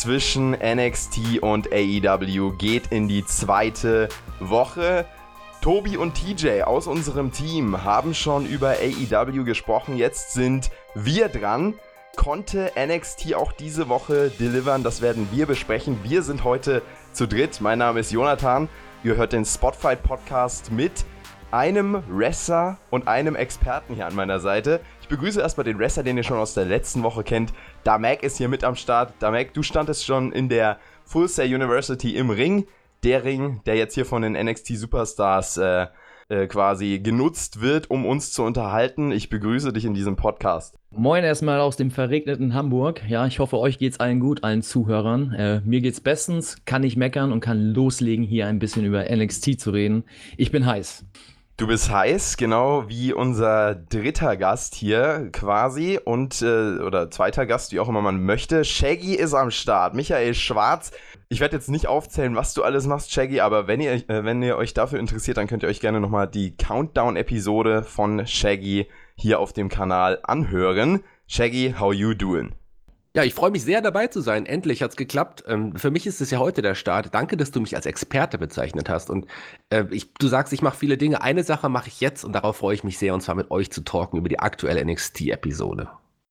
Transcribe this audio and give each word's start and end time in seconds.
zwischen 0.00 0.52
NXT 0.52 1.42
und 1.42 1.74
AEW 1.74 2.52
geht 2.56 2.86
in 2.86 3.06
die 3.06 3.22
zweite 3.26 4.08
Woche. 4.38 5.04
Tobi 5.60 5.98
und 5.98 6.14
TJ 6.14 6.62
aus 6.62 6.86
unserem 6.86 7.32
Team 7.32 7.84
haben 7.84 8.14
schon 8.14 8.46
über 8.46 8.76
AEW 8.80 9.44
gesprochen. 9.44 9.98
Jetzt 9.98 10.32
sind 10.32 10.70
wir 10.94 11.28
dran. 11.28 11.74
Konnte 12.16 12.72
NXT 12.82 13.34
auch 13.34 13.52
diese 13.52 13.90
Woche 13.90 14.30
delivern? 14.30 14.82
Das 14.82 15.02
werden 15.02 15.28
wir 15.32 15.44
besprechen. 15.44 15.98
Wir 16.02 16.22
sind 16.22 16.44
heute 16.44 16.80
zu 17.12 17.28
dritt. 17.28 17.60
Mein 17.60 17.78
Name 17.78 18.00
ist 18.00 18.10
Jonathan. 18.10 18.70
Ihr 19.04 19.16
hört 19.16 19.34
den 19.34 19.44
Spotfight 19.44 20.02
Podcast 20.02 20.72
mit 20.72 21.04
einem 21.50 22.02
Wrestler 22.08 22.78
und 22.88 23.06
einem 23.06 23.36
Experten 23.36 23.96
hier 23.96 24.06
an 24.06 24.14
meiner 24.14 24.40
Seite 24.40 24.80
begrüße 25.10 25.40
erstmal 25.40 25.64
den 25.64 25.78
Wrestler, 25.78 26.04
den 26.04 26.16
ihr 26.16 26.22
schon 26.22 26.38
aus 26.38 26.54
der 26.54 26.64
letzten 26.64 27.02
Woche 27.02 27.22
kennt. 27.22 27.52
Damek 27.84 28.22
ist 28.22 28.36
hier 28.36 28.48
mit 28.48 28.62
am 28.62 28.76
Start. 28.76 29.14
Damek, 29.20 29.54
du 29.54 29.62
standest 29.62 30.04
schon 30.04 30.32
in 30.32 30.48
der 30.48 30.78
Full 31.04 31.28
Sail 31.28 31.54
University 31.54 32.14
im 32.16 32.30
Ring. 32.30 32.66
Der 33.02 33.24
Ring, 33.24 33.62
der 33.64 33.76
jetzt 33.76 33.94
hier 33.94 34.04
von 34.04 34.20
den 34.20 34.32
NXT 34.32 34.76
Superstars 34.76 35.56
äh, 35.56 35.86
äh, 36.28 36.46
quasi 36.46 37.00
genutzt 37.00 37.62
wird, 37.62 37.90
um 37.90 38.04
uns 38.04 38.32
zu 38.32 38.42
unterhalten. 38.42 39.10
Ich 39.10 39.30
begrüße 39.30 39.72
dich 39.72 39.86
in 39.86 39.94
diesem 39.94 40.16
Podcast. 40.16 40.76
Moin 40.90 41.24
erstmal 41.24 41.60
aus 41.60 41.76
dem 41.76 41.90
verregneten 41.90 42.52
Hamburg. 42.52 43.02
Ja, 43.08 43.26
ich 43.26 43.38
hoffe, 43.38 43.58
euch 43.58 43.78
geht's 43.78 43.98
allen 43.98 44.20
gut, 44.20 44.44
allen 44.44 44.62
Zuhörern. 44.62 45.32
Äh, 45.32 45.60
mir 45.64 45.80
geht's 45.80 46.00
bestens, 46.00 46.64
kann 46.66 46.82
ich 46.82 46.96
meckern 46.96 47.32
und 47.32 47.40
kann 47.40 47.72
loslegen, 47.72 48.24
hier 48.24 48.46
ein 48.46 48.58
bisschen 48.58 48.84
über 48.84 49.04
NXT 49.04 49.58
zu 49.58 49.70
reden. 49.70 50.04
Ich 50.36 50.52
bin 50.52 50.66
heiß. 50.66 51.06
Du 51.60 51.66
bist 51.66 51.90
heiß, 51.90 52.38
genau 52.38 52.88
wie 52.88 53.12
unser 53.12 53.74
dritter 53.74 54.38
Gast 54.38 54.74
hier 54.74 55.28
quasi 55.30 56.00
und 56.02 56.40
äh, 56.40 56.78
oder 56.78 57.10
zweiter 57.10 57.44
Gast, 57.44 57.72
wie 57.72 57.80
auch 57.80 57.88
immer 57.90 58.00
man 58.00 58.24
möchte. 58.24 58.64
Shaggy 58.64 59.14
ist 59.14 59.34
am 59.34 59.50
Start. 59.50 59.94
Michael 59.94 60.32
Schwarz. 60.32 60.90
Ich 61.28 61.40
werde 61.40 61.56
jetzt 61.56 61.68
nicht 61.68 61.86
aufzählen, 61.86 62.34
was 62.34 62.54
du 62.54 62.62
alles 62.62 62.86
machst, 62.86 63.12
Shaggy, 63.12 63.40
aber 63.40 63.66
wenn 63.66 63.82
ihr, 63.82 63.92
äh, 63.92 64.24
wenn 64.24 64.42
ihr 64.42 64.56
euch 64.56 64.72
dafür 64.72 65.00
interessiert, 65.00 65.36
dann 65.36 65.48
könnt 65.48 65.62
ihr 65.62 65.68
euch 65.68 65.80
gerne 65.80 66.00
nochmal 66.00 66.28
die 66.28 66.56
Countdown-Episode 66.56 67.82
von 67.82 68.26
Shaggy 68.26 68.88
hier 69.14 69.38
auf 69.38 69.52
dem 69.52 69.68
Kanal 69.68 70.18
anhören. 70.22 71.04
Shaggy, 71.26 71.74
how 71.78 71.92
you 71.92 72.14
doing? 72.14 72.54
Ja, 73.12 73.24
ich 73.24 73.34
freue 73.34 73.50
mich 73.50 73.64
sehr 73.64 73.80
dabei 73.80 74.06
zu 74.06 74.20
sein. 74.20 74.46
Endlich 74.46 74.82
hat's 74.82 74.94
geklappt. 74.94 75.42
Ähm, 75.48 75.74
für 75.74 75.90
mich 75.90 76.06
ist 76.06 76.20
es 76.20 76.30
ja 76.30 76.38
heute 76.38 76.62
der 76.62 76.76
Start. 76.76 77.12
Danke, 77.12 77.36
dass 77.36 77.50
du 77.50 77.60
mich 77.60 77.74
als 77.74 77.86
Experte 77.86 78.38
bezeichnet 78.38 78.88
hast. 78.88 79.10
Und 79.10 79.26
äh, 79.70 79.84
ich, 79.90 80.14
du 80.14 80.28
sagst, 80.28 80.52
ich 80.52 80.62
mache 80.62 80.76
viele 80.76 80.96
Dinge. 80.96 81.20
Eine 81.20 81.42
Sache 81.42 81.68
mache 81.68 81.88
ich 81.88 82.00
jetzt 82.00 82.24
und 82.24 82.32
darauf 82.32 82.58
freue 82.58 82.74
ich 82.74 82.84
mich 82.84 82.98
sehr, 82.98 83.12
und 83.12 83.20
zwar 83.20 83.34
mit 83.34 83.50
euch 83.50 83.72
zu 83.72 83.82
talken 83.82 84.16
über 84.16 84.28
die 84.28 84.38
aktuelle 84.38 84.84
NXT-Episode. 84.84 85.88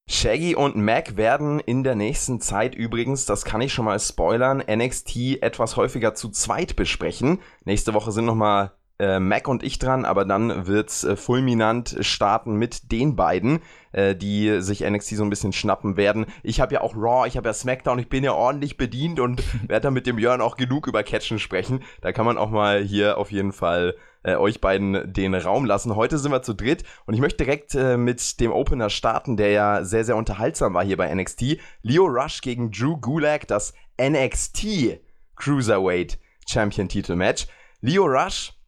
Shaggy 0.07 0.55
und 0.55 0.75
Mac 0.77 1.17
werden 1.17 1.59
in 1.59 1.83
der 1.83 1.95
nächsten 1.95 2.41
Zeit 2.41 2.73
übrigens, 2.73 3.25
das 3.25 3.45
kann 3.45 3.61
ich 3.61 3.73
schon 3.73 3.85
mal 3.85 3.99
spoilern, 3.99 4.63
NXT 4.67 5.43
etwas 5.43 5.75
häufiger 5.75 6.15
zu 6.15 6.29
zweit 6.29 6.75
besprechen. 6.75 7.39
Nächste 7.63 7.93
Woche 7.93 8.11
sind 8.11 8.25
nochmal 8.25 8.71
äh, 8.99 9.19
Mac 9.19 9.47
und 9.47 9.63
ich 9.63 9.79
dran, 9.79 10.05
aber 10.05 10.25
dann 10.25 10.67
wird's 10.67 11.03
äh, 11.03 11.15
fulminant 11.15 11.97
starten 12.01 12.55
mit 12.55 12.91
den 12.91 13.15
beiden, 13.15 13.59
äh, 13.91 14.15
die 14.15 14.61
sich 14.61 14.81
NXT 14.81 15.15
so 15.15 15.23
ein 15.23 15.29
bisschen 15.29 15.53
schnappen 15.53 15.97
werden. 15.97 16.25
Ich 16.43 16.59
habe 16.59 16.73
ja 16.73 16.81
auch 16.81 16.95
Raw, 16.95 17.27
ich 17.27 17.37
habe 17.37 17.47
ja 17.47 17.53
SmackDown, 17.53 17.99
ich 17.99 18.09
bin 18.09 18.23
ja 18.23 18.33
ordentlich 18.33 18.77
bedient 18.77 19.19
und 19.19 19.41
werde 19.67 19.83
dann 19.83 19.93
mit 19.93 20.05
dem 20.05 20.19
Jörn 20.19 20.41
auch 20.41 20.57
genug 20.57 20.87
über 20.87 21.03
Catchen 21.03 21.39
sprechen. 21.39 21.83
Da 22.01 22.11
kann 22.11 22.25
man 22.25 22.37
auch 22.37 22.49
mal 22.49 22.81
hier 22.83 23.17
auf 23.17 23.31
jeden 23.31 23.53
Fall 23.53 23.95
äh, 24.23 24.35
euch 24.35 24.59
beiden 24.59 25.13
den 25.13 25.33
Raum 25.33 25.65
lassen. 25.65 25.95
Heute 25.95 26.17
sind 26.17 26.31
wir 26.31 26.41
zu 26.41 26.53
dritt 26.53 26.83
und 27.05 27.13
ich 27.13 27.21
möchte 27.21 27.43
direkt 27.43 27.75
äh, 27.75 27.95
mit 27.95 28.39
dem 28.41 28.51
Opener 28.51 28.89
starten, 28.89 29.37
der 29.37 29.51
ja 29.51 29.83
sehr, 29.83 30.03
sehr 30.03 30.17
unterhaltsam 30.17 30.73
war 30.73 30.83
hier 30.83 30.97
bei 30.97 31.13
NXT. 31.13 31.57
Leo 31.83 32.05
Rush 32.05 32.41
gegen 32.41 32.71
Drew 32.71 32.97
Gulak, 32.97 33.47
das 33.47 33.73
NXT 34.01 34.99
Cruiserweight 35.35 36.19
Champion 36.47 36.89
Titel 36.89 37.15
Match. 37.15 37.47
Leo 37.81 38.03
Rush 38.05 38.58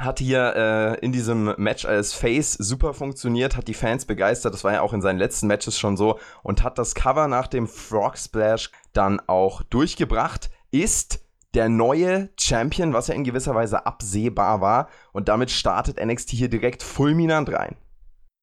hat 0.00 0.18
hier 0.18 0.54
äh, 0.56 1.04
in 1.04 1.12
diesem 1.12 1.54
Match 1.58 1.84
als 1.84 2.12
Face 2.12 2.54
super 2.54 2.94
funktioniert, 2.94 3.56
hat 3.56 3.68
die 3.68 3.74
Fans 3.74 4.06
begeistert. 4.06 4.54
Das 4.54 4.64
war 4.64 4.72
ja 4.72 4.80
auch 4.80 4.92
in 4.92 5.02
seinen 5.02 5.18
letzten 5.18 5.46
Matches 5.46 5.78
schon 5.78 5.96
so 5.96 6.18
und 6.42 6.62
hat 6.62 6.78
das 6.78 6.94
Cover 6.94 7.28
nach 7.28 7.46
dem 7.46 7.68
Frog 7.68 8.16
Splash 8.16 8.70
dann 8.92 9.20
auch 9.26 9.62
durchgebracht. 9.62 10.50
Ist 10.70 11.20
der 11.54 11.68
neue 11.68 12.30
Champion, 12.38 12.92
was 12.92 13.08
ja 13.08 13.14
in 13.14 13.24
gewisser 13.24 13.54
Weise 13.54 13.86
absehbar 13.86 14.60
war. 14.60 14.88
Und 15.12 15.28
damit 15.28 15.50
startet 15.50 16.04
NXT 16.04 16.30
hier 16.30 16.48
direkt 16.48 16.82
fulminant 16.82 17.52
rein. 17.52 17.76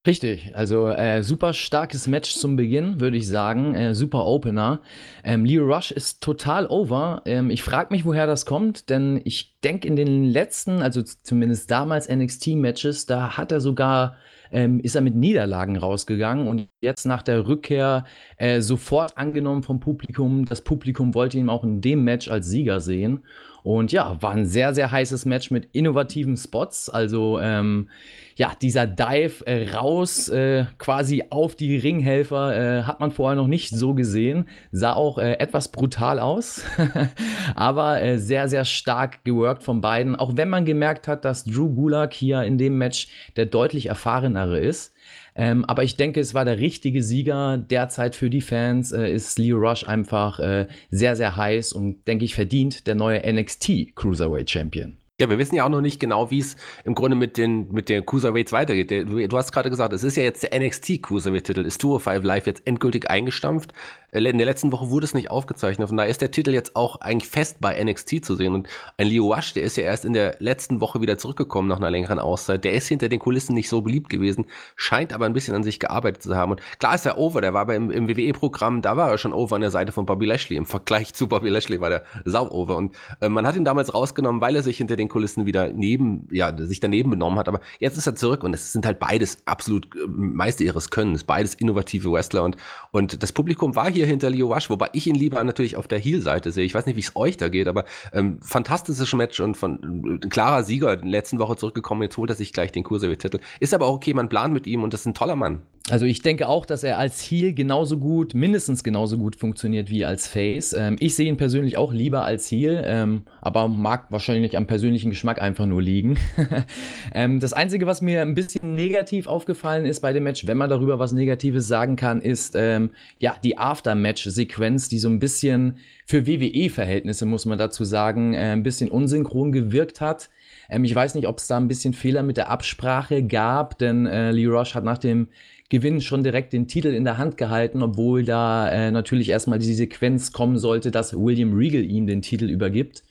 Richtig, 0.06 0.56
also 0.56 0.88
äh, 0.88 1.22
super 1.22 1.52
starkes 1.52 2.08
Match 2.08 2.34
zum 2.36 2.56
Beginn, 2.56 3.02
würde 3.02 3.18
ich 3.18 3.28
sagen. 3.28 3.76
Äh, 3.76 3.94
super 3.94 4.26
Opener. 4.26 4.82
Ähm, 5.22 5.44
Leo 5.44 5.66
Rush 5.66 5.92
ist 5.92 6.22
total 6.24 6.66
over. 6.68 7.24
Ähm, 7.26 7.50
ich 7.50 7.62
frage 7.62 7.94
mich, 7.94 8.06
woher 8.06 8.26
das 8.26 8.46
kommt, 8.46 8.90
denn 8.90 9.20
ich 9.26 9.58
denke, 9.66 9.86
in 9.86 9.98
den 9.98 10.24
letzten, 10.24 10.82
also 10.82 11.02
zumindest 11.02 11.70
damals 11.72 12.08
NXT-Matches, 12.08 13.06
da 13.06 13.36
hat 13.36 13.52
er 13.52 13.60
sogar, 13.60 14.16
ähm, 14.50 14.80
ist 14.80 14.96
er 14.96 15.02
mit 15.02 15.16
Niederlagen 15.16 15.76
rausgegangen 15.76 16.48
und 16.48 16.70
jetzt 16.80 17.06
nach 17.06 17.22
der 17.22 17.46
Rückkehr 17.46 18.06
äh, 18.38 18.62
sofort 18.62 19.18
angenommen 19.18 19.62
vom 19.62 19.82
Publikum. 19.82 20.46
Das 20.46 20.62
Publikum 20.62 21.16
wollte 21.16 21.38
ihn 21.38 21.50
auch 21.50 21.66
in 21.66 21.82
dem 21.82 22.06
Match 22.06 22.30
als 22.30 22.48
Sieger 22.48 22.80
sehen. 22.80 23.26
Und 23.64 23.92
ja, 23.92 24.22
war 24.22 24.32
ein 24.32 24.46
sehr, 24.46 24.74
sehr 24.74 24.90
heißes 24.92 25.26
Match 25.26 25.52
mit 25.52 25.66
innovativen 25.74 26.38
Spots. 26.38 26.88
Also 26.90 27.40
ähm, 27.42 27.90
ja, 28.38 28.54
dieser 28.62 28.86
Dive 28.86 29.46
äh, 29.48 29.72
raus, 29.72 30.30
äh, 30.30 30.66
quasi 30.78 31.24
auf 31.32 31.56
die 31.56 31.76
Ringhelfer, 31.76 32.80
äh, 32.80 32.84
hat 32.84 33.00
man 33.00 33.10
vorher 33.12 33.36
noch 33.36 33.48
nicht 33.48 33.72
so 33.72 33.96
gesehen. 33.96 34.48
Sah 34.72 34.94
auch 34.94 35.18
äh, 35.18 35.34
etwas 35.40 35.70
brutal 35.70 36.20
aus, 36.20 36.64
aber 37.56 38.00
äh, 38.00 38.20
sehr, 38.20 38.48
sehr 38.48 38.64
stark 38.64 39.24
geworkt 39.24 39.64
von 39.64 39.82
beiden. 39.82 40.16
Auch 40.16 40.38
wenn 40.38 40.50
man 40.50 40.66
gemerkt 40.66 41.08
hat, 41.08 41.26
dass 41.26 41.46
Drew 41.46 41.74
Gulak 41.74 42.14
hier 42.14 42.44
in 42.44 42.60
dem 42.60 42.78
Match 42.78 43.08
der 43.36 43.48
deutlich 43.48 43.88
erfahrenere 43.88 44.60
ist. 44.60 44.94
Ähm, 45.36 45.66
aber 45.66 45.84
ich 45.84 45.98
denke, 45.98 46.20
es 46.20 46.36
war 46.36 46.46
der 46.46 46.60
richtige 46.60 47.02
Sieger 47.02 47.58
derzeit 47.58 48.16
für 48.16 48.30
die 48.30 48.42
Fans. 48.42 48.92
Äh, 48.92 49.12
ist 49.12 49.40
Leo 49.40 49.58
Rush 49.58 49.88
einfach 49.88 50.40
äh, 50.40 50.68
sehr, 50.92 51.16
sehr 51.16 51.36
heiß 51.36 51.74
und 51.74 52.08
denke 52.08 52.26
ich 52.26 52.36
verdient 52.36 52.86
der 52.86 52.94
neue 52.94 53.20
NXT 53.20 53.96
Cruiserweight 53.96 54.50
Champion. 54.52 54.98
Ja, 55.20 55.32
wir 55.32 55.40
wissen 55.40 55.56
ja 55.56 55.66
auch 55.66 55.70
noch 55.70 55.82
nicht 55.82 56.00
genau, 56.00 56.30
wie 56.30 56.38
es 56.38 56.56
im 56.84 56.94
Grunde 56.94 57.18
mit 57.18 57.38
den, 57.38 57.72
mit 57.72 57.90
den 57.90 58.06
Cruiserweights 58.06 58.52
weitergeht. 58.52 58.92
Du, 58.92 59.36
hast 59.36 59.52
gerade 59.52 59.72
gesagt, 59.72 59.92
es 59.94 60.04
ist 60.04 60.16
ja 60.16 60.22
jetzt 60.22 60.44
der 60.44 60.60
NXT 60.60 61.02
Cruiserweight-Titel. 61.02 61.62
Ist 61.62 61.82
Tour 61.82 62.00
5 62.00 62.24
Live 62.24 62.46
jetzt 62.46 62.62
endgültig 62.68 63.10
eingestampft? 63.10 63.74
Äh, 64.12 64.24
in 64.24 64.38
der 64.38 64.46
letzten 64.46 64.72
Woche 64.72 64.90
wurde 64.90 65.06
es 65.06 65.14
nicht 65.14 65.32
aufgezeichnet. 65.32 65.88
Von 65.88 65.98
daher 65.98 66.10
ist 66.10 66.22
der 66.22 66.32
Titel 66.32 66.52
jetzt 66.52 66.76
auch 66.76 67.02
eigentlich 67.02 67.30
fest 67.30 67.58
bei 67.60 67.82
NXT 67.84 68.24
zu 68.24 68.36
sehen. 68.36 68.54
Und 68.54 68.68
ein 68.98 69.08
Leo 69.08 69.34
Rush, 69.34 69.54
der 69.54 69.64
ist 69.64 69.78
ja 69.78 69.84
erst 69.84 70.06
in 70.06 70.14
der 70.14 70.36
letzten 70.40 70.82
Woche 70.82 71.02
wieder 71.02 71.18
zurückgekommen 71.18 71.68
nach 71.68 71.78
einer 71.78 71.92
längeren 71.92 72.20
Auszeit. 72.20 72.64
Der 72.64 72.74
ist 72.74 72.88
hinter 72.88 73.10
den 73.10 73.20
Kulissen 73.20 73.54
nicht 73.54 73.70
so 73.70 73.82
beliebt 73.82 74.10
gewesen, 74.10 74.46
scheint 74.76 75.14
aber 75.14 75.26
ein 75.26 75.34
bisschen 75.34 75.56
an 75.56 75.64
sich 75.64 75.80
gearbeitet 75.80 76.24
zu 76.24 76.36
haben. 76.36 76.52
Und 76.52 76.62
klar 76.80 76.96
ist 76.96 77.06
er 77.06 77.18
over. 77.18 77.42
Der 77.42 77.54
war 77.54 77.66
beim, 77.66 77.92
im 77.92 78.08
WWE-Programm, 78.08 78.82
da 78.82 78.98
war 78.98 79.12
er 79.12 79.18
schon 79.18 79.34
over 79.34 79.56
an 79.56 79.62
der 79.62 79.72
Seite 79.72 79.92
von 79.92 80.06
Bobby 80.06 80.26
Lashley. 80.26 80.58
Im 80.58 80.66
Vergleich 80.66 81.14
zu 81.14 81.28
Bobby 81.28 81.50
Lashley 81.50 81.82
war 81.82 81.90
der 81.90 82.04
sau 82.26 82.50
over. 82.50 82.78
Und 82.78 82.96
äh, 83.22 83.30
man 83.30 83.46
hat 83.46 83.56
ihn 83.56 83.66
damals 83.66 83.94
rausgenommen, 83.94 84.42
weil 84.42 84.56
er 84.56 84.64
sich 84.64 84.78
hinter 84.78 84.96
den 84.96 85.10
Kulissen 85.10 85.46
wieder 85.46 85.72
neben, 85.72 86.28
ja, 86.32 86.56
sich 86.58 86.80
daneben 86.80 87.10
benommen 87.10 87.38
hat. 87.38 87.48
Aber 87.48 87.62
jetzt 87.80 87.98
ist 87.98 88.08
er 88.08 88.16
zurück 88.16 88.44
und 88.44 88.54
es 88.54 88.72
sind 88.72 88.86
halt 88.86 89.00
beides 89.00 89.40
absolut 89.46 89.88
äh, 89.96 90.08
Meister 90.08 90.64
ihres 90.64 90.90
Könnens, 90.90 91.24
beides 91.24 91.56
innovative 91.56 92.12
Wrestler 92.12 92.44
und, 92.44 92.58
und 92.92 93.22
das 93.22 93.32
Publikum 93.32 93.76
war 93.76 93.92
hier 93.92 93.97
hinter 94.06 94.30
Leo 94.30 94.54
Rush, 94.54 94.70
wobei 94.70 94.90
ich 94.94 95.08
ihn 95.08 95.16
lieber 95.16 95.44
natürlich 95.44 95.76
auf 95.76 95.88
der 95.88 96.00
Heel-Seite 96.00 96.52
sehe. 96.52 96.66
Ich 96.66 96.74
weiß 96.74 96.86
nicht, 96.86 96.96
wie 96.96 97.02
es 97.02 97.16
euch 97.16 97.38
da 97.38 97.50
geht, 97.50 97.68
aber 97.68 97.86
ähm, 98.14 98.40
fantastisches 98.42 99.14
Match 99.14 99.40
und 99.40 99.56
von 99.56 100.20
äh, 100.24 100.28
klarer 100.28 100.64
Sieger, 100.64 100.94
in 100.94 101.02
der 101.02 101.12
letzten 101.12 101.40
Woche 101.40 101.56
zurückgekommen, 101.56 102.04
jetzt 102.04 102.18
holt 102.18 102.30
er 102.30 102.36
sich 102.36 102.54
gleich 102.54 102.72
den 102.72 102.84
Cruiserweight-Titel. 102.84 103.40
Ist 103.60 103.74
aber 103.74 103.88
auch 103.88 103.96
okay, 103.96 104.14
man 104.14 104.30
plant 104.30 104.54
mit 104.54 104.68
ihm 104.68 104.84
und 104.84 104.94
das 104.94 105.02
ist 105.02 105.08
ein 105.08 105.14
toller 105.14 105.36
Mann. 105.36 105.62
Also 105.90 106.06
ich 106.06 106.22
denke 106.22 106.50
auch, 106.50 106.66
dass 106.66 106.84
er 106.84 106.98
als 106.98 107.22
Heel 107.22 107.54
genauso 107.54 107.98
gut, 107.98 108.34
mindestens 108.34 108.84
genauso 108.84 109.18
gut 109.18 109.38
funktioniert 109.38 109.90
wie 109.90 110.04
als 110.04 110.28
Face. 110.28 110.74
Ähm, 110.74 110.98
ich 111.00 111.16
sehe 111.16 111.28
ihn 111.28 111.38
persönlich 111.38 111.78
auch 111.78 111.94
lieber 111.94 112.26
als 112.26 112.52
Heel, 112.52 112.84
ähm, 112.86 113.22
aber 113.40 113.70
mag 113.70 114.08
wahrscheinlich 114.10 114.58
am 114.58 114.68
persönlichen 114.68 115.12
Geschmack 115.12 115.42
einfach 115.42 115.66
nur 115.66 115.82
liegen. 115.82 116.18
ähm, 117.14 117.40
das 117.40 117.54
Einzige, 117.54 117.88
was 117.88 118.02
mir 118.02 118.22
ein 118.22 118.36
bisschen 118.36 118.76
negativ 118.76 119.28
aufgefallen 119.28 119.86
ist 119.86 120.02
bei 120.02 120.12
dem 120.12 120.24
Match, 120.24 120.46
wenn 120.46 120.58
man 120.58 120.70
darüber 120.70 121.00
was 121.00 121.14
Negatives 121.14 121.70
sagen 121.70 121.96
kann, 121.96 122.22
ist 122.22 122.56
ähm, 122.58 122.90
ja 123.20 123.38
die 123.42 123.58
Aftermatch-Sequenz, 123.58 124.90
die 124.90 125.00
so 125.00 125.08
ein 125.08 125.20
bisschen 125.20 125.78
für 126.06 126.28
WWE-Verhältnisse, 126.28 127.26
muss 127.26 127.46
man 127.46 127.58
dazu 127.58 127.86
sagen, 127.86 128.34
äh, 128.34 128.52
ein 128.52 128.64
bisschen 128.64 128.92
unsynchron 128.92 129.54
gewirkt 129.54 130.02
hat. 130.02 130.30
Ähm, 130.70 130.84
ich 130.84 130.94
weiß 130.94 131.16
nicht, 131.16 131.28
ob 131.28 131.38
es 131.38 131.48
da 131.48 131.58
ein 131.58 131.68
bisschen 131.68 131.94
Fehler 131.94 132.24
mit 132.24 132.38
der 132.38 132.50
Absprache 132.50 133.24
gab, 133.24 133.78
denn 133.78 134.06
äh, 134.06 134.32
Lee 134.32 134.48
Rush 134.48 134.76
hat 134.76 134.84
nach 134.84 134.98
dem 134.98 135.30
Gewinn 135.70 136.00
schon 136.00 136.24
direkt 136.24 136.54
den 136.54 136.68
Titel 136.68 136.88
in 136.90 137.04
der 137.04 137.18
Hand 137.18 137.36
gehalten, 137.36 137.84
obwohl 137.84 138.24
da 138.24 138.70
äh, 138.70 138.90
natürlich 138.92 139.30
erstmal 139.30 139.60
die 139.60 139.74
Sequenz 139.74 140.32
kommen 140.32 140.58
sollte, 140.58 140.92
dass 140.92 141.14
William 141.14 141.54
Regal 141.54 141.84
ihm 141.84 142.08
den 142.08 142.22
Titel 142.22 142.50
übergibt. 142.50 143.04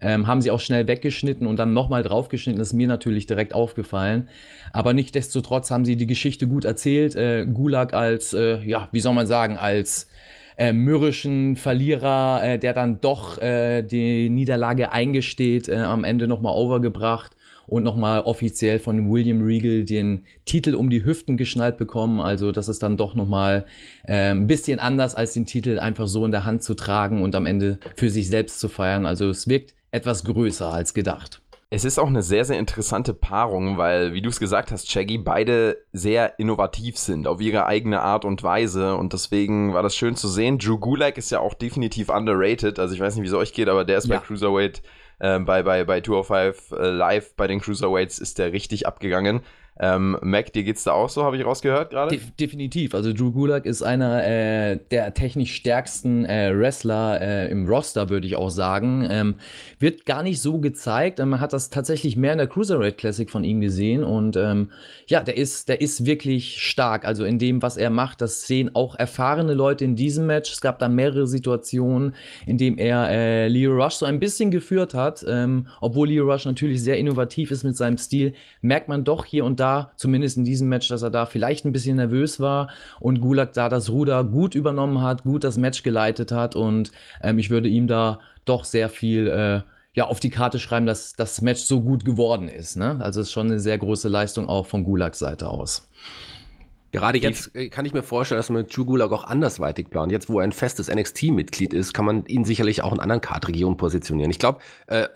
Ähm, 0.00 0.26
haben 0.26 0.40
sie 0.40 0.50
auch 0.50 0.60
schnell 0.60 0.86
weggeschnitten 0.86 1.46
und 1.46 1.58
dann 1.58 1.72
nochmal 1.72 2.02
draufgeschnitten, 2.02 2.60
ist 2.60 2.72
mir 2.72 2.86
natürlich 2.86 3.26
direkt 3.26 3.54
aufgefallen. 3.54 4.28
Aber 4.72 4.92
nichtdestotrotz 4.92 5.70
haben 5.70 5.84
sie 5.84 5.96
die 5.96 6.06
Geschichte 6.06 6.46
gut 6.46 6.64
erzählt. 6.64 7.16
Äh, 7.16 7.46
Gulag 7.46 7.94
als, 7.94 8.32
äh, 8.32 8.60
ja, 8.62 8.88
wie 8.92 9.00
soll 9.00 9.14
man 9.14 9.26
sagen, 9.26 9.56
als 9.56 10.08
äh, 10.56 10.72
mürrischen 10.72 11.56
Verlierer, 11.56 12.42
äh, 12.44 12.58
der 12.58 12.74
dann 12.74 13.00
doch 13.00 13.38
äh, 13.38 13.82
die 13.82 14.30
Niederlage 14.30 14.92
eingesteht, 14.92 15.68
äh, 15.68 15.76
am 15.76 16.04
Ende 16.04 16.28
nochmal 16.28 16.54
overgebracht 16.54 17.33
und 17.66 17.82
nochmal 17.82 18.20
offiziell 18.20 18.78
von 18.78 19.10
William 19.10 19.42
Regal 19.42 19.84
den 19.84 20.24
Titel 20.44 20.74
um 20.74 20.90
die 20.90 21.04
Hüften 21.04 21.36
geschnallt 21.36 21.76
bekommen. 21.76 22.20
Also 22.20 22.52
das 22.52 22.68
ist 22.68 22.82
dann 22.82 22.96
doch 22.96 23.14
nochmal 23.14 23.66
äh, 24.06 24.30
ein 24.30 24.46
bisschen 24.46 24.78
anders, 24.78 25.14
als 25.14 25.32
den 25.32 25.46
Titel 25.46 25.78
einfach 25.78 26.06
so 26.06 26.24
in 26.24 26.30
der 26.30 26.44
Hand 26.44 26.62
zu 26.62 26.74
tragen 26.74 27.22
und 27.22 27.34
am 27.34 27.46
Ende 27.46 27.78
für 27.96 28.10
sich 28.10 28.28
selbst 28.28 28.60
zu 28.60 28.68
feiern. 28.68 29.06
Also 29.06 29.28
es 29.28 29.48
wirkt 29.48 29.74
etwas 29.90 30.24
größer 30.24 30.72
als 30.72 30.94
gedacht. 30.94 31.40
Es 31.70 31.84
ist 31.84 31.98
auch 31.98 32.06
eine 32.06 32.22
sehr, 32.22 32.44
sehr 32.44 32.58
interessante 32.58 33.14
Paarung, 33.14 33.78
weil, 33.78 34.12
wie 34.12 34.22
du 34.22 34.28
es 34.28 34.38
gesagt 34.38 34.70
hast, 34.70 34.88
Shaggy, 34.88 35.18
beide 35.18 35.78
sehr 35.92 36.38
innovativ 36.38 36.96
sind 36.98 37.26
auf 37.26 37.40
ihre 37.40 37.66
eigene 37.66 38.00
Art 38.00 38.24
und 38.24 38.44
Weise 38.44 38.94
und 38.94 39.12
deswegen 39.12 39.74
war 39.74 39.82
das 39.82 39.96
schön 39.96 40.14
zu 40.14 40.28
sehen. 40.28 40.58
Drew 40.58 40.78
Gulak 40.78 41.18
ist 41.18 41.30
ja 41.30 41.40
auch 41.40 41.54
definitiv 41.54 42.10
underrated, 42.10 42.78
also 42.78 42.94
ich 42.94 43.00
weiß 43.00 43.16
nicht, 43.16 43.24
wie 43.24 43.28
es 43.28 43.34
euch 43.34 43.52
geht, 43.52 43.68
aber 43.68 43.84
der 43.84 43.98
ist 43.98 44.06
ja. 44.06 44.18
bei 44.18 44.24
Cruiserweight, 44.24 44.82
bei, 45.40 45.62
bei, 45.62 45.84
bei 45.84 46.00
205 46.00 46.72
äh, 46.72 46.90
Live, 46.90 47.34
bei 47.34 47.46
den 47.46 47.60
Cruiserweights 47.60 48.18
ist 48.18 48.38
der 48.38 48.52
richtig 48.52 48.86
abgegangen. 48.86 49.40
Ähm, 49.80 50.16
Mac, 50.22 50.52
dir 50.52 50.62
geht's 50.62 50.84
da 50.84 50.92
auch 50.92 51.08
so, 51.08 51.24
habe 51.24 51.36
ich 51.36 51.44
rausgehört 51.44 51.90
gerade? 51.90 52.16
De 52.16 52.20
definitiv. 52.38 52.94
Also 52.94 53.12
Drew 53.12 53.32
Gulak 53.32 53.66
ist 53.66 53.82
einer 53.82 54.24
äh, 54.24 54.78
der 54.92 55.14
technisch 55.14 55.52
stärksten 55.52 56.24
äh, 56.24 56.56
Wrestler 56.56 57.20
äh, 57.20 57.50
im 57.50 57.66
Roster, 57.66 58.08
würde 58.08 58.28
ich 58.28 58.36
auch 58.36 58.50
sagen. 58.50 59.04
Ähm, 59.10 59.34
wird 59.80 60.06
gar 60.06 60.22
nicht 60.22 60.40
so 60.40 60.58
gezeigt. 60.58 61.18
Man 61.18 61.40
hat 61.40 61.52
das 61.52 61.70
tatsächlich 61.70 62.16
mehr 62.16 62.32
in 62.32 62.38
der 62.38 62.46
Cruiserweight 62.46 62.98
Classic 62.98 63.28
von 63.28 63.42
ihm 63.42 63.60
gesehen. 63.60 64.04
Und 64.04 64.36
ähm, 64.36 64.70
ja, 65.08 65.24
der 65.24 65.36
ist, 65.36 65.68
der 65.68 65.80
ist 65.80 66.06
wirklich 66.06 66.62
stark. 66.62 67.04
Also 67.04 67.24
in 67.24 67.40
dem, 67.40 67.60
was 67.60 67.76
er 67.76 67.90
macht, 67.90 68.20
das 68.20 68.46
sehen 68.46 68.70
auch 68.76 68.94
erfahrene 68.94 69.54
Leute 69.54 69.84
in 69.84 69.96
diesem 69.96 70.26
Match. 70.26 70.52
Es 70.52 70.60
gab 70.60 70.78
da 70.78 70.88
mehrere 70.88 71.26
Situationen, 71.26 72.14
in 72.46 72.58
denen 72.58 72.78
er 72.78 73.10
äh, 73.10 73.48
Leo 73.48 73.72
Rush 73.72 73.94
so 73.94 74.06
ein 74.06 74.20
bisschen 74.20 74.52
geführt 74.52 74.94
hat. 74.94 75.24
Ähm, 75.26 75.66
obwohl 75.80 76.08
Leo 76.08 76.30
Rush 76.30 76.44
natürlich 76.44 76.80
sehr 76.80 76.96
innovativ 76.96 77.50
ist 77.50 77.64
mit 77.64 77.76
seinem 77.76 77.98
Stil, 77.98 78.34
merkt 78.60 78.86
man 78.86 79.02
doch 79.02 79.24
hier 79.24 79.44
und 79.44 79.58
da, 79.58 79.63
da, 79.64 79.92
zumindest 79.96 80.36
in 80.36 80.44
diesem 80.44 80.68
Match, 80.68 80.88
dass 80.88 81.02
er 81.02 81.10
da 81.10 81.24
vielleicht 81.24 81.64
ein 81.64 81.72
bisschen 81.72 81.96
nervös 81.96 82.38
war 82.38 82.68
und 83.00 83.20
Gulag 83.20 83.52
da 83.54 83.68
das 83.68 83.88
Ruder 83.88 84.22
gut 84.22 84.54
übernommen 84.54 85.00
hat, 85.00 85.24
gut 85.24 85.42
das 85.42 85.56
Match 85.56 85.82
geleitet 85.82 86.32
hat 86.32 86.54
und 86.54 86.92
ähm, 87.22 87.38
ich 87.38 87.48
würde 87.50 87.68
ihm 87.68 87.86
da 87.86 88.20
doch 88.44 88.64
sehr 88.64 88.88
viel 88.88 89.28
äh, 89.28 89.60
ja, 89.94 90.06
auf 90.06 90.20
die 90.20 90.30
Karte 90.30 90.58
schreiben, 90.58 90.86
dass 90.86 91.14
das 91.14 91.40
Match 91.40 91.62
so 91.62 91.80
gut 91.80 92.04
geworden 92.04 92.48
ist. 92.48 92.76
Ne? 92.76 92.98
Also 93.00 93.20
es 93.20 93.28
ist 93.28 93.32
schon 93.32 93.46
eine 93.46 93.60
sehr 93.60 93.78
große 93.78 94.08
Leistung 94.08 94.48
auch 94.48 94.66
von 94.66 94.84
Gulags 94.84 95.20
Seite 95.20 95.48
aus. 95.48 95.88
Gerade 96.94 97.18
jetzt 97.18 97.56
äh, 97.56 97.70
kann 97.70 97.86
ich 97.86 97.92
mir 97.92 98.04
vorstellen, 98.04 98.38
dass 98.38 98.50
man 98.50 98.62
mit 98.62 98.76
Drew 98.76 98.84
Gulak 98.84 99.10
auch 99.10 99.24
andersweitig 99.24 99.90
plant. 99.90 100.12
Jetzt, 100.12 100.28
wo 100.28 100.38
er 100.38 100.44
ein 100.44 100.52
festes 100.52 100.88
NXT-Mitglied 100.88 101.74
ist, 101.74 101.92
kann 101.92 102.04
man 102.04 102.24
ihn 102.26 102.44
sicherlich 102.44 102.84
auch 102.84 102.92
in 102.92 103.00
anderen 103.00 103.20
Kartregionen 103.20 103.76
positionieren. 103.76 104.30
Ich 104.30 104.38
glaube, 104.38 104.60
äh, 104.86 105.08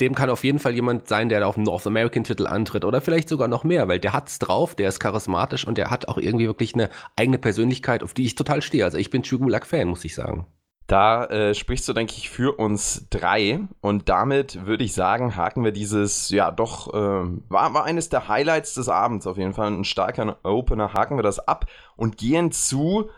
dem 0.00 0.16
kann 0.16 0.28
auf 0.28 0.42
jeden 0.42 0.58
Fall 0.58 0.74
jemand 0.74 1.06
sein, 1.06 1.28
der 1.28 1.46
auf 1.46 1.54
dem 1.54 1.62
North 1.62 1.86
American-Titel 1.86 2.48
antritt 2.48 2.84
oder 2.84 3.00
vielleicht 3.00 3.28
sogar 3.28 3.46
noch 3.46 3.62
mehr, 3.62 3.86
weil 3.86 4.00
der 4.00 4.12
hat's 4.12 4.40
drauf, 4.40 4.74
der 4.74 4.88
ist 4.88 4.98
charismatisch 4.98 5.64
und 5.64 5.78
der 5.78 5.88
hat 5.88 6.08
auch 6.08 6.18
irgendwie 6.18 6.48
wirklich 6.48 6.74
eine 6.74 6.90
eigene 7.14 7.38
Persönlichkeit, 7.38 8.02
auf 8.02 8.12
die 8.12 8.24
ich 8.24 8.34
total 8.34 8.60
stehe. 8.60 8.84
Also 8.84 8.98
ich 8.98 9.10
bin 9.10 9.22
Drew 9.22 9.38
Gulak-Fan, 9.38 9.86
muss 9.86 10.04
ich 10.04 10.16
sagen. 10.16 10.48
Da 10.90 11.26
äh, 11.26 11.54
sprichst 11.54 11.88
du, 11.88 11.92
denke 11.92 12.14
ich, 12.16 12.30
für 12.30 12.58
uns 12.58 13.06
drei. 13.10 13.60
Und 13.80 14.08
damit 14.08 14.66
würde 14.66 14.82
ich 14.82 14.92
sagen, 14.92 15.36
haken 15.36 15.62
wir 15.62 15.70
dieses, 15.70 16.30
ja, 16.30 16.50
doch, 16.50 16.92
äh, 16.92 17.30
war, 17.48 17.74
war 17.74 17.84
eines 17.84 18.08
der 18.08 18.26
Highlights 18.26 18.74
des 18.74 18.88
Abends 18.88 19.28
auf 19.28 19.36
jeden 19.36 19.52
Fall. 19.52 19.68
Ein 19.68 19.84
starker 19.84 20.38
Opener. 20.42 20.92
Haken 20.92 21.16
wir 21.16 21.22
das 21.22 21.38
ab 21.38 21.66
und 21.94 22.16
gehen 22.16 22.50
zu 22.50 23.08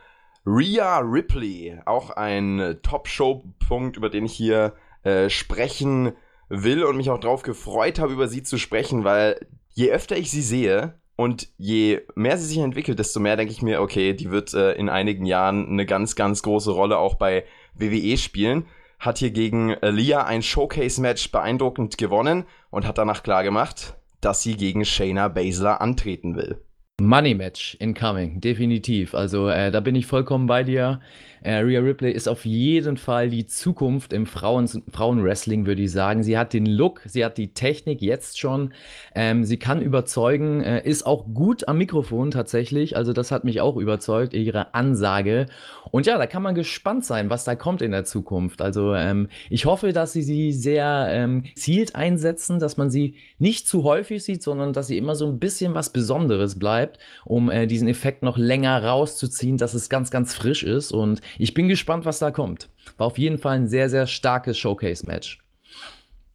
Rhea 0.45 0.99
Ripley. 0.99 1.81
Auch 1.87 2.11
ein 2.11 2.79
Top-Show-Punkt, 2.83 3.97
über 3.97 4.11
den 4.11 4.27
ich 4.27 4.35
hier 4.35 4.75
äh, 5.03 5.31
sprechen 5.31 6.13
will 6.51 6.85
und 6.85 6.99
mich 6.99 7.09
auch 7.09 7.21
darauf 7.21 7.43
gefreut 7.43 7.99
habe, 7.99 8.13
über 8.13 8.29
sie 8.29 8.43
zu 8.43 8.59
sprechen, 8.59 9.05
weil 9.05 9.47
je 9.71 9.91
öfter 9.91 10.19
ich 10.19 10.31
sie 10.31 10.43
sehe, 10.43 11.01
und 11.17 11.49
je 11.59 12.01
mehr 12.15 12.39
sie 12.39 12.47
sich 12.47 12.59
entwickelt, 12.59 12.99
desto 12.99 13.21
mehr 13.21 13.37
denke 13.37 13.53
ich 13.53 13.63
mir, 13.63 13.81
okay, 13.81 14.15
die 14.15 14.31
wird 14.31 14.55
äh, 14.55 14.73
in 14.73 14.89
einigen 14.89 15.27
Jahren 15.27 15.69
eine 15.69 15.87
ganz, 15.87 16.17
ganz 16.17 16.43
große 16.43 16.71
Rolle 16.71 16.99
auch 16.99 17.15
bei 17.15 17.45
WWE 17.75 18.17
spielen. 18.17 18.67
Hat 18.99 19.19
hier 19.19 19.31
gegen 19.31 19.75
Lia 19.83 20.25
ein 20.25 20.43
Showcase-Match 20.43 21.33
beeindruckend 21.33 21.99
gewonnen 21.99 22.45
und 22.71 22.87
hat 22.87 22.99
danach 22.99 23.23
klargemacht, 23.23 23.95
dass 24.21 24.43
sie 24.43 24.57
gegen 24.57 24.85
Shayna 24.85 25.29
Baszler 25.29 25.81
antreten 25.81 26.37
will. 26.37 26.61
Money 27.01 27.35
Match 27.35 27.77
incoming, 27.81 28.41
definitiv. 28.41 29.15
Also 29.15 29.49
äh, 29.49 29.73
da 29.73 29.81
bin 29.81 29.97
ich 29.97 30.07
vollkommen 30.07 30.47
bei 30.47 30.63
dir. 30.63 31.01
Äh, 31.43 31.57
Rhea 31.59 31.81
Ripley 31.81 32.13
ist 32.13 32.29
auf 32.29 32.45
jeden 32.45 32.97
Fall 32.97 33.31
die 33.31 33.47
Zukunft 33.47 34.13
im 34.13 34.27
Frauen 34.27 34.69
Frauenwrestling, 34.91 35.67
würde 35.67 35.83
ich 35.83 35.93
sagen. 35.93 36.23
Sie 36.23 36.39
hat 36.39 36.53
den 36.53 36.67
Look, 36.67 37.03
sie 37.05 37.25
hat 37.25 37.39
die 37.39 37.53
Technik 37.53 38.01
jetzt 38.01 38.39
schon. 38.39 38.73
Ähm, 39.15 39.45
sie 39.45 39.59
kann 39.59 39.83
überzeugen, 39.83 40.63
äh, 40.63 40.83
ist 40.87 41.05
auch 41.05 41.27
gut 41.33 41.69
am 41.69 41.79
Mikrofon 41.79 42.31
tatsächlich. 42.31 42.97
Also 42.97 43.13
das 43.13 43.31
hat 43.31 43.45
mich 43.45 43.61
auch 43.61 43.77
überzeugt, 43.77 44.35
ihre 44.35 44.75
Ansage. 44.75 45.47
Und 45.91 46.07
ja, 46.07 46.17
da 46.17 46.27
kann 46.27 46.43
man 46.43 46.55
gespannt 46.55 47.05
sein, 47.05 47.29
was 47.29 47.45
da 47.45 47.55
kommt 47.55 47.83
in 47.83 47.91
der 47.91 48.05
Zukunft. 48.05 48.63
Also 48.63 48.95
ähm, 48.95 49.29
ich 49.51 49.67
hoffe, 49.67 49.93
dass 49.93 50.13
sie 50.13 50.23
sie 50.23 50.53
sehr 50.53 51.09
ähm, 51.11 51.45
zielt 51.55 51.95
einsetzen, 51.95 52.59
dass 52.59 52.77
man 52.77 52.91
sie 52.91 53.17
nicht 53.39 53.67
zu 53.69 53.85
häufig 53.85 54.23
sieht, 54.23 54.43
sondern 54.43 54.73
dass 54.73 54.87
sie 54.87 54.99
immer 54.99 55.17
so 55.17 55.27
ein 55.27 55.39
bisschen 55.39 55.75
was 55.75 55.91
Besonderes 55.91 56.59
bleibt, 56.59 56.99
um 57.25 57.51
äh, 57.51 57.67
diesen 57.67 57.89
Effekt 57.89 58.23
noch 58.23 58.39
länger 58.39 58.83
rauszuziehen, 58.85 59.59
dass 59.59 59.75
es 59.75 59.89
ganz, 59.89 60.11
ganz 60.11 60.35
frisch 60.35 60.63
ist. 60.63 60.93
Und 60.93 61.21
ich 61.39 61.55
bin 61.55 61.69
gespannt, 61.69 62.05
was 62.05 62.19
da 62.19 62.31
kommt. 62.31 62.69
War 62.97 63.07
auf 63.07 63.19
jeden 63.19 63.39
Fall 63.39 63.57
ein 63.57 63.69
sehr, 63.69 63.89
sehr 63.89 64.07
starkes 64.07 64.59
Showcase-Match. 64.59 65.43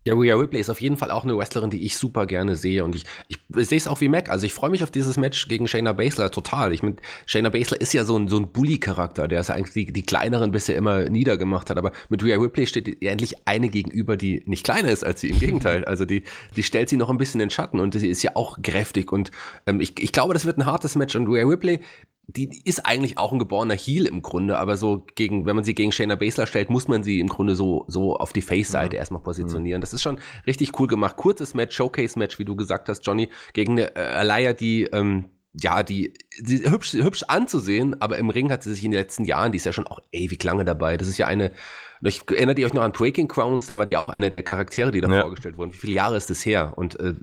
Ja, 0.07 0.13
Rhea 0.13 0.35
Ripley 0.35 0.61
ist 0.61 0.69
auf 0.69 0.79
jeden 0.79 0.95
Fall 0.95 1.11
auch 1.11 1.25
eine 1.25 1.37
Wrestlerin, 1.37 1.69
die 1.69 1.85
ich 1.85 1.97
super 1.97 2.25
gerne 2.27 2.55
sehe. 2.55 2.85
Und 2.85 2.95
ich, 2.95 3.03
ich, 3.27 3.39
ich 3.53 3.67
sehe 3.67 3.77
es 3.77 3.89
auch 3.89 3.99
wie 3.99 4.07
Mac. 4.07 4.29
Also 4.29 4.45
ich 4.45 4.53
freue 4.53 4.69
mich 4.69 4.81
auf 4.81 4.89
dieses 4.89 5.17
Match 5.17 5.49
gegen 5.49 5.67
Shayna 5.67 5.91
Baszler 5.91 6.31
total. 6.31 6.71
Ich 6.71 6.81
meine, 6.81 6.95
Shayna 7.25 7.49
Baszler 7.49 7.81
ist 7.81 7.91
ja 7.91 8.05
so 8.05 8.17
ein, 8.17 8.29
so 8.29 8.37
ein 8.37 8.53
Bully-Charakter, 8.53 9.27
der 9.27 9.41
ist 9.41 9.49
ja 9.49 9.55
eigentlich 9.55 9.73
die, 9.73 9.91
die 9.91 10.03
kleineren 10.03 10.51
bisher 10.51 10.77
immer 10.77 11.09
niedergemacht 11.09 11.69
hat. 11.69 11.77
Aber 11.77 11.91
mit 12.07 12.23
Rhea 12.23 12.37
Ripley 12.37 12.67
steht 12.67 12.87
ihr 12.87 13.11
endlich 13.11 13.35
eine 13.45 13.67
gegenüber, 13.67 14.15
die 14.15 14.43
nicht 14.45 14.63
kleiner 14.63 14.91
ist 14.91 15.03
als 15.03 15.19
sie. 15.19 15.29
Im 15.29 15.39
Gegenteil. 15.39 15.83
Also 15.87 16.05
die, 16.05 16.23
die 16.55 16.63
stellt 16.63 16.89
sie 16.89 16.97
noch 16.97 17.09
ein 17.09 17.17
bisschen 17.17 17.41
in 17.41 17.47
den 17.47 17.51
Schatten 17.51 17.79
und 17.79 17.93
sie 17.93 18.09
ist 18.09 18.23
ja 18.23 18.31
auch 18.35 18.61
kräftig. 18.61 19.11
Und 19.11 19.31
ähm, 19.65 19.81
ich, 19.81 20.01
ich 20.01 20.11
glaube, 20.11 20.33
das 20.33 20.45
wird 20.45 20.57
ein 20.57 20.65
hartes 20.65 20.95
Match. 20.95 21.15
Und 21.15 21.27
Rhea 21.27 21.45
Ripley 21.45 21.79
die 22.29 22.61
ist 22.65 22.85
eigentlich 22.85 23.17
auch 23.17 23.31
ein 23.31 23.39
geborener 23.39 23.75
Heel 23.75 24.05
im 24.05 24.21
Grunde, 24.21 24.57
aber 24.57 24.75
so 24.75 25.05
gegen, 25.15 25.45
wenn 25.45 25.55
man 25.55 25.63
sie 25.63 25.73
gegen 25.73 25.93
Shayna 25.93 26.15
Baszler 26.15 26.45
stellt, 26.45 26.69
muss 26.69 26.89
man 26.89 27.01
sie 27.01 27.21
im 27.21 27.29
Grunde 27.29 27.55
so, 27.55 27.85
so 27.87 28.17
auf 28.17 28.33
die 28.33 28.41
Face-Seite 28.41 28.97
mhm. 28.97 28.99
erstmal 28.99 29.21
positionieren. 29.21 29.79
Mhm. 29.79 29.81
Das 29.81 29.93
ist 29.93 30.01
schon 30.01 30.19
richtig 30.45 30.77
cool 30.77 30.87
gemacht. 30.87 31.15
Kurzes 31.15 31.53
Match, 31.53 31.75
Showcase-Match, 31.75 32.37
wie 32.37 32.45
du 32.45 32.57
gesagt 32.57 32.89
hast, 32.89 33.05
Johnny, 33.05 33.29
gegen 33.53 33.73
eine 33.73 33.95
äh, 33.95 33.99
Alaya, 33.99 34.51
die, 34.51 34.83
ähm, 34.83 35.29
ja, 35.53 35.83
die, 35.83 36.13
die 36.39 36.69
hübsch, 36.69 36.93
hübsch 36.93 37.23
anzusehen, 37.23 38.01
aber 38.01 38.17
im 38.17 38.29
Ring 38.29 38.51
hat 38.51 38.61
sie 38.61 38.73
sich 38.73 38.83
in 38.83 38.91
den 38.91 38.99
letzten 38.99 39.23
Jahren, 39.23 39.53
die 39.53 39.57
ist 39.57 39.65
ja 39.65 39.71
schon 39.71 39.87
auch 39.87 39.99
ewig 40.11 40.43
lange 40.43 40.65
dabei. 40.65 40.97
Das 40.97 41.07
ist 41.07 41.17
ja 41.17 41.27
eine, 41.27 41.53
ich 42.01 42.21
erinnert 42.29 42.59
ihr 42.59 42.65
euch 42.65 42.73
noch 42.73 42.83
an 42.83 42.91
Breaking 42.91 43.27
Crowns, 43.27 43.77
war 43.77 43.87
ja 43.91 44.01
auch 44.01 44.09
eine 44.17 44.31
der 44.31 44.43
Charaktere, 44.43 44.91
die 44.91 45.01
da 45.01 45.09
ja. 45.09 45.21
vorgestellt 45.21 45.57
wurden. 45.57 45.73
Wie 45.73 45.77
viele 45.77 45.93
Jahre 45.93 46.17
ist 46.17 46.29
das 46.29 46.45
her? 46.45 46.73
Und 46.75 46.99
äh, 46.99 47.13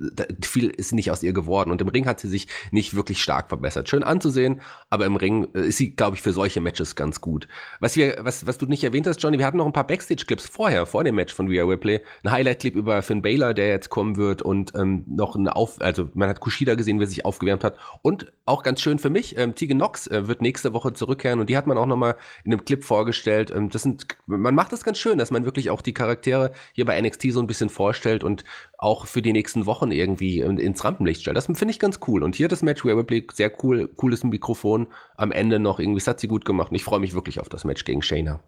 viel 0.43 0.71
ist 0.71 0.93
nicht 0.93 1.11
aus 1.11 1.23
ihr 1.23 1.33
geworden. 1.33 1.71
Und 1.71 1.81
im 1.81 1.89
Ring 1.89 2.07
hat 2.07 2.21
sie 2.21 2.29
sich 2.29 2.49
nicht 2.71 2.95
wirklich 2.95 3.23
stark 3.23 3.49
verbessert. 3.49 3.89
Schön 3.89 4.03
anzusehen, 4.03 4.61
aber 4.91 5.07
im 5.07 5.17
Ring 5.17 5.49
äh, 5.55 5.69
ist 5.69 5.79
sie, 5.79 5.95
glaube 5.95 6.17
ich, 6.17 6.23
für 6.23 6.33
solche 6.33 6.61
Matches 6.61 6.97
ganz 6.97 7.21
gut. 7.21 7.49
Was 7.81 7.97
wir, 7.97 8.19
was, 8.21 8.47
was 8.47 8.59
du 8.59 8.67
nicht 8.67 8.85
erwähnt 8.85 9.07
hast, 9.07 9.23
Johnny, 9.23 9.39
wir 9.39 9.47
hatten 9.47 9.59
noch 9.59 9.67
ein 9.67 9.73
paar 9.73 9.87
Backstage-Clips 9.87 10.47
vorher, 10.49 10.87
vor 10.87 11.05
dem 11.05 11.15
Match 11.15 11.33
von 11.33 11.49
Rhea 11.49 11.65
Ripley. 11.65 12.01
Ein 12.23 12.33
Highlight-Clip 12.33 12.75
über 12.75 13.03
Finn 13.03 13.23
Baylor, 13.23 13.55
der 13.55 13.69
jetzt 13.69 13.91
kommen 13.91 14.17
wird 14.17 14.43
und 14.43 14.73
ähm, 14.75 15.05
noch 15.07 15.37
ein 15.37 15.49
Auf, 15.49 15.81
also 15.81 16.09
man 16.15 16.29
hat 16.29 16.41
Kushida 16.41 16.75
gesehen, 16.75 16.99
wie 16.99 17.05
er 17.05 17.09
sich 17.09 17.25
aufgewärmt 17.25 17.65
hat. 17.65 17.77
Und 18.03 18.33
auch 18.47 18.63
ganz 18.63 18.81
schön 18.81 18.99
für 18.99 19.11
mich, 19.11 19.37
ähm, 19.39 19.55
Tegan 19.55 19.79
Knox 19.79 20.07
äh, 20.07 20.27
wird 20.27 20.43
nächste 20.43 20.73
Woche 20.73 20.93
zurückkehren 20.93 21.41
und 21.41 21.49
die 21.51 21.57
hat 21.57 21.67
man 21.67 21.79
auch 21.79 21.87
nochmal 21.87 22.17
in 22.45 22.53
einem 22.53 22.65
Clip 22.65 22.83
vorgestellt. 22.83 23.53
Ähm, 23.55 23.71
das 23.71 23.83
sind, 23.83 24.07
man 24.27 24.55
macht 24.55 24.64
macht 24.65 24.73
es 24.73 24.83
ganz 24.83 24.97
schön, 24.97 25.19
dass 25.19 25.31
man 25.31 25.45
wirklich 25.45 25.69
auch 25.69 25.83
die 25.83 25.93
Charaktere 25.93 26.51
hier 26.73 26.87
bei 26.87 26.99
NXT 26.99 27.33
so 27.33 27.41
ein 27.41 27.47
bisschen 27.47 27.69
vorstellt 27.69 28.25
und 28.25 28.45
auch 28.79 29.07
für 29.07 29.21
die 29.21 29.35
nächsten 29.35 29.67
Wochen 29.67 29.91
irgendwie 29.91 30.41
ins 30.41 30.83
Rampenlicht 30.83 31.21
stellt. 31.21 31.37
Das 31.37 31.45
finde 31.45 31.69
ich 31.69 31.79
ganz 31.79 32.01
cool. 32.09 32.23
Und 32.23 32.35
hier 32.35 32.49
das 32.49 32.63
Match 32.63 32.83
Rhea 32.83 32.95
Ripley, 32.95 33.27
sehr 33.31 33.53
cool, 33.63 33.89
cooles 33.89 34.25
Mikrofon 34.25 34.87
am 35.19 35.33
Ende 35.33 35.59
noch 35.59 35.81
irgendwie, 35.81 35.99
das 35.99 36.07
hat 36.07 36.19
sie 36.19 36.29
gut 36.29 36.47
gemacht 36.47 36.71
und 36.71 36.77
ich 36.77 36.85
freue 36.85 37.01
mich 37.01 37.13
wirklich 37.13 37.41
auf 37.41 37.51
das 37.51 37.65
Match 37.65 37.85
gegen 37.85 38.01
Shayna. 38.01 38.41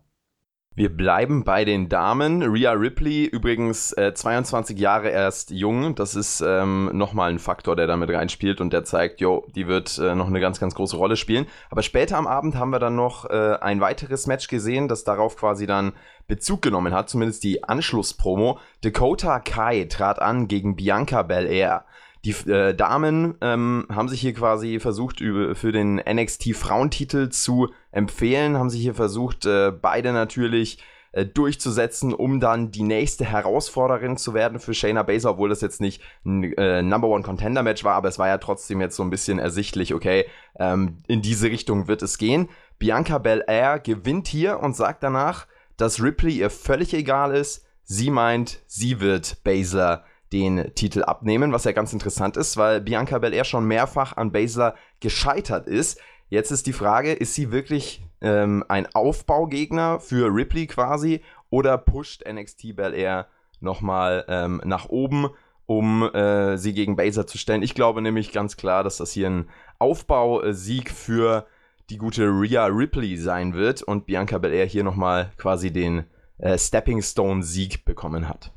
Wir 0.78 0.94
bleiben 0.94 1.42
bei 1.42 1.64
den 1.64 1.88
Damen. 1.88 2.42
Rhea 2.42 2.72
Ripley, 2.72 3.24
übrigens 3.24 3.92
äh, 3.92 4.12
22 4.12 4.78
Jahre 4.78 5.08
erst 5.08 5.50
jung. 5.50 5.94
Das 5.94 6.14
ist 6.14 6.42
ähm, 6.46 6.90
nochmal 6.92 7.30
ein 7.30 7.38
Faktor, 7.38 7.76
der 7.76 7.86
damit 7.86 8.10
reinspielt 8.10 8.60
und 8.60 8.74
der 8.74 8.84
zeigt, 8.84 9.22
jo, 9.22 9.46
die 9.54 9.68
wird 9.68 9.96
äh, 9.96 10.14
noch 10.14 10.26
eine 10.26 10.38
ganz, 10.38 10.60
ganz 10.60 10.74
große 10.74 10.98
Rolle 10.98 11.16
spielen. 11.16 11.46
Aber 11.70 11.82
später 11.82 12.18
am 12.18 12.26
Abend 12.26 12.56
haben 12.56 12.68
wir 12.68 12.78
dann 12.78 12.94
noch 12.94 13.24
äh, 13.24 13.56
ein 13.58 13.80
weiteres 13.80 14.26
Match 14.26 14.48
gesehen, 14.48 14.86
das 14.86 15.02
darauf 15.02 15.38
quasi 15.38 15.66
dann 15.66 15.94
Bezug 16.28 16.60
genommen 16.60 16.92
hat, 16.92 17.08
zumindest 17.08 17.42
die 17.44 17.64
Anschlusspromo. 17.64 18.58
Dakota 18.82 19.40
Kai 19.40 19.86
trat 19.88 20.20
an 20.20 20.46
gegen 20.46 20.76
Bianca 20.76 21.22
Belair. 21.22 21.86
Die 22.26 22.50
äh, 22.50 22.74
Damen 22.74 23.36
ähm, 23.40 23.86
haben 23.88 24.08
sich 24.08 24.20
hier 24.20 24.34
quasi 24.34 24.80
versucht, 24.80 25.20
für 25.20 25.70
den 25.70 26.02
NXT-Frauentitel 26.04 27.28
zu 27.28 27.68
empfehlen, 27.92 28.58
haben 28.58 28.68
sich 28.68 28.80
hier 28.80 28.96
versucht, 28.96 29.46
äh, 29.46 29.70
beide 29.70 30.12
natürlich 30.12 30.82
äh, 31.12 31.24
durchzusetzen, 31.24 32.12
um 32.12 32.40
dann 32.40 32.72
die 32.72 32.82
nächste 32.82 33.24
Herausforderin 33.24 34.16
zu 34.16 34.34
werden 34.34 34.58
für 34.58 34.74
Shayna 34.74 35.04
Baszler, 35.04 35.30
obwohl 35.30 35.50
das 35.50 35.60
jetzt 35.60 35.80
nicht 35.80 36.02
ein 36.24 36.52
äh, 36.54 36.82
Number 36.82 37.06
One 37.06 37.22
Contender 37.22 37.62
Match 37.62 37.84
war, 37.84 37.94
aber 37.94 38.08
es 38.08 38.18
war 38.18 38.26
ja 38.26 38.38
trotzdem 38.38 38.80
jetzt 38.80 38.96
so 38.96 39.04
ein 39.04 39.10
bisschen 39.10 39.38
ersichtlich, 39.38 39.94
okay, 39.94 40.24
ähm, 40.58 40.98
in 41.06 41.22
diese 41.22 41.48
Richtung 41.48 41.86
wird 41.86 42.02
es 42.02 42.18
gehen. 42.18 42.48
Bianca 42.80 43.18
Belair 43.18 43.78
gewinnt 43.78 44.26
hier 44.26 44.58
und 44.58 44.74
sagt 44.74 45.04
danach, 45.04 45.46
dass 45.76 46.02
Ripley 46.02 46.38
ihr 46.38 46.50
völlig 46.50 46.92
egal 46.92 47.36
ist. 47.36 47.64
Sie 47.84 48.10
meint, 48.10 48.64
sie 48.66 48.98
wird 48.98 49.44
Baszler 49.44 50.04
den 50.32 50.74
Titel 50.74 51.02
abnehmen, 51.02 51.52
was 51.52 51.64
ja 51.64 51.72
ganz 51.72 51.92
interessant 51.92 52.36
ist, 52.36 52.56
weil 52.56 52.80
Bianca 52.80 53.18
Belair 53.18 53.44
schon 53.44 53.66
mehrfach 53.66 54.16
an 54.16 54.32
Baszler 54.32 54.74
gescheitert 55.00 55.66
ist. 55.66 56.00
Jetzt 56.28 56.50
ist 56.50 56.66
die 56.66 56.72
Frage, 56.72 57.12
ist 57.12 57.34
sie 57.34 57.52
wirklich 57.52 58.02
ähm, 58.20 58.64
ein 58.68 58.86
Aufbaugegner 58.94 60.00
für 60.00 60.34
Ripley 60.34 60.66
quasi 60.66 61.22
oder 61.50 61.78
pusht 61.78 62.24
NXT 62.28 62.74
Belair 62.74 63.28
nochmal 63.60 64.24
ähm, 64.28 64.60
nach 64.64 64.88
oben, 64.88 65.28
um 65.66 66.02
äh, 66.02 66.58
sie 66.58 66.74
gegen 66.74 66.96
Baszler 66.96 67.26
zu 67.26 67.38
stellen? 67.38 67.62
Ich 67.62 67.74
glaube 67.74 68.02
nämlich 68.02 68.32
ganz 68.32 68.56
klar, 68.56 68.82
dass 68.82 68.96
das 68.96 69.12
hier 69.12 69.28
ein 69.28 69.48
Aufbausieg 69.78 70.90
für 70.90 71.46
die 71.88 71.98
gute 71.98 72.24
Rhea 72.24 72.66
Ripley 72.66 73.16
sein 73.16 73.54
wird 73.54 73.82
und 73.82 74.06
Bianca 74.06 74.38
Belair 74.38 74.66
hier 74.66 74.82
nochmal 74.82 75.30
quasi 75.36 75.72
den 75.72 76.04
äh, 76.38 76.58
Stepping 76.58 77.00
Stone 77.00 77.44
Sieg 77.44 77.84
bekommen 77.84 78.28
hat. 78.28 78.52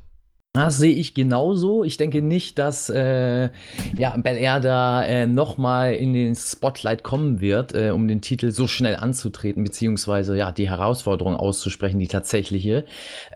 Das 0.52 0.78
sehe 0.78 0.92
ich 0.92 1.14
genauso. 1.14 1.84
Ich 1.84 1.96
denke 1.96 2.22
nicht, 2.22 2.58
dass 2.58 2.90
äh, 2.90 3.50
ja, 3.96 4.16
Bel 4.16 4.36
Air 4.36 4.58
da 4.58 5.04
äh, 5.04 5.28
nochmal 5.28 5.94
in 5.94 6.12
den 6.12 6.34
Spotlight 6.34 7.04
kommen 7.04 7.40
wird, 7.40 7.72
äh, 7.72 7.90
um 7.90 8.08
den 8.08 8.20
Titel 8.20 8.50
so 8.50 8.66
schnell 8.66 8.96
anzutreten, 8.96 9.62
beziehungsweise 9.62 10.36
ja, 10.36 10.50
die 10.50 10.68
Herausforderung 10.68 11.36
auszusprechen, 11.36 12.00
die 12.00 12.08
tatsächliche. 12.08 12.84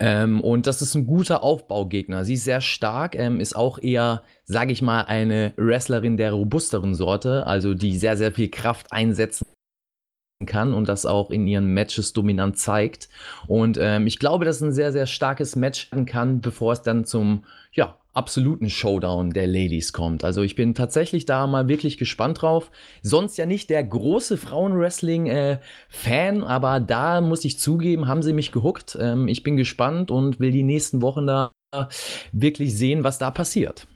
Ähm, 0.01 0.41
und 0.41 0.67
das 0.67 0.83
ist 0.83 0.97
ein 0.97 1.07
guter 1.07 1.45
Aufbaugegner. 1.45 2.25
Sie 2.25 2.35
ist 2.35 2.45
sehr 2.45 2.61
stark, 2.61 3.15
ähm, 3.15 3.39
ist 3.39 3.55
auch 3.55 3.79
eher, 3.79 4.25
sage 4.45 4.73
ich 4.73 4.83
mal, 4.83 5.03
eine 5.03 5.53
Wrestlerin 5.57 6.17
der 6.17 6.33
robusteren 6.33 6.97
Sorte, 6.97 7.47
also 7.47 7.75
die 7.75 7.97
sehr, 7.97 8.17
sehr 8.17 8.33
viel 8.33 8.49
Kraft 8.49 8.93
einsetzen 8.93 9.47
kann 10.47 10.75
und 10.75 10.89
das 10.89 11.07
auch 11.07 11.31
in 11.31 11.47
ihren 11.47 11.73
Matches 11.73 12.13
dominant 12.13 12.59
zeigt. 12.59 13.09
Und 13.47 13.79
ähm, 13.81 14.07
ich 14.07 14.19
glaube, 14.19 14.45
dass 14.45 14.61
ein 14.61 14.73
sehr, 14.73 14.93
sehr 14.93 15.07
starkes 15.07 15.57
Match 15.57 15.91
werden 15.91 16.07
kann, 16.07 16.41
bevor 16.41 16.73
es 16.73 16.83
dann 16.83 17.05
zum 17.05 17.45
ja, 17.73 17.99
absoluten 18.13 18.71
Showdown 18.71 19.31
der 19.31 19.47
Ladies 19.47 19.93
kommt. 19.93 20.25
Also 20.25 20.43
ich 20.43 20.55
bin 20.55 20.75
tatsächlich 20.75 21.27
da 21.27 21.47
mal 21.47 21.69
wirklich 21.69 21.99
gespannt 21.99 22.43
drauf. 22.43 22.71
Sonst 23.03 23.37
ja 23.37 23.47
nicht 23.47 23.71
der 23.71 23.85
große 23.85 24.37
Frauenwrestling-Fan, 24.37 26.43
äh, 26.43 26.45
aber 26.45 26.81
da 26.81 27.21
muss 27.21 27.45
ich 27.45 27.59
zugeben, 27.59 28.07
haben 28.07 28.23
sie 28.23 28.33
mich 28.33 28.53
gehuckt. 28.53 28.97
Ähm, 29.01 29.29
ich 29.29 29.43
bin 29.43 29.57
gespannt 29.57 30.11
und 30.11 30.41
will 30.41 30.53
die 30.53 30.63
nächsten 30.63 31.03
Wochen 31.03 31.27
da 31.27 31.53
wirklich 32.33 32.77
sehen, 32.77 33.03
was 33.03 33.19
da 33.19 33.33
passiert. 33.33 33.89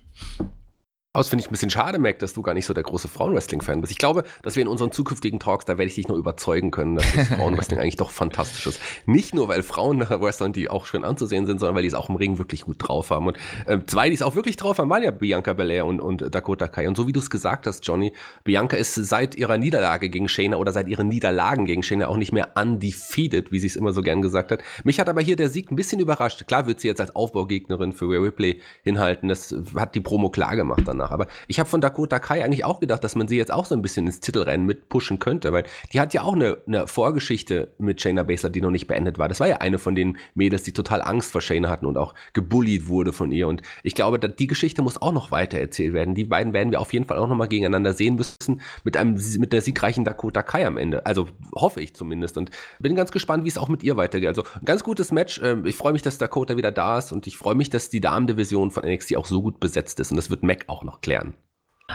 Das 1.15 1.31
finde 1.31 1.43
ich 1.43 1.49
ein 1.49 1.53
bisschen 1.53 1.71
schade, 1.71 1.99
Mac, 1.99 2.19
dass 2.19 2.35
du 2.35 2.43
gar 2.43 2.53
nicht 2.53 2.67
so 2.67 2.75
der 2.75 2.85
große 2.85 3.09
Frauenwrestling-Fan 3.09 3.81
bist. 3.81 3.91
Ich 3.91 3.99
glaube, 3.99 4.25
dass 4.43 4.57
wir 4.57 4.63
in 4.63 4.69
unseren 4.69 4.93
zukünftigen 4.93 5.41
Talks, 5.41 5.65
da 5.65 5.79
werde 5.79 5.89
ich 5.89 5.95
dich 5.95 6.07
noch 6.07 6.17
überzeugen 6.17 6.71
können, 6.71 6.97
dass 6.97 7.07
das 7.13 7.29
Frauenwrestling 7.37 7.81
eigentlich 7.81 7.97
doch 7.97 8.11
fantastisch 8.11 8.67
ist. 8.67 8.81
Nicht 9.07 9.35
nur, 9.35 9.49
weil 9.49 9.63
Frauen 9.63 10.01
Wrestlern, 10.01 10.53
die 10.53 10.69
auch 10.69 10.85
schön 10.85 11.05
anzusehen 11.05 11.47
sind, 11.47 11.61
sondern 11.61 11.75
weil 11.75 11.83
die 11.83 11.89
es 11.89 11.95
auch 11.95 12.11
im 12.11 12.17
Ring 12.17 12.37
wirklich 12.37 12.61
gut 12.67 12.77
drauf 12.79 13.11
haben. 13.11 13.27
Und 13.27 13.39
äh, 13.65 13.79
zwei, 13.87 14.11
die 14.11 14.17
es 14.17 14.23
auch 14.23 14.35
wirklich 14.35 14.57
drauf 14.57 14.79
haben, 14.79 14.91
waren 14.91 15.03
ja 15.03 15.11
Bianca 15.11 15.55
Belair 15.55 15.87
und, 15.87 16.01
und 16.01 16.33
Dakota 16.33 16.69
Kai. 16.69 16.87
Und 16.87 16.97
so 16.97 17.07
wie 17.09 17.13
du 17.13 17.21
es 17.21 17.31
gesagt 17.31 17.67
hast, 17.67 17.87
Johnny, 17.87 18.13
Bianca 18.45 18.77
ist 18.77 18.95
seit 18.95 19.35
ihrer 19.35 19.57
Niederlage 19.57 20.11
gegen 20.11 20.29
Shayna 20.29 20.59
oder 20.59 20.73
seit 20.73 20.89
ihren 20.89 21.09
Niederlagen 21.09 21.65
gegen 21.65 21.83
Shayna 21.83 22.07
auch 22.07 22.19
nicht 22.19 22.33
mehr 22.33 22.51
undefeated, 22.55 23.51
wie 23.51 23.61
sie 23.61 23.67
es 23.67 23.77
immer 23.77 23.95
so 23.95 24.03
gern 24.03 24.21
gesagt 24.21 24.53
hat. 24.53 24.61
Mich 24.85 25.01
hat 25.01 25.09
aber 25.09 25.23
hier 25.23 25.37
der 25.37 25.49
Sieg 25.49 25.73
ein 25.73 25.77
bisschen 25.77 26.01
überrascht. 26.01 26.47
Klar 26.47 26.67
wird 26.67 26.81
sie 26.81 26.89
jetzt 26.89 27.01
als 27.01 27.17
Aufbaugegnerin 27.17 27.95
für 27.95 28.11
Rhea 28.11 28.21
Ripley 28.21 28.61
hinhalten. 28.83 29.31
Das 29.31 29.55
hat 29.75 29.95
die 29.95 30.01
Promo 30.01 30.29
klar 30.29 30.55
gemacht 30.55 30.83
danach 30.85 30.98
danach. 30.99 31.11
Aber 31.11 31.27
ich 31.47 31.59
habe 31.59 31.69
von 31.69 31.81
Dakota 31.81 32.19
Kai 32.19 32.45
eigentlich 32.45 32.65
auch 32.65 32.81
gedacht, 32.81 33.03
dass 33.05 33.15
man 33.15 33.29
sie 33.29 33.37
jetzt 33.37 33.53
auch 33.53 33.65
so 33.65 33.75
ein 33.75 33.83
bisschen 33.83 34.07
ins 34.07 34.21
Titelrennen 34.21 34.67
mit 34.67 34.89
pushen 34.89 35.19
könnte, 35.19 35.53
weil 35.53 35.65
die 35.93 36.01
hat 36.01 36.15
ja 36.15 36.23
auch 36.23 36.35
eine, 36.35 36.59
eine 36.67 36.87
Vorgeschichte 36.87 37.73
mit 37.79 38.01
Shayna 38.01 38.23
Baszler, 38.25 38.51
die 38.51 38.61
noch 38.61 38.71
nicht 38.71 38.87
beendet 38.87 39.19
war. 39.19 39.29
Das 39.29 39.41
war 39.41 39.49
ja 39.49 39.59
eine 39.59 39.79
von 39.79 39.95
den 39.95 40.19
Mädels, 40.35 40.63
die 40.63 40.73
total 40.73 41.03
Angst 41.03 41.33
vor 41.33 41.41
Shayna 41.41 41.69
hatten 41.69 41.87
und 41.87 41.97
auch 41.97 42.15
gebullied 42.33 42.89
wurde 42.89 43.13
von 43.13 43.33
ihr. 43.33 43.49
Und 43.49 43.63
ich 43.83 43.95
glaube, 43.95 44.19
die 44.19 44.47
Geschichte 44.47 44.83
muss 44.83 45.01
auch 45.01 45.13
noch 45.13 45.31
weiter 45.31 45.59
erzählt 45.59 45.95
werden. 45.95 46.15
Die 46.15 46.25
beiden 46.25 46.53
werden 46.53 46.71
wir 46.71 46.81
auf 46.81 46.93
jeden 46.93 47.07
Fall 47.07 47.19
auch 47.19 47.29
noch 47.29 47.37
mal 47.37 47.49
gegeneinander 47.49 47.93
sehen 47.93 48.17
müssen 48.17 48.61
mit 48.85 48.97
einem 48.97 49.19
mit 49.39 49.53
der 49.53 49.63
siegreichen 49.63 50.05
Dakota 50.05 50.43
Kai 50.43 50.67
am 50.67 50.77
Ende. 50.77 51.07
Also 51.07 51.29
hoffe 51.55 51.81
ich 51.81 51.95
zumindest 51.95 52.37
und 52.37 52.51
bin 52.79 52.95
ganz 52.95 53.13
gespannt, 53.13 53.45
wie 53.45 53.49
es 53.49 53.59
auch 53.59 53.69
mit 53.69 53.83
ihr 53.83 53.97
weitergeht. 53.97 54.29
Also 54.29 54.43
ein 54.43 54.65
ganz 54.65 54.83
gutes 54.83 55.13
Match. 55.13 55.41
Ähm, 55.43 55.67
ich 55.67 55.77
freue 55.77 55.93
mich, 55.93 56.03
dass 56.03 56.19
Dakota 56.19 56.57
wieder 56.57 56.73
da 56.73 56.99
ist 56.99 57.13
und 57.13 57.27
ich 57.27 57.37
freue 57.37 57.55
mich, 57.55 57.71
dass 57.71 57.91
die 57.91 58.01
Damendivision 58.01 58.71
von 58.71 58.85
NXT 58.85 59.17
auch 59.17 59.27
so 59.27 59.43
gut 59.43 59.61
besetzt 59.61 60.01
ist 60.01 60.11
und 60.11 60.17
das 60.17 60.31
wird 60.31 60.43
Mac 60.43 60.65
auch 60.69 60.83
noch 60.89 61.01
klären. 61.01 61.35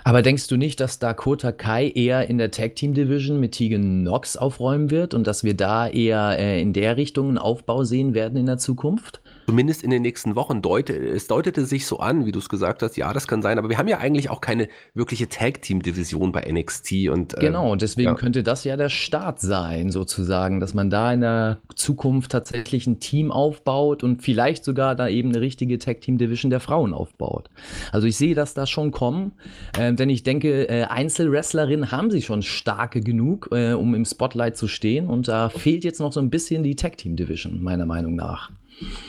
Aber 0.03 0.23
denkst 0.23 0.47
du 0.47 0.57
nicht, 0.57 0.79
dass 0.79 0.97
Dakota 0.97 1.51
Kai 1.51 1.89
eher 1.89 2.27
in 2.27 2.39
der 2.39 2.49
Tag 2.49 2.75
Team 2.75 2.93
Division 2.93 3.39
mit 3.39 3.51
Tegan 3.51 4.01
Knox 4.01 4.37
aufräumen 4.37 4.89
wird 4.89 5.13
und 5.13 5.27
dass 5.27 5.43
wir 5.43 5.55
da 5.55 5.87
eher 5.87 6.37
äh, 6.39 6.61
in 6.61 6.73
der 6.73 6.97
Richtung 6.97 7.29
einen 7.29 7.37
Aufbau 7.37 7.83
sehen 7.83 8.15
werden 8.15 8.37
in 8.37 8.47
der 8.47 8.57
Zukunft? 8.57 9.21
Zumindest 9.45 9.83
in 9.83 9.89
den 9.89 10.01
nächsten 10.01 10.35
Wochen 10.35 10.61
deute, 10.61 10.93
es 10.93 11.27
deutete 11.27 11.65
sich 11.65 11.85
so 11.85 11.99
an, 11.99 12.25
wie 12.25 12.31
du 12.31 12.39
es 12.39 12.49
gesagt 12.49 12.81
hast, 12.81 12.97
ja, 12.97 13.13
das 13.13 13.27
kann 13.27 13.41
sein, 13.41 13.57
aber 13.57 13.69
wir 13.69 13.77
haben 13.77 13.87
ja 13.87 13.97
eigentlich 13.97 14.29
auch 14.29 14.41
keine 14.41 14.67
wirkliche 14.93 15.29
Tag-Team-Division 15.29 16.31
bei 16.31 16.49
NXT 16.51 17.09
und 17.09 17.33
ähm, 17.33 17.39
Genau, 17.39 17.75
deswegen 17.75 18.09
ja. 18.09 18.15
könnte 18.15 18.43
das 18.43 18.63
ja 18.63 18.77
der 18.77 18.89
Start 18.89 19.39
sein, 19.39 19.91
sozusagen, 19.91 20.59
dass 20.59 20.73
man 20.73 20.89
da 20.89 21.13
in 21.13 21.21
der 21.21 21.59
Zukunft 21.75 22.31
tatsächlich 22.31 22.87
ein 22.87 22.99
Team 22.99 23.31
aufbaut 23.31 24.03
und 24.03 24.21
vielleicht 24.21 24.63
sogar 24.63 24.95
da 24.95 25.07
eben 25.07 25.29
eine 25.29 25.41
richtige 25.41 25.77
Tag-Team-Division 25.77 26.49
der 26.49 26.59
Frauen 26.59 26.93
aufbaut. 26.93 27.49
Also 27.91 28.07
ich 28.07 28.17
sehe 28.17 28.35
das 28.35 28.53
da 28.53 28.65
schon 28.65 28.91
kommen, 28.91 29.33
äh, 29.77 29.93
denn 29.93 30.09
ich 30.09 30.23
denke, 30.23 30.69
äh, 30.69 30.83
Einzelwrestlerinnen 30.83 31.91
haben 31.91 32.11
sie 32.11 32.21
schon 32.21 32.41
starke 32.41 33.01
genug, 33.01 33.49
äh, 33.51 33.73
um 33.73 33.95
im 33.95 34.05
Spotlight 34.05 34.57
zu 34.57 34.67
stehen 34.67 35.07
und 35.07 35.27
da 35.27 35.49
fehlt 35.49 35.83
jetzt 35.83 35.99
noch 35.99 36.13
so 36.13 36.19
ein 36.19 36.29
bisschen 36.29 36.63
die 36.63 36.75
Tag-Team-Division, 36.75 37.61
meiner 37.61 37.85
Meinung 37.85 38.15
nach. 38.15 38.51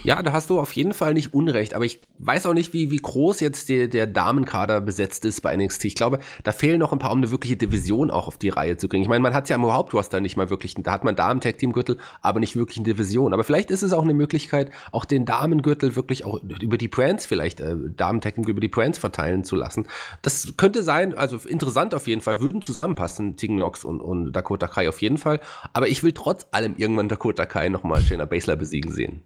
Ja, 0.02 0.22
da 0.22 0.32
hast 0.32 0.50
du 0.50 0.60
auf 0.60 0.72
jeden 0.72 0.94
Fall 0.94 1.14
nicht 1.14 1.32
Unrecht, 1.34 1.74
aber 1.74 1.84
ich 1.84 2.00
weiß 2.18 2.46
auch 2.46 2.54
nicht, 2.54 2.72
wie, 2.72 2.90
wie 2.90 2.98
groß 2.98 3.40
jetzt 3.40 3.68
die, 3.68 3.88
der 3.88 4.06
Damenkader 4.06 4.80
besetzt 4.80 5.24
ist 5.24 5.40
bei 5.40 5.56
NXT. 5.56 5.86
Ich 5.86 5.94
glaube, 5.94 6.20
da 6.42 6.52
fehlen 6.52 6.78
noch 6.78 6.92
ein 6.92 6.98
paar, 6.98 7.12
um 7.12 7.18
eine 7.18 7.30
wirkliche 7.30 7.56
Division 7.56 8.10
auch 8.10 8.28
auf 8.28 8.38
die 8.38 8.48
Reihe 8.48 8.76
zu 8.76 8.88
kriegen. 8.88 9.02
Ich 9.02 9.08
meine, 9.08 9.22
man 9.22 9.34
hat 9.34 9.44
es 9.44 9.50
ja 9.50 9.56
im 9.56 9.64
Hauptroster 9.64 10.20
nicht 10.20 10.36
mal 10.36 10.50
wirklich, 10.50 10.74
da 10.78 10.92
hat 10.92 11.04
man 11.04 11.16
Damen-Tag-Team-Gürtel, 11.16 11.98
aber 12.22 12.40
nicht 12.40 12.56
wirklich 12.56 12.78
eine 12.78 12.84
Division. 12.84 13.32
Aber 13.32 13.44
vielleicht 13.44 13.70
ist 13.70 13.82
es 13.82 13.92
auch 13.92 14.02
eine 14.02 14.14
Möglichkeit, 14.14 14.70
auch 14.92 15.04
den 15.04 15.24
Damengürtel 15.24 15.96
wirklich 15.96 16.24
auch 16.24 16.40
über 16.42 16.78
die 16.78 16.88
Brands 16.88 17.26
vielleicht, 17.26 17.60
äh, 17.60 17.76
Damen-Tag-Team 17.96 18.44
über 18.44 18.60
die 18.60 18.68
Brands 18.68 18.98
verteilen 18.98 19.44
zu 19.44 19.56
lassen. 19.56 19.86
Das 20.22 20.54
könnte 20.56 20.82
sein, 20.82 21.14
also 21.14 21.38
interessant 21.48 21.94
auf 21.94 22.06
jeden 22.06 22.20
Fall, 22.20 22.40
würden 22.40 22.64
zusammenpassen, 22.64 23.36
Tegan 23.36 23.56
Nox 23.56 23.84
und, 23.84 24.00
und 24.00 24.32
Dakota 24.32 24.68
Kai 24.68 24.88
auf 24.88 25.02
jeden 25.02 25.18
Fall. 25.18 25.40
Aber 25.72 25.88
ich 25.88 26.02
will 26.02 26.12
trotz 26.12 26.46
allem 26.52 26.74
irgendwann 26.76 27.08
Dakota 27.08 27.46
Kai 27.46 27.68
nochmal 27.68 28.02
Shayna 28.02 28.24
Baszler 28.24 28.56
besiegen 28.56 28.92
sehen. 28.92 29.22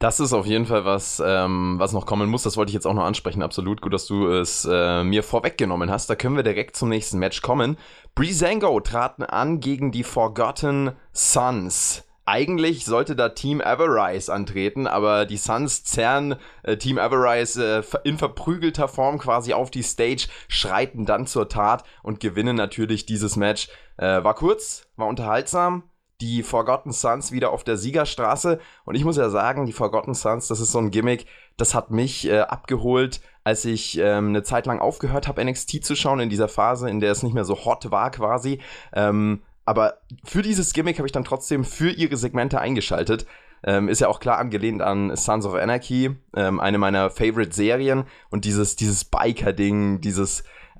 Das 0.00 0.18
ist 0.18 0.32
auf 0.32 0.46
jeden 0.46 0.64
Fall 0.64 0.86
was, 0.86 1.22
ähm, 1.22 1.74
was 1.76 1.92
noch 1.92 2.06
kommen 2.06 2.30
muss. 2.30 2.42
Das 2.42 2.56
wollte 2.56 2.70
ich 2.70 2.74
jetzt 2.74 2.86
auch 2.86 2.94
noch 2.94 3.04
ansprechen. 3.04 3.42
Absolut 3.42 3.82
gut, 3.82 3.92
dass 3.92 4.06
du 4.06 4.28
es 4.28 4.66
äh, 4.68 5.04
mir 5.04 5.22
vorweggenommen 5.22 5.90
hast. 5.90 6.08
Da 6.08 6.16
können 6.16 6.36
wir 6.36 6.42
direkt 6.42 6.74
zum 6.74 6.88
nächsten 6.88 7.18
Match 7.18 7.42
kommen. 7.42 7.76
Breezango 8.14 8.80
traten 8.80 9.24
an 9.24 9.60
gegen 9.60 9.92
die 9.92 10.02
Forgotten 10.02 10.92
Sons. 11.12 12.04
Eigentlich 12.24 12.86
sollte 12.86 13.14
da 13.14 13.28
Team 13.28 13.60
Everrise 13.60 14.32
antreten, 14.32 14.86
aber 14.86 15.26
die 15.26 15.36
Suns 15.36 15.84
zerren 15.84 16.36
äh, 16.62 16.78
Team 16.78 16.96
Everrise 16.96 17.84
äh, 17.84 18.08
in 18.08 18.16
verprügelter 18.16 18.88
Form 18.88 19.18
quasi 19.18 19.52
auf 19.52 19.70
die 19.70 19.82
Stage, 19.82 20.28
schreiten 20.48 21.04
dann 21.04 21.26
zur 21.26 21.50
Tat 21.50 21.84
und 22.02 22.20
gewinnen 22.20 22.56
natürlich 22.56 23.04
dieses 23.04 23.36
Match. 23.36 23.68
Äh, 23.98 24.24
war 24.24 24.34
kurz, 24.34 24.86
war 24.96 25.08
unterhaltsam, 25.08 25.82
die 26.20 26.42
Forgotten 26.42 26.92
Sons 26.92 27.32
wieder 27.32 27.50
auf 27.50 27.64
der 27.64 27.76
Siegerstraße. 27.76 28.60
Und 28.84 28.94
ich 28.94 29.04
muss 29.04 29.16
ja 29.16 29.30
sagen, 29.30 29.66
die 29.66 29.72
Forgotten 29.72 30.14
Sons, 30.14 30.48
das 30.48 30.60
ist 30.60 30.72
so 30.72 30.78
ein 30.78 30.90
Gimmick, 30.90 31.26
das 31.56 31.74
hat 31.74 31.90
mich 31.90 32.28
äh, 32.28 32.40
abgeholt, 32.40 33.20
als 33.44 33.64
ich 33.64 33.98
ähm, 33.98 34.28
eine 34.28 34.42
Zeit 34.42 34.66
lang 34.66 34.80
aufgehört 34.80 35.28
habe, 35.28 35.44
NXT 35.44 35.84
zu 35.84 35.96
schauen, 35.96 36.20
in 36.20 36.30
dieser 36.30 36.48
Phase, 36.48 36.88
in 36.90 37.00
der 37.00 37.12
es 37.12 37.22
nicht 37.22 37.34
mehr 37.34 37.44
so 37.44 37.64
hot 37.64 37.90
war 37.90 38.10
quasi. 38.10 38.60
Ähm, 38.92 39.42
aber 39.64 39.98
für 40.24 40.42
dieses 40.42 40.72
Gimmick 40.72 40.98
habe 40.98 41.06
ich 41.06 41.12
dann 41.12 41.24
trotzdem 41.24 41.64
für 41.64 41.90
ihre 41.90 42.16
Segmente 42.16 42.60
eingeschaltet. 42.60 43.26
Ähm, 43.62 43.88
ist 43.88 44.00
ja 44.00 44.08
auch 44.08 44.20
klar 44.20 44.38
angelehnt 44.38 44.80
an 44.80 45.14
Sons 45.16 45.44
of 45.44 45.54
Anarchy, 45.54 46.16
ähm, 46.34 46.60
eine 46.60 46.78
meiner 46.78 47.10
Favorite-Serien. 47.10 48.04
Und 48.30 48.44
dieses, 48.44 48.76
dieses 48.76 49.04
Biker-Ding, 49.04 50.00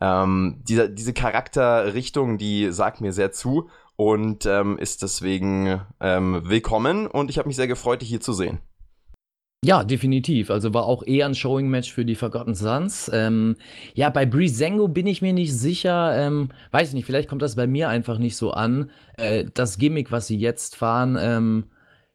ähm, 0.00 0.62
dieser, 0.66 0.88
diese 0.88 1.12
Charakterrichtung, 1.12 2.38
die 2.38 2.72
sagt 2.72 3.00
mir 3.00 3.12
sehr 3.12 3.32
zu 3.32 3.68
und 4.00 4.46
ähm, 4.46 4.78
ist 4.78 5.02
deswegen 5.02 5.78
ähm, 6.00 6.40
willkommen. 6.46 7.06
Und 7.06 7.28
ich 7.28 7.36
habe 7.36 7.48
mich 7.48 7.56
sehr 7.56 7.68
gefreut, 7.68 8.00
dich 8.00 8.08
hier 8.08 8.22
zu 8.22 8.32
sehen. 8.32 8.60
Ja, 9.62 9.84
definitiv. 9.84 10.50
Also 10.50 10.72
war 10.72 10.86
auch 10.86 11.02
eher 11.02 11.26
ein 11.26 11.34
Showing-Match 11.34 11.92
für 11.92 12.06
die 12.06 12.14
Forgotten 12.14 12.54
Sons. 12.54 13.10
Ähm, 13.12 13.56
ja, 13.92 14.08
bei 14.08 14.24
Breezango 14.24 14.88
bin 14.88 15.06
ich 15.06 15.20
mir 15.20 15.34
nicht 15.34 15.52
sicher. 15.52 16.16
Ähm, 16.16 16.48
weiß 16.70 16.88
ich 16.88 16.94
nicht, 16.94 17.04
vielleicht 17.04 17.28
kommt 17.28 17.42
das 17.42 17.56
bei 17.56 17.66
mir 17.66 17.90
einfach 17.90 18.16
nicht 18.16 18.36
so 18.36 18.52
an. 18.52 18.90
Äh, 19.18 19.44
das 19.52 19.76
Gimmick, 19.76 20.10
was 20.10 20.28
sie 20.28 20.38
jetzt 20.38 20.76
fahren, 20.76 21.18
ähm, 21.20 21.64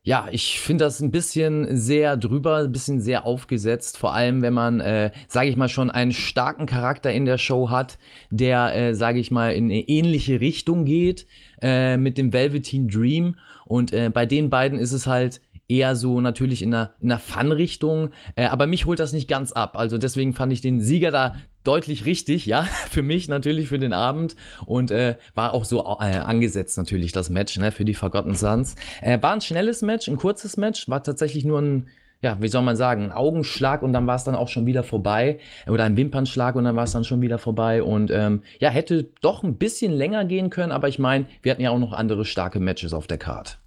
ja, 0.05 0.27
ich 0.31 0.59
finde 0.59 0.85
das 0.85 1.01
ein 1.01 1.09
bisschen 1.09 1.75
sehr 1.75 2.15
drüber, 2.15 2.57
ein 2.57 2.71
bisschen 2.71 3.01
sehr 3.01 3.25
aufgesetzt. 3.25 3.97
Vor 3.97 4.13
allem, 4.13 4.43
wenn 4.43 4.53
man, 4.53 4.79
äh, 4.79 5.09
sage 5.27 5.49
ich 5.49 5.57
mal, 5.57 5.67
schon 5.67 5.89
einen 5.89 6.11
starken 6.11 6.67
Charakter 6.67 7.11
in 7.11 7.25
der 7.25 7.39
Show 7.39 7.71
hat, 7.71 7.97
der, 8.29 8.75
äh, 8.75 8.93
sage 8.93 9.17
ich 9.19 9.31
mal, 9.31 9.53
in 9.53 9.65
eine 9.65 9.79
ähnliche 9.79 10.39
Richtung 10.41 10.85
geht 10.85 11.25
äh, 11.59 11.97
mit 11.97 12.19
dem 12.19 12.33
Velveteen 12.33 12.87
Dream. 12.87 13.37
Und 13.65 13.93
äh, 13.93 14.11
bei 14.13 14.27
den 14.27 14.51
beiden 14.51 14.77
ist 14.77 14.91
es 14.91 15.07
halt 15.07 15.41
eher 15.67 15.95
so 15.95 16.21
natürlich 16.21 16.61
in 16.61 16.71
einer, 16.71 16.93
in 17.01 17.11
einer 17.11 17.19
Fun-Richtung. 17.19 18.11
Äh, 18.35 18.45
aber 18.45 18.67
mich 18.67 18.85
holt 18.85 18.99
das 18.99 19.11
nicht 19.11 19.27
ganz 19.27 19.53
ab. 19.53 19.75
Also 19.75 19.97
deswegen 19.97 20.33
fand 20.33 20.53
ich 20.53 20.61
den 20.61 20.81
Sieger 20.81 21.09
da 21.09 21.35
deutlich 21.67 22.05
richtig, 22.05 22.45
ja, 22.45 22.63
für 22.89 23.03
mich 23.03 23.27
natürlich 23.27 23.67
für 23.67 23.79
den 23.79 23.93
Abend 23.93 24.35
und 24.65 24.91
äh, 24.91 25.15
war 25.33 25.53
auch 25.53 25.65
so 25.65 25.81
äh, 25.99 26.17
angesetzt 26.17 26.77
natürlich 26.77 27.11
das 27.11 27.29
Match, 27.29 27.57
ne, 27.57 27.71
für 27.71 27.85
die 27.85 27.93
Forgotten 27.93 28.35
Sons. 28.35 28.75
Äh, 29.01 29.21
war 29.21 29.33
ein 29.33 29.41
schnelles 29.41 29.81
Match, 29.81 30.07
ein 30.07 30.17
kurzes 30.17 30.57
Match, 30.57 30.87
war 30.89 31.03
tatsächlich 31.03 31.45
nur 31.45 31.61
ein 31.61 31.87
ja, 32.21 32.37
wie 32.41 32.47
soll 32.47 32.63
man 32.63 32.75
sagen, 32.75 33.03
ein 33.03 33.11
Augenschlag 33.11 33.83
und 33.83 33.93
dann 33.93 34.07
war 34.07 34.15
es 34.15 34.23
dann 34.23 34.33
auch 34.33 34.47
schon 34.47 34.65
wieder 34.65 34.81
vorbei. 34.81 35.37
Oder 35.67 35.83
ein 35.83 35.95
Wimpernschlag 35.95 36.55
und 36.55 36.63
dann 36.63 36.75
war 36.75 36.85
es 36.85 36.91
dann 36.91 37.03
schon 37.03 37.21
wieder 37.21 37.37
vorbei. 37.37 37.83
Und 37.83 38.09
ähm, 38.09 38.41
ja, 38.59 38.69
hätte 38.69 39.09
doch 39.21 39.43
ein 39.43 39.57
bisschen 39.57 39.91
länger 39.91 40.25
gehen 40.25 40.49
können, 40.49 40.71
aber 40.71 40.87
ich 40.87 40.97
meine, 40.97 41.27
wir 41.43 41.51
hatten 41.51 41.61
ja 41.61 41.69
auch 41.69 41.77
noch 41.77 41.93
andere 41.93 42.25
starke 42.25 42.59
Matches 42.59 42.93
auf 42.93 43.05
der 43.05 43.19
Card. 43.19 43.59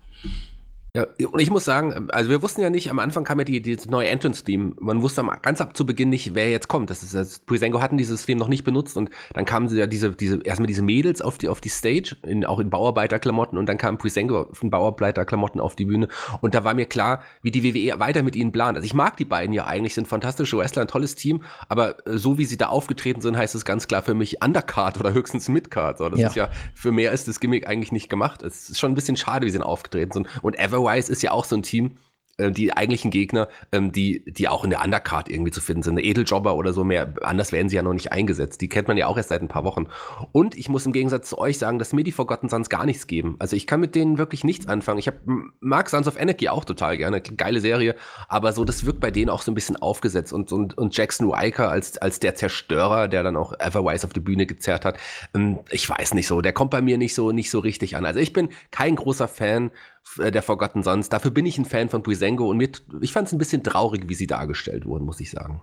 Ja, 0.94 1.06
und 1.30 1.38
ich 1.38 1.50
muss 1.50 1.64
sagen, 1.64 2.08
also 2.10 2.30
wir 2.30 2.42
wussten 2.42 2.62
ja 2.62 2.70
nicht, 2.70 2.90
am 2.90 2.98
Anfang 2.98 3.24
kam 3.24 3.38
ja 3.38 3.44
die, 3.44 3.60
dieses 3.60 3.86
neue 3.86 4.08
Entrance-Theme. 4.08 4.72
Man 4.80 5.02
wusste 5.02 5.22
ganz 5.42 5.60
ab 5.60 5.76
zu 5.76 5.84
Beginn 5.84 6.08
nicht, 6.08 6.34
wer 6.34 6.50
jetzt 6.50 6.68
kommt. 6.68 6.88
Das 6.88 7.02
ist 7.02 7.14
das, 7.14 7.40
Prisengo 7.40 7.82
hatten 7.82 7.98
dieses 7.98 8.24
Theme 8.24 8.38
noch 8.38 8.48
nicht 8.48 8.64
benutzt 8.64 8.96
und 8.96 9.10
dann 9.34 9.44
kamen 9.44 9.68
ja 9.76 9.86
diese, 9.86 10.12
diese, 10.12 10.42
erstmal 10.42 10.66
diese 10.66 10.82
Mädels 10.82 11.20
auf 11.20 11.36
die, 11.36 11.48
auf 11.48 11.60
die 11.60 11.68
Stage, 11.68 12.16
in, 12.22 12.44
auch 12.46 12.58
in 12.58 12.70
Bauarbeiterklamotten 12.70 13.58
und 13.58 13.66
dann 13.66 13.76
kam 13.76 13.98
Prisengo 13.98 14.50
in 14.62 14.70
Bauarbeiterklamotten 14.70 15.60
auf 15.60 15.76
die 15.76 15.84
Bühne 15.84 16.08
und 16.40 16.54
da 16.54 16.64
war 16.64 16.72
mir 16.72 16.86
klar, 16.86 17.22
wie 17.42 17.50
die 17.50 17.64
WWE 17.64 18.00
weiter 18.00 18.22
mit 18.22 18.34
ihnen 18.34 18.52
plant. 18.52 18.76
Also 18.76 18.86
ich 18.86 18.94
mag 18.94 19.16
die 19.18 19.26
beiden 19.26 19.52
ja 19.52 19.66
eigentlich, 19.66 19.94
sind 19.94 20.08
fantastische 20.08 20.56
Wrestler, 20.56 20.82
ein 20.82 20.88
tolles 20.88 21.14
Team, 21.14 21.42
aber 21.68 22.06
äh, 22.06 22.16
so 22.16 22.38
wie 22.38 22.46
sie 22.46 22.56
da 22.56 22.68
aufgetreten 22.68 23.20
sind, 23.20 23.36
heißt 23.36 23.54
es 23.54 23.66
ganz 23.66 23.88
klar 23.88 24.02
für 24.02 24.14
mich 24.14 24.42
Undercard 24.42 24.98
oder 24.98 25.12
höchstens 25.12 25.48
Midcard. 25.48 25.98
So, 25.98 26.08
das 26.08 26.18
ja. 26.18 26.28
ist 26.28 26.36
ja, 26.36 26.48
für 26.74 26.92
mehr 26.92 27.12
ist 27.12 27.28
das 27.28 27.40
Gimmick 27.40 27.68
eigentlich 27.68 27.92
nicht 27.92 28.08
gemacht. 28.08 28.42
Es 28.42 28.70
ist 28.70 28.80
schon 28.80 28.92
ein 28.92 28.94
bisschen 28.94 29.16
schade, 29.16 29.46
wie 29.46 29.50
sie 29.50 29.58
aufgetreten 29.60 30.12
sind. 30.12 30.28
Und 30.42 30.58
Ever 30.58 30.77
Otherwise 30.78 31.10
ist 31.10 31.22
ja 31.22 31.32
auch 31.32 31.44
so 31.44 31.56
ein 31.56 31.62
Team, 31.62 31.98
äh, 32.38 32.52
die 32.52 32.72
eigentlichen 32.72 33.10
Gegner, 33.10 33.48
ähm, 33.72 33.92
die, 33.92 34.24
die 34.26 34.48
auch 34.48 34.64
in 34.64 34.70
der 34.70 34.82
Undercard 34.84 35.28
irgendwie 35.28 35.50
zu 35.50 35.60
finden 35.60 35.82
sind. 35.82 35.98
Edeljobber 35.98 36.54
oder 36.54 36.72
so 36.72 36.84
mehr. 36.84 37.12
Anders 37.22 37.52
werden 37.52 37.68
sie 37.68 37.76
ja 37.76 37.82
noch 37.82 37.92
nicht 37.92 38.12
eingesetzt. 38.12 38.60
Die 38.60 38.68
kennt 38.68 38.88
man 38.88 38.96
ja 38.96 39.08
auch 39.08 39.16
erst 39.16 39.30
seit 39.30 39.42
ein 39.42 39.48
paar 39.48 39.64
Wochen. 39.64 39.88
Und 40.32 40.56
ich 40.56 40.68
muss 40.68 40.86
im 40.86 40.92
Gegensatz 40.92 41.28
zu 41.28 41.38
euch 41.38 41.58
sagen, 41.58 41.78
dass 41.78 41.92
mir 41.92 42.04
die 42.04 42.12
Forgotten 42.12 42.48
Sons 42.48 42.68
gar 42.68 42.86
nichts 42.86 43.06
geben. 43.06 43.36
Also 43.40 43.56
ich 43.56 43.66
kann 43.66 43.80
mit 43.80 43.94
denen 43.94 44.18
wirklich 44.18 44.44
nichts 44.44 44.68
anfangen. 44.68 44.98
Ich 44.98 45.08
hab, 45.08 45.16
mag 45.60 45.90
Sons 45.90 46.06
of 46.06 46.16
Anarchy 46.18 46.48
auch 46.48 46.64
total 46.64 46.96
gerne. 46.96 47.20
Geile 47.20 47.60
Serie. 47.60 47.96
Aber 48.28 48.52
so, 48.52 48.64
das 48.64 48.86
wirkt 48.86 49.00
bei 49.00 49.10
denen 49.10 49.30
auch 49.30 49.42
so 49.42 49.50
ein 49.50 49.56
bisschen 49.56 49.76
aufgesetzt. 49.76 50.32
Und, 50.32 50.52
und, 50.52 50.78
und 50.78 50.96
Jackson 50.96 51.32
Riker 51.32 51.70
als, 51.70 51.98
als 51.98 52.20
der 52.20 52.36
Zerstörer, 52.36 53.08
der 53.08 53.24
dann 53.24 53.36
auch 53.36 53.52
Everwise 53.58 54.06
auf 54.06 54.12
die 54.12 54.20
Bühne 54.20 54.46
gezerrt 54.46 54.84
hat. 54.84 54.98
Ähm, 55.34 55.58
ich 55.70 55.88
weiß 55.88 56.14
nicht 56.14 56.28
so. 56.28 56.40
Der 56.40 56.52
kommt 56.52 56.70
bei 56.70 56.82
mir 56.82 56.98
nicht 56.98 57.14
so, 57.14 57.32
nicht 57.32 57.50
so 57.50 57.58
richtig 57.58 57.96
an. 57.96 58.06
Also 58.06 58.20
ich 58.20 58.32
bin 58.32 58.50
kein 58.70 58.94
großer 58.94 59.26
Fan 59.26 59.72
der 60.16 60.42
Forgotten 60.42 60.82
Sons. 60.82 61.08
Dafür 61.08 61.30
bin 61.30 61.46
ich 61.46 61.58
ein 61.58 61.64
Fan 61.64 61.88
von 61.88 62.02
Brisengo 62.02 62.48
und 62.48 62.56
mit, 62.56 62.82
ich 63.00 63.12
fand 63.12 63.28
es 63.28 63.32
ein 63.32 63.38
bisschen 63.38 63.62
traurig, 63.62 64.08
wie 64.08 64.14
sie 64.14 64.26
dargestellt 64.26 64.86
wurden, 64.86 65.04
muss 65.04 65.20
ich 65.20 65.30
sagen. 65.30 65.62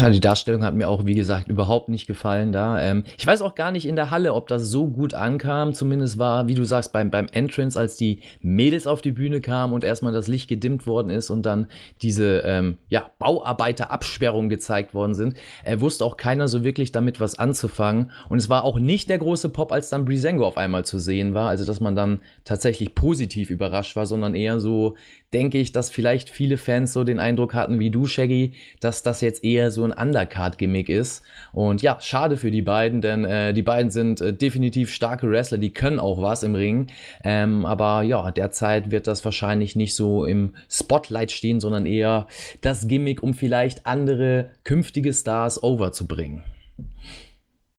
Ja, 0.00 0.08
die 0.08 0.20
Darstellung 0.20 0.64
hat 0.64 0.74
mir 0.74 0.88
auch, 0.88 1.04
wie 1.04 1.14
gesagt, 1.14 1.48
überhaupt 1.48 1.90
nicht 1.90 2.06
gefallen 2.06 2.52
da. 2.52 2.80
Ähm, 2.80 3.04
ich 3.18 3.26
weiß 3.26 3.42
auch 3.42 3.54
gar 3.54 3.70
nicht 3.70 3.86
in 3.86 3.96
der 3.96 4.10
Halle, 4.10 4.32
ob 4.32 4.48
das 4.48 4.62
so 4.62 4.86
gut 4.86 5.12
ankam. 5.12 5.74
Zumindest 5.74 6.16
war, 6.16 6.48
wie 6.48 6.54
du 6.54 6.64
sagst, 6.64 6.94
beim, 6.94 7.10
beim 7.10 7.26
Entrance, 7.32 7.78
als 7.78 7.96
die 7.96 8.20
Mädels 8.40 8.86
auf 8.86 9.02
die 9.02 9.12
Bühne 9.12 9.42
kamen 9.42 9.74
und 9.74 9.84
erstmal 9.84 10.14
das 10.14 10.26
Licht 10.26 10.48
gedimmt 10.48 10.86
worden 10.86 11.10
ist 11.10 11.28
und 11.28 11.44
dann 11.44 11.66
diese 12.00 12.38
ähm, 12.46 12.78
ja, 12.88 13.10
Bauarbeiterabsperrungen 13.18 14.48
gezeigt 14.48 14.94
worden 14.94 15.14
sind, 15.14 15.36
äh, 15.64 15.80
wusste 15.80 16.06
auch 16.06 16.16
keiner 16.16 16.48
so 16.48 16.64
wirklich 16.64 16.92
damit 16.92 17.20
was 17.20 17.38
anzufangen. 17.38 18.10
Und 18.30 18.38
es 18.38 18.48
war 18.48 18.64
auch 18.64 18.78
nicht 18.78 19.10
der 19.10 19.18
große 19.18 19.50
Pop, 19.50 19.70
als 19.70 19.90
dann 19.90 20.06
Brisengo 20.06 20.46
auf 20.46 20.56
einmal 20.56 20.86
zu 20.86 20.98
sehen 20.98 21.34
war. 21.34 21.50
Also, 21.50 21.66
dass 21.66 21.80
man 21.80 21.94
dann 21.94 22.20
tatsächlich 22.44 22.94
positiv 22.94 23.50
überrascht 23.50 23.96
war, 23.96 24.06
sondern 24.06 24.34
eher 24.34 24.60
so 24.60 24.96
denke 25.32 25.58
ich, 25.58 25.72
dass 25.72 25.90
vielleicht 25.90 26.28
viele 26.28 26.58
Fans 26.58 26.92
so 26.92 27.04
den 27.04 27.18
Eindruck 27.18 27.54
hatten 27.54 27.78
wie 27.78 27.90
du, 27.90 28.06
Shaggy, 28.06 28.52
dass 28.80 29.02
das 29.02 29.20
jetzt 29.20 29.44
eher 29.44 29.70
so 29.70 29.84
ein 29.84 29.92
Undercard-Gimmick 29.92 30.88
ist. 30.88 31.22
Und 31.52 31.82
ja, 31.82 31.98
schade 32.00 32.36
für 32.36 32.50
die 32.50 32.62
beiden, 32.62 33.00
denn 33.00 33.24
äh, 33.24 33.52
die 33.52 33.62
beiden 33.62 33.90
sind 33.90 34.20
äh, 34.20 34.32
definitiv 34.32 34.92
starke 34.92 35.30
Wrestler, 35.30 35.58
die 35.58 35.72
können 35.72 36.00
auch 36.00 36.20
was 36.20 36.42
im 36.42 36.54
Ring. 36.54 36.88
Ähm, 37.22 37.64
aber 37.64 38.02
ja, 38.02 38.30
derzeit 38.30 38.90
wird 38.90 39.06
das 39.06 39.24
wahrscheinlich 39.24 39.76
nicht 39.76 39.94
so 39.94 40.24
im 40.24 40.54
Spotlight 40.68 41.30
stehen, 41.30 41.60
sondern 41.60 41.86
eher 41.86 42.26
das 42.60 42.88
Gimmick, 42.88 43.22
um 43.22 43.34
vielleicht 43.34 43.86
andere 43.86 44.50
künftige 44.64 45.12
Stars 45.12 45.62
overzubringen. 45.62 46.42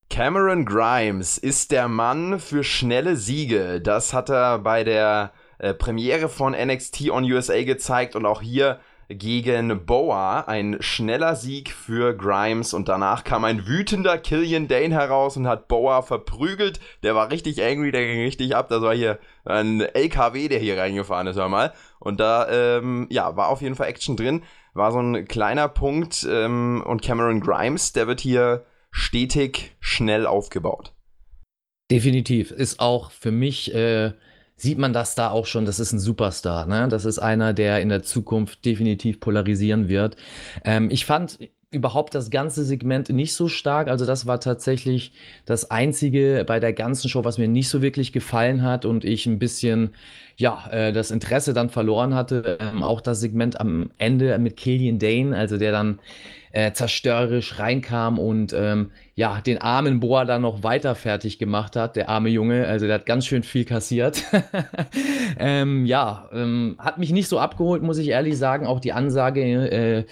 Cameron 0.09 0.65
Grimes 0.65 1.37
ist 1.37 1.71
der 1.71 1.87
Mann 1.87 2.39
für 2.39 2.65
schnelle 2.65 3.15
Siege. 3.15 3.79
Das 3.79 4.13
hat 4.13 4.29
er 4.29 4.59
bei 4.59 4.83
der 4.83 5.31
äh, 5.61 5.75
Premiere 5.75 6.27
von 6.27 6.53
NXT 6.53 7.11
on 7.11 7.23
USA 7.23 7.61
gezeigt 7.63 8.15
und 8.15 8.25
auch 8.25 8.41
hier 8.41 8.79
gegen 9.09 9.85
Boa 9.85 10.41
ein 10.41 10.77
schneller 10.79 11.35
Sieg 11.35 11.69
für 11.69 12.15
Grimes 12.15 12.73
und 12.73 12.89
danach 12.89 13.23
kam 13.23 13.45
ein 13.45 13.67
wütender 13.67 14.17
Killian 14.17 14.67
Dane 14.67 14.95
heraus 14.95 15.37
und 15.37 15.47
hat 15.47 15.67
Boa 15.67 16.01
verprügelt. 16.01 16.79
Der 17.03 17.13
war 17.13 17.29
richtig 17.29 17.63
angry, 17.63 17.91
der 17.91 18.07
ging 18.07 18.23
richtig 18.23 18.55
ab. 18.55 18.69
Das 18.69 18.81
war 18.81 18.95
hier 18.95 19.19
ein 19.45 19.81
LKW, 19.81 20.47
der 20.47 20.57
hier 20.57 20.79
reingefahren 20.79 21.27
ist, 21.27 21.35
hör 21.35 21.49
mal. 21.49 21.73
Und 21.99 22.19
da, 22.19 22.49
ähm, 22.49 23.05
ja, 23.11 23.35
war 23.35 23.49
auf 23.49 23.61
jeden 23.61 23.75
Fall 23.75 23.87
Action 23.87 24.15
drin. 24.15 24.41
War 24.73 24.91
so 24.91 24.99
ein 24.99 25.27
kleiner 25.27 25.67
Punkt 25.67 26.25
ähm, 26.27 26.83
und 26.87 27.03
Cameron 27.03 27.41
Grimes, 27.41 27.93
der 27.93 28.07
wird 28.07 28.21
hier 28.21 28.65
stetig 28.89 29.75
schnell 29.79 30.25
aufgebaut. 30.25 30.93
Definitiv. 31.91 32.49
Ist 32.49 32.79
auch 32.79 33.11
für 33.11 33.31
mich 33.31 33.75
äh, 33.75 34.13
sieht 34.61 34.77
man 34.77 34.93
das 34.93 35.15
da 35.15 35.31
auch 35.31 35.47
schon, 35.47 35.65
das 35.65 35.79
ist 35.79 35.91
ein 35.91 35.99
Superstar. 35.99 36.67
Ne? 36.67 36.87
Das 36.87 37.05
ist 37.05 37.17
einer, 37.17 37.53
der 37.53 37.81
in 37.81 37.89
der 37.89 38.03
Zukunft 38.03 38.63
definitiv 38.63 39.19
polarisieren 39.19 39.89
wird. 39.89 40.15
Ähm, 40.63 40.89
ich 40.91 41.05
fand 41.05 41.39
überhaupt 41.71 42.13
das 42.13 42.29
ganze 42.29 42.63
Segment 42.63 43.09
nicht 43.09 43.33
so 43.33 43.47
stark. 43.47 43.87
Also 43.87 44.05
das 44.05 44.27
war 44.27 44.39
tatsächlich 44.39 45.13
das 45.45 45.71
Einzige 45.71 46.43
bei 46.45 46.59
der 46.59 46.73
ganzen 46.73 47.09
Show, 47.09 47.23
was 47.23 47.37
mir 47.37 47.47
nicht 47.47 47.69
so 47.69 47.81
wirklich 47.81 48.11
gefallen 48.11 48.61
hat 48.61 48.85
und 48.85 49.03
ich 49.03 49.25
ein 49.25 49.39
bisschen 49.39 49.91
ja, 50.35 50.67
äh, 50.69 50.93
das 50.93 51.11
Interesse 51.11 51.53
dann 51.53 51.69
verloren 51.69 52.13
hatte. 52.13 52.57
Ähm, 52.59 52.83
auch 52.83 53.01
das 53.01 53.19
Segment 53.21 53.59
am 53.59 53.89
Ende 53.97 54.37
mit 54.37 54.57
Killian 54.57 54.99
Dane, 54.99 55.35
also 55.35 55.57
der 55.57 55.71
dann 55.71 55.99
äh, 56.51 56.73
zerstörerisch 56.73 57.59
reinkam 57.59 58.19
und 58.19 58.53
ähm, 58.53 58.91
ja, 59.15 59.39
den 59.41 59.59
armen 59.59 59.99
Boa 59.99 60.25
dann 60.25 60.41
noch 60.41 60.63
weiter 60.63 60.95
fertig 60.95 61.39
gemacht 61.39 61.75
hat, 61.75 61.95
der 61.95 62.09
arme 62.09 62.29
Junge. 62.29 62.67
Also 62.67 62.87
der 62.87 62.95
hat 62.95 63.05
ganz 63.05 63.25
schön 63.25 63.43
viel 63.43 63.65
kassiert. 63.65 64.23
ähm, 65.39 65.85
ja, 65.85 66.29
ähm, 66.33 66.75
hat 66.79 66.97
mich 66.97 67.11
nicht 67.11 67.27
so 67.27 67.39
abgeholt, 67.39 67.83
muss 67.83 67.97
ich 67.97 68.09
ehrlich 68.09 68.37
sagen. 68.37 68.65
Auch 68.65 68.79
die 68.79 68.93
Ansage 68.93 69.41
äh, 69.43 70.05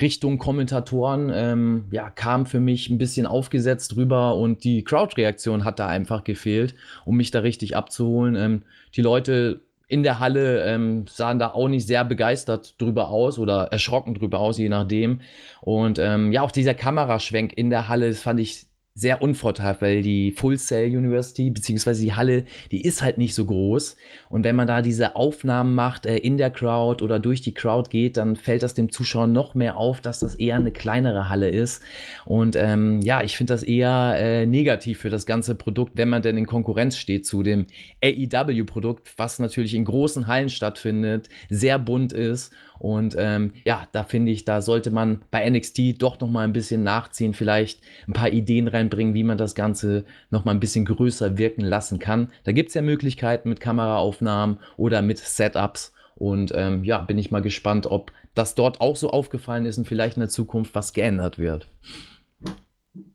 Richtung 0.00 0.38
Kommentatoren 0.38 1.30
ähm, 1.34 1.84
ja, 1.90 2.10
kam 2.10 2.46
für 2.46 2.60
mich 2.60 2.90
ein 2.90 2.98
bisschen 2.98 3.26
aufgesetzt 3.26 3.96
rüber 3.96 4.36
und 4.36 4.64
die 4.64 4.84
Crowd-Reaktion 4.84 5.64
hat 5.64 5.78
da 5.78 5.86
einfach 5.86 6.24
gefehlt, 6.24 6.74
um 7.04 7.16
mich 7.16 7.30
da 7.30 7.40
richtig 7.40 7.76
abzuholen. 7.76 8.36
Ähm, 8.36 8.62
die 8.94 9.02
Leute 9.02 9.60
in 9.88 10.02
der 10.02 10.18
Halle 10.18 10.64
ähm, 10.64 11.06
sahen 11.08 11.38
da 11.38 11.52
auch 11.52 11.68
nicht 11.68 11.86
sehr 11.86 12.04
begeistert 12.04 12.80
drüber 12.80 13.08
aus 13.08 13.38
oder 13.38 13.68
erschrocken 13.72 14.14
drüber 14.14 14.40
aus, 14.40 14.58
je 14.58 14.68
nachdem. 14.68 15.20
Und 15.60 15.98
ähm, 15.98 16.32
ja, 16.32 16.42
auch 16.42 16.50
dieser 16.50 16.74
Kameraschwenk 16.74 17.52
in 17.56 17.70
der 17.70 17.88
Halle, 17.88 18.08
das 18.08 18.20
fand 18.20 18.40
ich 18.40 18.66
sehr 18.96 19.20
unvorteilhaft, 19.20 19.82
weil 19.82 20.00
die 20.00 20.32
Full 20.32 20.56
Sail 20.56 20.96
University, 20.96 21.50
beziehungsweise 21.50 22.02
die 22.02 22.14
Halle, 22.14 22.46
die 22.72 22.80
ist 22.80 23.02
halt 23.02 23.18
nicht 23.18 23.34
so 23.34 23.44
groß. 23.44 23.94
Und 24.30 24.42
wenn 24.42 24.56
man 24.56 24.66
da 24.66 24.80
diese 24.80 25.16
Aufnahmen 25.16 25.74
macht 25.74 26.06
äh, 26.06 26.16
in 26.16 26.38
der 26.38 26.50
Crowd 26.50 27.04
oder 27.04 27.18
durch 27.18 27.42
die 27.42 27.52
Crowd 27.52 27.90
geht, 27.90 28.16
dann 28.16 28.36
fällt 28.36 28.62
das 28.62 28.72
dem 28.72 28.90
Zuschauer 28.90 29.26
noch 29.26 29.54
mehr 29.54 29.76
auf, 29.76 30.00
dass 30.00 30.20
das 30.20 30.34
eher 30.34 30.56
eine 30.56 30.72
kleinere 30.72 31.28
Halle 31.28 31.50
ist. 31.50 31.82
Und 32.24 32.56
ähm, 32.56 33.02
ja, 33.02 33.22
ich 33.22 33.36
finde 33.36 33.52
das 33.52 33.62
eher 33.62 34.14
äh, 34.18 34.46
negativ 34.46 35.00
für 35.00 35.10
das 35.10 35.26
ganze 35.26 35.54
Produkt, 35.54 35.92
wenn 35.96 36.08
man 36.08 36.22
denn 36.22 36.38
in 36.38 36.46
Konkurrenz 36.46 36.96
steht 36.96 37.26
zu 37.26 37.42
dem 37.42 37.66
AEW-Produkt, 38.02 39.12
was 39.18 39.38
natürlich 39.38 39.74
in 39.74 39.84
großen 39.84 40.26
Hallen 40.26 40.48
stattfindet, 40.48 41.28
sehr 41.50 41.78
bunt 41.78 42.14
ist 42.14 42.50
und 42.78 43.16
ähm, 43.18 43.52
ja, 43.64 43.86
da 43.92 44.04
finde 44.04 44.32
ich, 44.32 44.44
da 44.44 44.62
sollte 44.62 44.90
man 44.90 45.22
bei 45.30 45.48
NXT 45.48 46.02
doch 46.02 46.20
noch 46.20 46.28
mal 46.28 46.44
ein 46.44 46.52
bisschen 46.52 46.82
nachziehen, 46.82 47.34
vielleicht 47.34 47.80
ein 48.06 48.12
paar 48.12 48.30
Ideen 48.30 48.68
reinbringen, 48.68 49.14
wie 49.14 49.24
man 49.24 49.38
das 49.38 49.54
Ganze 49.54 50.04
noch 50.30 50.44
mal 50.44 50.52
ein 50.52 50.60
bisschen 50.60 50.84
größer 50.84 51.38
wirken 51.38 51.62
lassen 51.62 51.98
kann. 51.98 52.30
Da 52.44 52.52
gibt 52.52 52.68
es 52.68 52.74
ja 52.74 52.82
Möglichkeiten 52.82 53.48
mit 53.48 53.60
Kameraaufnahmen 53.60 54.58
oder 54.76 55.02
mit 55.02 55.18
Setups. 55.18 55.92
Und 56.14 56.52
ähm, 56.54 56.82
ja, 56.82 56.98
bin 56.98 57.18
ich 57.18 57.30
mal 57.30 57.42
gespannt, 57.42 57.86
ob 57.86 58.10
das 58.34 58.54
dort 58.54 58.80
auch 58.80 58.96
so 58.96 59.10
aufgefallen 59.10 59.66
ist 59.66 59.76
und 59.78 59.86
vielleicht 59.86 60.16
in 60.16 60.20
der 60.20 60.30
Zukunft 60.30 60.74
was 60.74 60.92
geändert 60.92 61.38
wird. 61.38 61.68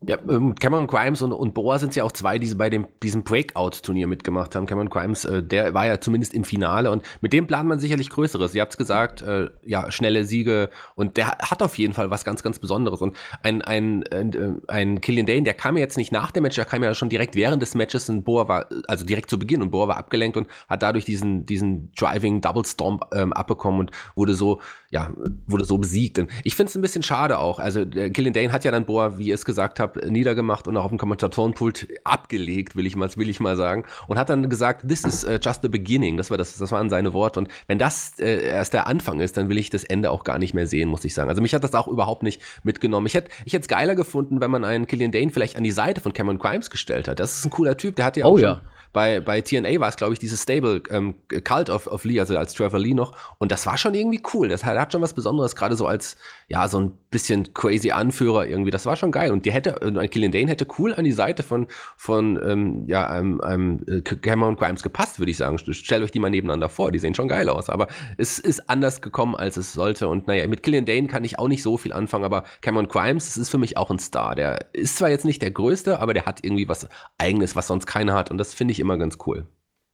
Ja, 0.08 0.18
ähm, 0.28 0.56
Cameron 0.56 0.88
Grimes 0.88 1.22
und, 1.22 1.32
und 1.32 1.54
Boa 1.54 1.78
sind 1.78 1.96
ja 1.96 2.04
auch 2.04 2.12
zwei, 2.12 2.40
die 2.40 2.54
bei 2.56 2.70
dem, 2.70 2.88
diesem 3.04 3.24
Breakout-Turnier 3.24 4.08
mitgemacht 4.08 4.56
haben. 4.56 4.66
Cameron 4.66 4.90
Grimes, 4.90 5.26
äh, 5.26 5.44
der 5.44 5.74
war 5.76 5.86
ja 5.86 6.00
zumindest 6.00 6.34
im 6.34 6.44
Finale 6.44 6.90
und 6.92 7.04
mit 7.22 7.34
dem 7.34 7.46
plant 7.46 7.70
man 7.70 7.80
sicherlich 7.80 8.10
Größeres. 8.10 8.56
Ihr 8.56 8.62
habt 8.62 8.74
es 8.74 8.78
gesagt, 8.78 9.22
äh, 9.22 9.50
ja, 9.64 9.92
schnelle 9.92 10.26
Siege 10.26 10.72
und 10.96 11.18
der 11.18 11.38
hat 11.38 11.62
auf 11.62 11.78
jeden 11.78 11.94
Fall 11.94 12.10
was 12.10 12.26
ganz, 12.26 12.42
ganz 12.42 12.58
Besonderes. 12.58 13.00
Und 13.02 13.16
ein, 13.44 13.62
ein, 13.62 14.04
ein, 14.12 14.34
äh, 14.34 14.54
ein 14.68 15.02
Killian 15.02 15.28
Dane, 15.28 15.44
der 15.44 15.54
kam 15.54 15.78
ja 15.78 15.82
jetzt 15.82 15.98
nicht 15.98 16.12
nach 16.12 16.32
dem 16.32 16.44
Match, 16.44 16.56
der 16.56 16.66
kam 16.66 16.84
ja 16.84 16.96
schon 16.96 17.10
direkt 17.10 17.36
während 17.36 17.62
des 17.62 17.76
Matches 17.76 18.10
und 18.10 18.24
Boa 18.24 18.48
war, 18.48 18.66
also 18.88 19.06
direkt 19.06 19.30
zu 19.30 19.38
Beginn 19.38 19.62
und 19.62 19.72
Boa 19.72 19.88
war 19.88 19.98
abgelenkt 19.98 20.36
und 20.36 20.48
hat 20.68 20.82
dadurch 20.82 21.06
diesen, 21.06 21.46
diesen 21.46 21.92
Driving 21.94 22.42
Double 22.42 22.66
Stomp 22.66 23.06
ähm, 23.14 23.34
abbekommen 23.34 23.82
und 23.82 23.92
wurde 24.16 24.34
so, 24.34 24.62
ja, 24.90 25.12
wurde 25.48 25.66
so 25.66 25.78
besiegt. 25.78 26.18
Und 26.18 26.30
ich 26.44 26.56
finde 26.56 26.70
es 26.70 26.76
ein 26.76 26.82
bisschen 26.82 27.04
schade 27.04 27.38
auch. 27.38 27.60
Also 27.60 27.86
Killian 27.86 28.34
Dane 28.34 28.52
hat 28.52 28.64
ja 28.64 28.72
dann 28.72 28.86
Boa, 28.86 29.18
wie 29.20 29.28
ihr 29.28 29.36
es 29.36 29.46
gesagt 29.46 29.71
habt, 29.80 30.06
niedergemacht 30.06 30.68
und 30.68 30.78
auch 30.78 30.86
auf 30.86 30.90
dem 30.90 30.98
Kommentatorenpult 30.98 31.88
abgelegt, 32.04 32.76
will 32.76 32.86
ich 32.86 32.96
mal, 32.96 33.10
will 33.16 33.30
ich 33.30 33.40
mal 33.40 33.56
sagen. 33.56 33.86
Und 34.08 34.18
hat 34.18 34.30
dann 34.30 34.50
gesagt, 34.50 34.88
this 34.88 35.04
is 35.04 35.24
uh, 35.24 35.38
just 35.42 35.62
the 35.62 35.70
beginning. 35.70 36.18
Das, 36.18 36.30
war 36.30 36.38
das, 36.38 36.58
das 36.58 36.72
waren 36.72 36.90
seine 36.90 37.14
Worte. 37.14 37.40
Und 37.40 37.50
wenn 37.68 37.80
das 37.80 38.20
äh, 38.20 38.44
erst 38.44 38.74
der 38.74 38.88
Anfang 38.88 39.20
ist, 39.20 39.38
dann 39.38 39.50
will 39.50 39.58
ich 39.58 39.70
das 39.70 39.84
Ende 39.84 40.12
auch 40.12 40.24
gar 40.24 40.40
nicht 40.40 40.54
mehr 40.54 40.68
sehen, 40.68 40.90
muss 40.90 41.06
ich 41.06 41.14
sagen. 41.14 41.30
Also 41.30 41.42
mich 41.42 41.54
hat 41.54 41.64
das 41.64 41.74
auch 41.74 41.88
überhaupt 41.88 42.24
nicht 42.24 42.42
mitgenommen. 42.64 43.08
Ich 43.08 43.14
hätte 43.14 43.32
ich 43.46 43.54
es 43.54 43.68
geiler 43.68 43.96
gefunden, 43.96 44.42
wenn 44.42 44.52
man 44.52 44.64
einen 44.64 44.88
Killian 44.88 45.12
Dane 45.12 45.32
vielleicht 45.32 45.58
an 45.58 45.64
die 45.64 45.72
Seite 45.72 46.02
von 46.02 46.14
Cameron 46.14 46.40
Grimes 46.40 46.70
gestellt 46.70 47.08
hat. 47.08 47.20
Das 47.20 47.38
ist 47.38 47.46
ein 47.46 47.52
cooler 47.52 47.78
Typ. 47.78 47.96
Der 47.96 48.06
hat 48.06 48.18
ja 48.18 48.26
auch 48.26 48.32
oh, 48.32 48.38
schon, 48.38 48.44
ja 48.44 48.62
bei, 48.94 49.22
bei 49.22 49.42
TNA 49.42 49.80
war 49.80 49.90
es, 49.90 49.96
glaube 49.96 50.14
ich, 50.14 50.20
dieses 50.20 50.42
Stable 50.44 50.82
ähm, 50.90 51.16
Cult 51.44 51.70
of, 51.70 51.88
of 51.88 52.04
Lee, 52.04 52.20
also 52.20 52.38
als 52.38 52.54
Trevor 52.54 52.80
Lee 52.80 52.94
noch. 52.94 53.16
Und 53.38 53.52
das 53.52 53.66
war 53.66 53.78
schon 53.78 53.94
irgendwie 53.94 54.22
cool. 54.34 54.50
Das 54.50 54.66
hat, 54.66 54.78
hat 54.78 54.92
schon 54.92 55.02
was 55.02 55.14
Besonderes, 55.14 55.56
gerade 55.56 55.76
so 55.76 55.88
als, 55.88 56.18
ja, 56.52 56.68
so 56.68 56.82
ein 56.82 56.92
bisschen 57.12 57.54
crazy 57.54 57.92
Anführer 57.92 58.46
irgendwie. 58.46 58.72
Das 58.72 58.86
war 58.86 58.98
schon 58.98 59.14
geil. 59.14 59.32
Und 59.32 59.46
die 59.46 59.54
hätte, 59.54 59.82
ein 59.82 60.10
Killian 60.10 60.34
Dane 60.34 60.50
hätte 60.50 60.68
cool 60.78 60.94
an 60.94 61.06
die 61.06 61.14
Seite 61.14 61.44
von, 61.44 61.68
von 61.96 62.38
ähm, 62.46 62.84
ja, 62.88 63.08
einem, 63.08 63.40
einem 63.40 63.80
äh, 63.88 64.02
Cameron 64.02 64.58
Grimes 64.58 64.84
gepasst, 64.84 65.18
würde 65.18 65.32
ich 65.32 65.38
sagen. 65.38 65.58
Stellt 65.60 66.04
euch 66.04 66.12
die 66.12 66.20
mal 66.20 66.30
nebeneinander 66.30 66.68
vor. 66.68 66.92
Die 66.92 67.00
sehen 67.00 67.16
schon 67.16 67.30
geil 67.30 67.48
aus. 67.48 67.70
Aber 67.70 67.88
es 68.18 68.38
ist 68.38 68.70
anders 68.70 69.02
gekommen, 69.02 69.34
als 69.34 69.56
es 69.56 69.72
sollte. 69.72 70.10
Und 70.10 70.28
naja, 70.28 70.46
mit 70.48 70.62
Killian 70.62 70.84
Dane 70.84 71.08
kann 71.08 71.24
ich 71.24 71.40
auch 71.40 71.48
nicht 71.48 71.64
so 71.64 71.78
viel 71.78 71.94
anfangen. 71.94 72.26
Aber 72.26 72.44
Cameron 72.60 72.90
Grimes, 72.90 73.28
das 73.28 73.38
ist 73.38 73.50
für 73.50 73.58
mich 73.58 73.78
auch 73.78 73.90
ein 73.90 74.00
Star. 74.00 74.36
Der 74.36 74.74
ist 74.74 74.98
zwar 74.98 75.10
jetzt 75.10 75.24
nicht 75.24 75.42
der 75.42 75.52
größte, 75.52 76.02
aber 76.02 76.14
der 76.14 76.26
hat 76.26 76.44
irgendwie 76.44 76.68
was 76.68 76.90
Eigenes, 77.18 77.56
was 77.56 77.68
sonst 77.68 77.86
keiner 77.86 78.14
hat. 78.14 78.30
Und 78.30 78.38
das 78.38 78.54
finde 78.54 78.74
ich 78.74 78.82
immer 78.82 78.98
ganz 78.98 79.18
cool. 79.26 79.48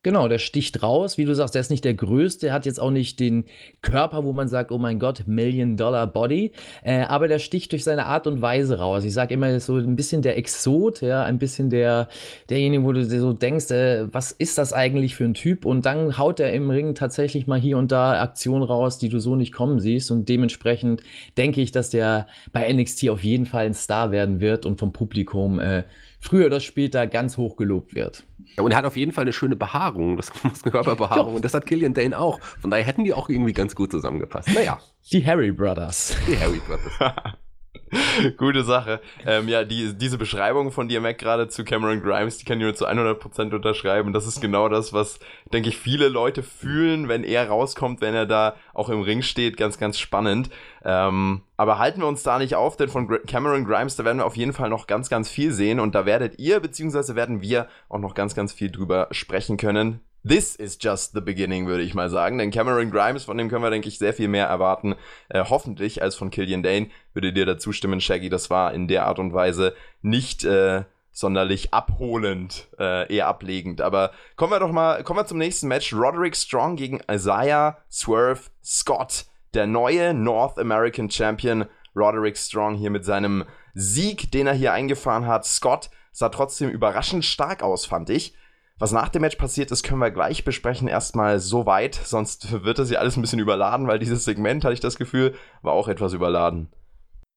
Genau, 0.07 0.29
der 0.29 0.39
sticht 0.39 0.83
raus. 0.83 1.17
Wie 1.17 1.25
du 1.25 1.35
sagst, 1.35 1.53
der 1.53 1.59
ist 1.59 1.69
nicht 1.69 1.83
der 1.83 1.93
Größte, 1.93 2.45
der 2.45 2.53
hat 2.53 2.65
jetzt 2.65 2.79
auch 2.79 2.91
nicht 2.91 3.19
den 3.19 3.43
Körper, 3.81 4.23
wo 4.23 4.31
man 4.31 4.47
sagt, 4.47 4.71
oh 4.71 4.77
mein 4.77 4.99
Gott, 4.99 5.27
Million 5.27 5.75
Dollar 5.75 6.07
Body, 6.07 6.53
äh, 6.81 7.01
aber 7.01 7.27
der 7.27 7.39
sticht 7.39 7.73
durch 7.73 7.83
seine 7.83 8.05
Art 8.05 8.25
und 8.25 8.41
Weise 8.41 8.79
raus. 8.79 9.03
Ich 9.03 9.13
sage 9.13 9.33
immer 9.33 9.59
so 9.59 9.75
ein 9.75 9.97
bisschen 9.97 10.21
der 10.21 10.37
Exot, 10.37 11.01
ja, 11.01 11.25
ein 11.25 11.39
bisschen 11.39 11.69
der, 11.69 12.07
derjenige, 12.49 12.85
wo 12.85 12.93
du 12.93 13.05
dir 13.05 13.19
so 13.19 13.33
denkst, 13.33 13.69
äh, 13.71 14.07
was 14.13 14.31
ist 14.31 14.57
das 14.57 14.71
eigentlich 14.71 15.13
für 15.13 15.25
ein 15.25 15.33
Typ? 15.33 15.65
Und 15.65 15.85
dann 15.85 16.17
haut 16.17 16.39
er 16.39 16.53
im 16.53 16.69
Ring 16.69 16.95
tatsächlich 16.95 17.45
mal 17.45 17.59
hier 17.59 17.77
und 17.77 17.91
da 17.91 18.21
Aktionen 18.21 18.63
raus, 18.63 18.99
die 18.99 19.09
du 19.09 19.19
so 19.19 19.35
nicht 19.35 19.51
kommen 19.51 19.81
siehst. 19.81 20.09
Und 20.09 20.29
dementsprechend 20.29 21.03
denke 21.37 21.59
ich, 21.59 21.73
dass 21.73 21.89
der 21.89 22.27
bei 22.53 22.71
NXT 22.71 23.09
auf 23.09 23.25
jeden 23.25 23.45
Fall 23.45 23.65
ein 23.65 23.73
Star 23.73 24.11
werden 24.11 24.39
wird 24.39 24.65
und 24.65 24.79
vom 24.79 24.93
Publikum 24.93 25.59
äh, 25.59 25.83
früher 26.19 26.47
oder 26.47 26.59
später 26.59 27.07
ganz 27.07 27.37
hoch 27.37 27.55
gelobt 27.55 27.95
wird. 27.95 28.23
Ja, 28.55 28.63
und 28.63 28.71
er 28.71 28.77
hat 28.77 28.85
auf 28.85 28.97
jeden 28.97 29.11
Fall 29.11 29.23
eine 29.23 29.33
schöne 29.33 29.55
Behaarung, 29.55 30.17
das 30.17 30.29
ist 30.53 30.63
eine 30.63 30.71
Körperbehaarung. 30.71 31.29
Ja. 31.29 31.35
Und 31.37 31.45
das 31.45 31.53
hat 31.53 31.65
Killian 31.65 31.93
Dane 31.93 32.17
auch. 32.17 32.39
Von 32.41 32.71
daher 32.71 32.85
hätten 32.85 33.03
die 33.03 33.13
auch 33.13 33.29
irgendwie 33.29 33.53
ganz 33.53 33.75
gut 33.75 33.91
zusammengepasst. 33.91 34.49
Naja. 34.53 34.79
Die 35.11 35.25
Harry 35.25 35.51
Brothers. 35.51 36.15
Die 36.27 36.37
Harry 36.37 36.59
Brothers. 36.67 37.13
Gute 38.37 38.63
Sache. 38.63 39.01
Ähm, 39.25 39.47
ja, 39.47 39.63
die, 39.63 39.93
diese 39.93 40.17
Beschreibung 40.17 40.71
von 40.71 40.87
dir, 40.87 41.01
Mac, 41.01 41.17
gerade 41.17 41.47
zu 41.47 41.63
Cameron 41.63 42.01
Grimes, 42.01 42.37
die 42.37 42.45
kann 42.45 42.59
ich 42.59 42.63
nur 42.63 42.75
zu 42.75 42.87
100% 42.87 43.53
unterschreiben. 43.53 44.13
Das 44.13 44.27
ist 44.27 44.41
genau 44.41 44.69
das, 44.69 44.93
was, 44.93 45.19
denke 45.53 45.69
ich, 45.69 45.77
viele 45.77 46.07
Leute 46.07 46.43
fühlen, 46.43 47.07
wenn 47.07 47.23
er 47.23 47.47
rauskommt, 47.47 48.01
wenn 48.01 48.13
er 48.13 48.25
da 48.25 48.55
auch 48.73 48.89
im 48.89 49.01
Ring 49.01 49.21
steht. 49.21 49.57
Ganz, 49.57 49.77
ganz 49.77 49.97
spannend. 49.99 50.49
Ähm, 50.83 51.41
aber 51.55 51.79
halten 51.79 52.01
wir 52.01 52.07
uns 52.07 52.23
da 52.23 52.37
nicht 52.39 52.55
auf, 52.55 52.77
denn 52.77 52.89
von 52.89 53.07
Cameron 53.25 53.65
Grimes, 53.65 53.95
da 53.95 54.05
werden 54.05 54.19
wir 54.19 54.25
auf 54.25 54.37
jeden 54.37 54.53
Fall 54.53 54.69
noch 54.69 54.87
ganz, 54.87 55.09
ganz 55.09 55.29
viel 55.29 55.51
sehen 55.51 55.79
und 55.79 55.95
da 55.95 56.05
werdet 56.05 56.39
ihr, 56.39 56.59
beziehungsweise 56.59 57.15
werden 57.15 57.41
wir 57.41 57.67
auch 57.89 57.99
noch 57.99 58.13
ganz, 58.13 58.35
ganz 58.35 58.53
viel 58.53 58.71
drüber 58.71 59.07
sprechen 59.11 59.57
können. 59.57 60.01
This 60.23 60.55
is 60.55 60.77
just 60.79 61.13
the 61.13 61.21
beginning, 61.21 61.67
würde 61.67 61.83
ich 61.83 61.93
mal 61.93 62.09
sagen. 62.09 62.37
Denn 62.37 62.51
Cameron 62.51 62.91
Grimes, 62.91 63.23
von 63.23 63.37
dem 63.37 63.49
können 63.49 63.63
wir, 63.63 63.69
denke 63.69 63.87
ich, 63.87 63.97
sehr 63.97 64.13
viel 64.13 64.27
mehr 64.27 64.47
erwarten, 64.47 64.95
äh, 65.29 65.43
hoffentlich, 65.47 66.01
als 66.01 66.15
von 66.15 66.29
Killian 66.29 66.63
Dane. 66.63 66.89
Würde 67.13 67.33
dir 67.33 67.45
dazu 67.45 67.71
stimmen, 67.71 68.01
Shaggy, 68.01 68.29
das 68.29 68.49
war 68.49 68.73
in 68.73 68.87
der 68.87 69.05
Art 69.05 69.19
und 69.19 69.33
Weise 69.33 69.73
nicht 70.01 70.43
äh, 70.43 70.83
sonderlich 71.11 71.73
abholend, 71.73 72.67
äh, 72.77 73.13
eher 73.13 73.27
ablegend. 73.27 73.81
Aber 73.81 74.11
kommen 74.35 74.51
wir 74.51 74.59
doch 74.59 74.71
mal, 74.71 75.03
kommen 75.03 75.19
wir 75.19 75.25
zum 75.25 75.37
nächsten 75.37 75.67
Match. 75.67 75.93
Roderick 75.93 76.35
Strong 76.35 76.75
gegen 76.75 77.01
Isaiah 77.09 77.77
Swerve 77.89 78.41
Scott 78.63 79.25
der 79.53 79.65
neue 79.65 80.13
North 80.13 80.59
American 80.59 81.09
Champion 81.09 81.65
Roderick 81.95 82.37
Strong 82.37 82.75
hier 82.75 82.91
mit 82.91 83.05
seinem 83.05 83.45
Sieg, 83.73 84.31
den 84.31 84.45
er 84.45 84.53
hier 84.53 84.73
eingefahren 84.73 85.25
hat. 85.25 85.45
Scott 85.45 85.89
sah 86.11 86.29
trotzdem 86.29 86.69
überraschend 86.69 87.25
stark 87.25 87.63
aus, 87.63 87.85
fand 87.85 88.09
ich. 88.09 88.35
Was 88.79 88.91
nach 88.91 89.09
dem 89.09 89.23
Match 89.23 89.37
passiert 89.37 89.71
ist, 89.71 89.83
können 89.83 89.99
wir 89.99 90.11
gleich 90.11 90.43
besprechen. 90.43 90.87
Erstmal 90.87 91.39
so 91.39 91.65
weit, 91.65 91.95
sonst 91.95 92.63
wird 92.63 92.77
das 92.77 92.89
hier 92.89 92.99
alles 92.99 93.17
ein 93.17 93.21
bisschen 93.21 93.39
überladen, 93.39 93.87
weil 93.87 93.97
dieses 93.97 94.23
Segment, 94.23 94.63
hatte 94.63 94.73
ich 94.73 94.79
das 94.79 94.97
Gefühl, 94.97 95.33
war 95.63 95.73
auch 95.73 95.87
etwas 95.87 96.13
überladen. 96.13 96.69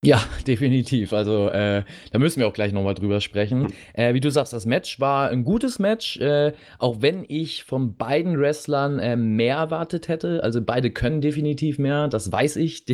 Ja, 0.02 0.22
definitiv. 0.46 1.12
Also 1.12 1.50
äh, 1.50 1.84
da 2.10 2.18
müssen 2.18 2.40
wir 2.40 2.48
auch 2.48 2.54
gleich 2.54 2.72
nochmal 2.72 2.94
drüber 2.94 3.20
sprechen. 3.20 3.64
Hm. 3.64 3.72
Äh, 3.92 4.14
wie 4.14 4.20
du 4.20 4.30
sagst, 4.30 4.52
das 4.52 4.64
Match 4.64 4.98
war 4.98 5.28
ein 5.28 5.44
gutes 5.44 5.78
Match, 5.78 6.18
äh, 6.18 6.52
auch 6.78 7.02
wenn 7.02 7.24
ich 7.28 7.64
von 7.64 7.96
beiden 7.96 8.38
Wrestlern 8.38 8.98
äh, 8.98 9.16
mehr 9.16 9.56
erwartet 9.56 10.08
hätte. 10.08 10.42
Also 10.42 10.62
beide 10.62 10.90
können 10.90 11.20
definitiv 11.20 11.78
mehr, 11.78 12.08
das 12.08 12.32
weiß 12.32 12.56
ich. 12.56 12.84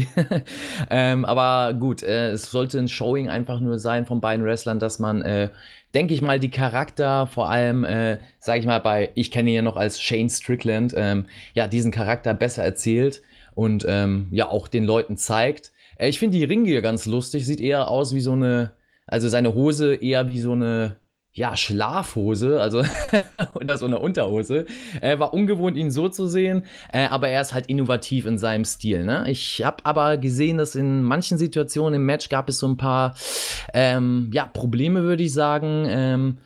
ähm, 0.90 1.24
aber 1.24 1.74
gut, 1.74 2.02
äh, 2.02 2.30
es 2.30 2.50
sollte 2.50 2.78
ein 2.78 2.88
Showing 2.88 3.28
einfach 3.28 3.60
nur 3.60 3.78
sein 3.78 4.04
von 4.04 4.20
beiden 4.20 4.44
Wrestlern, 4.44 4.80
dass 4.80 4.98
man, 4.98 5.22
äh, 5.22 5.50
denke 5.94 6.14
ich 6.14 6.22
mal, 6.22 6.38
die 6.40 6.50
Charakter, 6.50 7.26
vor 7.26 7.48
allem, 7.48 7.84
äh, 7.84 8.18
sage 8.38 8.60
ich 8.60 8.66
mal, 8.66 8.80
bei, 8.80 9.10
ich 9.14 9.30
kenne 9.30 9.50
ihn 9.50 9.56
ja 9.56 9.62
noch 9.62 9.76
als 9.76 10.00
Shane 10.00 10.30
Strickland, 10.30 10.94
ähm, 10.96 11.26
ja, 11.54 11.68
diesen 11.68 11.90
Charakter 11.90 12.34
besser 12.34 12.64
erzählt 12.64 13.22
und 13.54 13.84
ähm, 13.88 14.28
ja 14.30 14.48
auch 14.48 14.68
den 14.68 14.84
Leuten 14.84 15.16
zeigt. 15.16 15.72
Äh, 15.96 16.08
ich 16.08 16.18
finde 16.18 16.38
die 16.38 16.44
Ringe 16.44 16.80
ganz 16.82 17.06
lustig. 17.06 17.46
Sieht 17.46 17.60
eher 17.60 17.88
aus 17.88 18.14
wie 18.14 18.20
so 18.20 18.32
eine, 18.32 18.72
also 19.06 19.28
seine 19.28 19.54
Hose 19.54 19.94
eher 19.94 20.30
wie 20.30 20.40
so 20.40 20.52
eine, 20.52 20.96
ja, 21.36 21.54
Schlafhose, 21.54 22.60
also 22.60 22.82
oder 23.54 23.76
so 23.76 23.84
eine 23.84 23.98
Unterhose. 23.98 24.64
Äh, 25.02 25.18
war 25.18 25.34
ungewohnt, 25.34 25.76
ihn 25.76 25.90
so 25.90 26.08
zu 26.08 26.26
sehen, 26.26 26.64
äh, 26.90 27.06
aber 27.08 27.28
er 27.28 27.42
ist 27.42 27.52
halt 27.52 27.66
innovativ 27.66 28.24
in 28.24 28.38
seinem 28.38 28.64
Stil. 28.64 29.04
Ne? 29.04 29.26
Ich 29.28 29.62
habe 29.62 29.84
aber 29.84 30.16
gesehen, 30.16 30.56
dass 30.56 30.74
in 30.74 31.02
manchen 31.02 31.36
Situationen 31.36 31.94
im 31.94 32.06
Match 32.06 32.30
gab 32.30 32.48
es 32.48 32.58
so 32.58 32.66
ein 32.66 32.78
paar 32.78 33.14
ähm, 33.74 34.30
ja, 34.32 34.46
Probleme, 34.46 35.02
würde 35.02 35.24
ich 35.24 35.32
sagen, 35.34 35.84
ähm, 35.88 36.38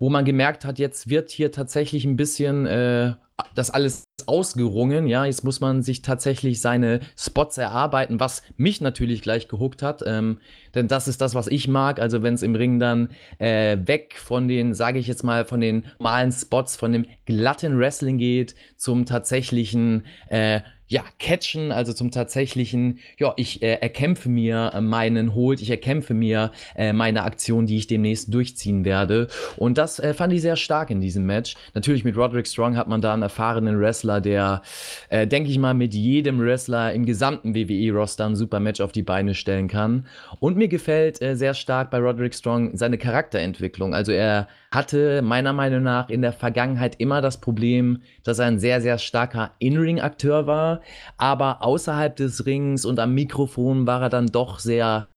wo 0.00 0.10
man 0.10 0.24
gemerkt 0.24 0.64
hat, 0.64 0.80
jetzt 0.80 1.08
wird 1.08 1.30
hier 1.30 1.52
tatsächlich 1.52 2.04
ein 2.04 2.16
bisschen 2.16 2.66
äh, 2.66 3.14
das 3.54 3.70
alles 3.70 4.04
ausgerungen. 4.26 5.06
Ja, 5.06 5.24
jetzt 5.24 5.44
muss 5.44 5.60
man 5.60 5.82
sich 5.82 6.02
tatsächlich 6.02 6.60
seine 6.60 7.00
Spots 7.16 7.58
erarbeiten, 7.58 8.20
was 8.20 8.42
mich 8.56 8.80
natürlich 8.80 9.22
gleich 9.22 9.48
gehuckt 9.48 9.82
hat. 9.82 10.02
Ähm, 10.06 10.38
denn 10.74 10.88
das 10.88 11.08
ist 11.08 11.20
das, 11.20 11.34
was 11.34 11.48
ich 11.48 11.68
mag. 11.68 12.00
Also 12.00 12.22
wenn 12.22 12.34
es 12.34 12.42
im 12.42 12.54
Ring 12.54 12.78
dann 12.78 13.10
äh, 13.38 13.76
weg 13.84 14.14
von 14.16 14.48
den, 14.48 14.74
sage 14.74 14.98
ich 14.98 15.06
jetzt 15.06 15.24
mal, 15.24 15.44
von 15.44 15.60
den 15.60 15.84
normalen 15.98 16.32
Spots, 16.32 16.76
von 16.76 16.92
dem 16.92 17.06
glatten 17.26 17.78
Wrestling 17.78 18.18
geht 18.18 18.54
zum 18.76 19.06
tatsächlichen 19.06 20.04
äh, 20.28 20.60
ja, 20.92 21.02
catchen, 21.18 21.72
also 21.72 21.94
zum 21.94 22.10
tatsächlichen, 22.10 22.98
ja, 23.18 23.32
ich 23.36 23.62
äh, 23.62 23.76
erkämpfe 23.80 24.28
mir 24.28 24.78
meinen 24.82 25.34
Hold, 25.34 25.62
ich 25.62 25.70
erkämpfe 25.70 26.12
mir 26.12 26.52
äh, 26.76 26.92
meine 26.92 27.22
Aktion, 27.22 27.64
die 27.64 27.78
ich 27.78 27.86
demnächst 27.86 28.32
durchziehen 28.32 28.84
werde. 28.84 29.28
Und 29.56 29.78
das 29.78 29.98
äh, 29.98 30.12
fand 30.12 30.34
ich 30.34 30.42
sehr 30.42 30.56
stark 30.56 30.90
in 30.90 31.00
diesem 31.00 31.24
Match. 31.24 31.54
Natürlich 31.72 32.04
mit 32.04 32.14
Roderick 32.14 32.46
Strong 32.46 32.76
hat 32.76 32.88
man 32.88 33.00
da 33.00 33.14
einen 33.22 33.30
erfahrenen 33.30 33.80
Wrestler, 33.80 34.20
der, 34.20 34.62
äh, 35.08 35.26
denke 35.26 35.50
ich 35.50 35.58
mal, 35.58 35.74
mit 35.74 35.94
jedem 35.94 36.40
Wrestler 36.40 36.92
im 36.92 37.06
gesamten 37.06 37.54
WWE-Roster 37.54 38.26
ein 38.26 38.36
super 38.36 38.60
Match 38.60 38.80
auf 38.80 38.92
die 38.92 39.02
Beine 39.02 39.34
stellen 39.34 39.68
kann. 39.68 40.06
Und 40.40 40.56
mir 40.56 40.68
gefällt 40.68 41.22
äh, 41.22 41.36
sehr 41.36 41.54
stark 41.54 41.90
bei 41.90 41.98
Roderick 41.98 42.34
Strong 42.34 42.76
seine 42.76 42.98
Charakterentwicklung. 42.98 43.94
Also 43.94 44.12
er 44.12 44.48
hatte 44.70 45.22
meiner 45.22 45.52
Meinung 45.52 45.82
nach 45.82 46.08
in 46.08 46.22
der 46.22 46.32
Vergangenheit 46.32 46.96
immer 46.98 47.20
das 47.20 47.40
Problem, 47.40 48.02
dass 48.24 48.38
er 48.38 48.46
ein 48.46 48.58
sehr, 48.58 48.80
sehr 48.80 48.98
starker 48.98 49.52
In-Ring-Akteur 49.58 50.46
war, 50.46 50.80
aber 51.18 51.62
außerhalb 51.62 52.16
des 52.16 52.46
Rings 52.46 52.84
und 52.84 52.98
am 52.98 53.14
Mikrofon 53.14 53.86
war 53.86 54.02
er 54.02 54.08
dann 54.08 54.26
doch 54.26 54.58
sehr 54.58 55.08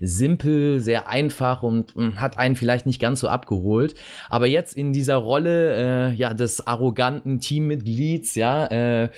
simpel, 0.00 0.80
sehr 0.80 1.08
einfach 1.08 1.62
und 1.62 1.94
hm, 1.94 2.20
hat 2.20 2.38
einen 2.38 2.56
vielleicht 2.56 2.86
nicht 2.86 3.00
ganz 3.00 3.20
so 3.20 3.28
abgeholt. 3.28 3.94
Aber 4.28 4.46
jetzt 4.46 4.76
in 4.76 4.92
dieser 4.92 5.16
Rolle 5.16 6.10
äh, 6.10 6.14
ja, 6.14 6.34
des 6.34 6.66
arroganten 6.66 7.40
Teammitglieds, 7.40 8.34
ja, 8.34 8.66
äh, 8.66 9.08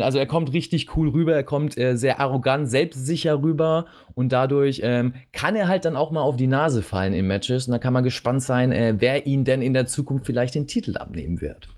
also 0.00 0.18
er 0.18 0.26
kommt 0.26 0.52
richtig 0.52 0.96
cool 0.96 1.08
rüber, 1.08 1.34
er 1.34 1.42
kommt 1.42 1.76
äh, 1.76 1.96
sehr 1.96 2.20
arrogant, 2.20 2.68
selbstsicher 2.70 3.42
rüber 3.42 3.86
und 4.14 4.32
dadurch 4.32 4.80
ähm, 4.84 5.14
kann 5.32 5.56
er 5.56 5.68
halt 5.68 5.84
dann 5.84 5.96
auch 5.96 6.10
mal 6.10 6.20
auf 6.20 6.36
die 6.36 6.46
Nase 6.46 6.82
fallen 6.82 7.12
in 7.12 7.26
Matches 7.26 7.66
und 7.66 7.72
da 7.72 7.78
kann 7.78 7.92
man 7.92 8.04
gespannt 8.04 8.42
sein, 8.42 8.72
äh, 8.72 8.94
wer 8.98 9.26
ihn 9.26 9.44
denn 9.44 9.62
in 9.62 9.74
der 9.74 9.86
Zukunft 9.86 10.26
vielleicht 10.26 10.54
den 10.54 10.66
Titel 10.66 10.96
abnehmen 10.96 11.40
wird. 11.40 11.68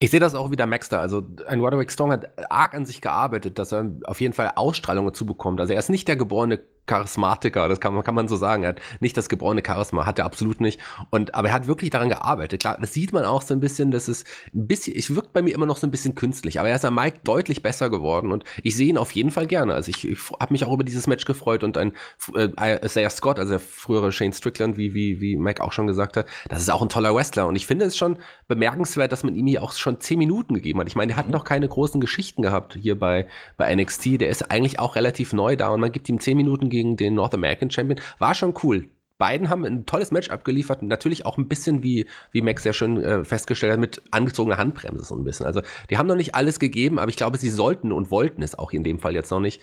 Ich 0.00 0.10
sehe 0.10 0.20
das 0.20 0.36
auch 0.36 0.52
wieder 0.52 0.66
Max 0.66 0.88
da. 0.88 1.00
Also 1.00 1.26
ein 1.46 1.60
Roderick 1.60 1.90
Strong 1.90 2.12
hat 2.12 2.50
arg 2.50 2.74
an 2.74 2.86
sich 2.86 3.00
gearbeitet, 3.00 3.58
dass 3.58 3.72
er 3.72 3.90
auf 4.04 4.20
jeden 4.20 4.32
Fall 4.32 4.52
Ausstrahlung 4.54 5.06
dazu 5.06 5.26
bekommt. 5.26 5.60
Also 5.60 5.72
er 5.72 5.78
ist 5.80 5.90
nicht 5.90 6.06
der 6.06 6.16
geborene 6.16 6.60
Charismatiker, 6.88 7.68
das 7.68 7.80
kann 7.80 7.94
man, 7.94 8.02
kann 8.02 8.14
man 8.14 8.26
so 8.26 8.36
sagen. 8.36 8.64
Er 8.64 8.70
hat 8.70 8.80
nicht 9.00 9.16
das 9.16 9.28
geborene 9.28 9.62
Charisma, 9.64 10.06
hat 10.06 10.18
er 10.18 10.24
absolut 10.24 10.60
nicht. 10.60 10.80
Und, 11.10 11.34
aber 11.34 11.48
er 11.48 11.54
hat 11.54 11.66
wirklich 11.68 11.90
daran 11.90 12.08
gearbeitet. 12.08 12.60
Klar, 12.60 12.78
das 12.80 12.92
sieht 12.92 13.12
man 13.12 13.24
auch 13.24 13.42
so 13.42 13.54
ein 13.54 13.60
bisschen, 13.60 13.90
dass 13.90 14.08
es 14.08 14.24
ein 14.54 14.66
bisschen, 14.66 14.96
es 14.96 15.14
wirkt 15.14 15.32
bei 15.32 15.42
mir 15.42 15.54
immer 15.54 15.66
noch 15.66 15.76
so 15.76 15.86
ein 15.86 15.90
bisschen 15.90 16.14
künstlich, 16.14 16.58
aber 16.58 16.68
er 16.68 16.76
ist 16.76 16.84
am 16.84 16.94
Mike 16.94 17.20
deutlich 17.24 17.62
besser 17.62 17.90
geworden 17.90 18.32
und 18.32 18.44
ich 18.62 18.74
sehe 18.76 18.88
ihn 18.88 18.98
auf 18.98 19.12
jeden 19.12 19.30
Fall 19.30 19.46
gerne. 19.46 19.74
Also 19.74 19.90
ich, 19.90 20.08
ich 20.08 20.18
habe 20.40 20.52
mich 20.52 20.64
auch 20.64 20.72
über 20.72 20.84
dieses 20.84 21.06
Match 21.06 21.24
gefreut 21.24 21.62
und 21.62 21.76
ein 21.78 21.92
äh, 22.34 23.10
Scott, 23.10 23.38
also 23.38 23.50
der 23.50 23.60
frühere 23.60 24.10
Shane 24.10 24.32
Strickland, 24.32 24.76
wie, 24.76 24.94
wie, 24.94 25.20
wie 25.20 25.36
Mike 25.36 25.62
auch 25.62 25.72
schon 25.72 25.86
gesagt 25.86 26.16
hat, 26.16 26.26
das 26.48 26.62
ist 26.62 26.70
auch 26.70 26.82
ein 26.82 26.88
toller 26.88 27.14
Wrestler 27.14 27.46
und 27.46 27.56
ich 27.56 27.66
finde 27.66 27.84
es 27.84 27.96
schon 27.96 28.16
bemerkenswert, 28.48 29.12
dass 29.12 29.22
man 29.22 29.34
ihm 29.34 29.46
hier 29.46 29.62
auch 29.62 29.72
schon 29.72 30.00
zehn 30.00 30.18
Minuten 30.18 30.54
gegeben 30.54 30.80
hat. 30.80 30.88
Ich 30.88 30.96
meine, 30.96 31.08
der 31.08 31.16
hat 31.16 31.28
noch 31.28 31.44
keine 31.44 31.68
großen 31.68 32.00
Geschichten 32.00 32.42
gehabt 32.42 32.78
hier 32.80 32.98
bei, 32.98 33.26
bei 33.56 33.74
NXT. 33.74 34.20
Der 34.20 34.28
ist 34.28 34.50
eigentlich 34.50 34.78
auch 34.78 34.96
relativ 34.96 35.32
neu 35.32 35.56
da 35.56 35.68
und 35.68 35.80
man 35.80 35.92
gibt 35.92 36.08
ihm 36.08 36.20
zehn 36.20 36.36
Minuten 36.36 36.70
gegen 36.78 36.96
den 36.96 37.14
North 37.14 37.34
American 37.34 37.70
Champion. 37.70 38.00
War 38.18 38.34
schon 38.34 38.54
cool. 38.62 38.88
Beiden 39.18 39.50
haben 39.50 39.64
ein 39.64 39.84
tolles 39.84 40.12
Match 40.12 40.30
abgeliefert. 40.30 40.80
Natürlich 40.82 41.26
auch 41.26 41.38
ein 41.38 41.48
bisschen, 41.48 41.82
wie, 41.82 42.06
wie 42.30 42.40
Max 42.40 42.62
sehr 42.62 42.72
schön 42.72 43.02
äh, 43.02 43.24
festgestellt 43.24 43.72
hat, 43.72 43.80
mit 43.80 44.00
angezogener 44.12 44.58
Handbremse 44.58 45.04
so 45.04 45.16
ein 45.16 45.24
bisschen. 45.24 45.44
Also, 45.44 45.60
die 45.90 45.98
haben 45.98 46.06
noch 46.06 46.14
nicht 46.14 46.36
alles 46.36 46.60
gegeben, 46.60 47.00
aber 47.00 47.08
ich 47.08 47.16
glaube, 47.16 47.36
sie 47.36 47.50
sollten 47.50 47.90
und 47.90 48.12
wollten 48.12 48.42
es 48.42 48.56
auch 48.56 48.70
in 48.70 48.84
dem 48.84 49.00
Fall 49.00 49.14
jetzt 49.14 49.32
noch 49.32 49.40
nicht. 49.40 49.60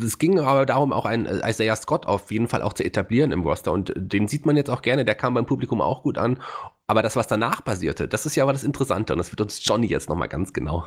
Es 0.00 0.18
ging 0.18 0.38
aber 0.38 0.66
darum, 0.66 0.92
auch 0.92 1.04
einen 1.04 1.26
äh, 1.26 1.50
Isaiah 1.50 1.74
Scott 1.74 2.06
auf 2.06 2.30
jeden 2.30 2.46
Fall 2.46 2.62
auch 2.62 2.74
zu 2.74 2.84
etablieren 2.84 3.32
im 3.32 3.42
Roster. 3.42 3.72
Und 3.72 3.92
den 3.96 4.28
sieht 4.28 4.46
man 4.46 4.56
jetzt 4.56 4.70
auch 4.70 4.82
gerne. 4.82 5.04
Der 5.04 5.16
kam 5.16 5.34
beim 5.34 5.46
Publikum 5.46 5.80
auch 5.80 6.04
gut 6.04 6.16
an. 6.16 6.38
Aber 6.86 7.02
das, 7.02 7.16
was 7.16 7.26
danach 7.26 7.64
passierte, 7.64 8.06
das 8.06 8.24
ist 8.24 8.36
ja 8.36 8.44
aber 8.44 8.52
das 8.52 8.62
Interessante. 8.62 9.14
Und 9.14 9.18
das 9.18 9.32
wird 9.32 9.40
uns 9.40 9.64
Johnny 9.64 9.88
jetzt 9.88 10.08
nochmal 10.08 10.28
ganz 10.28 10.52
genau 10.52 10.86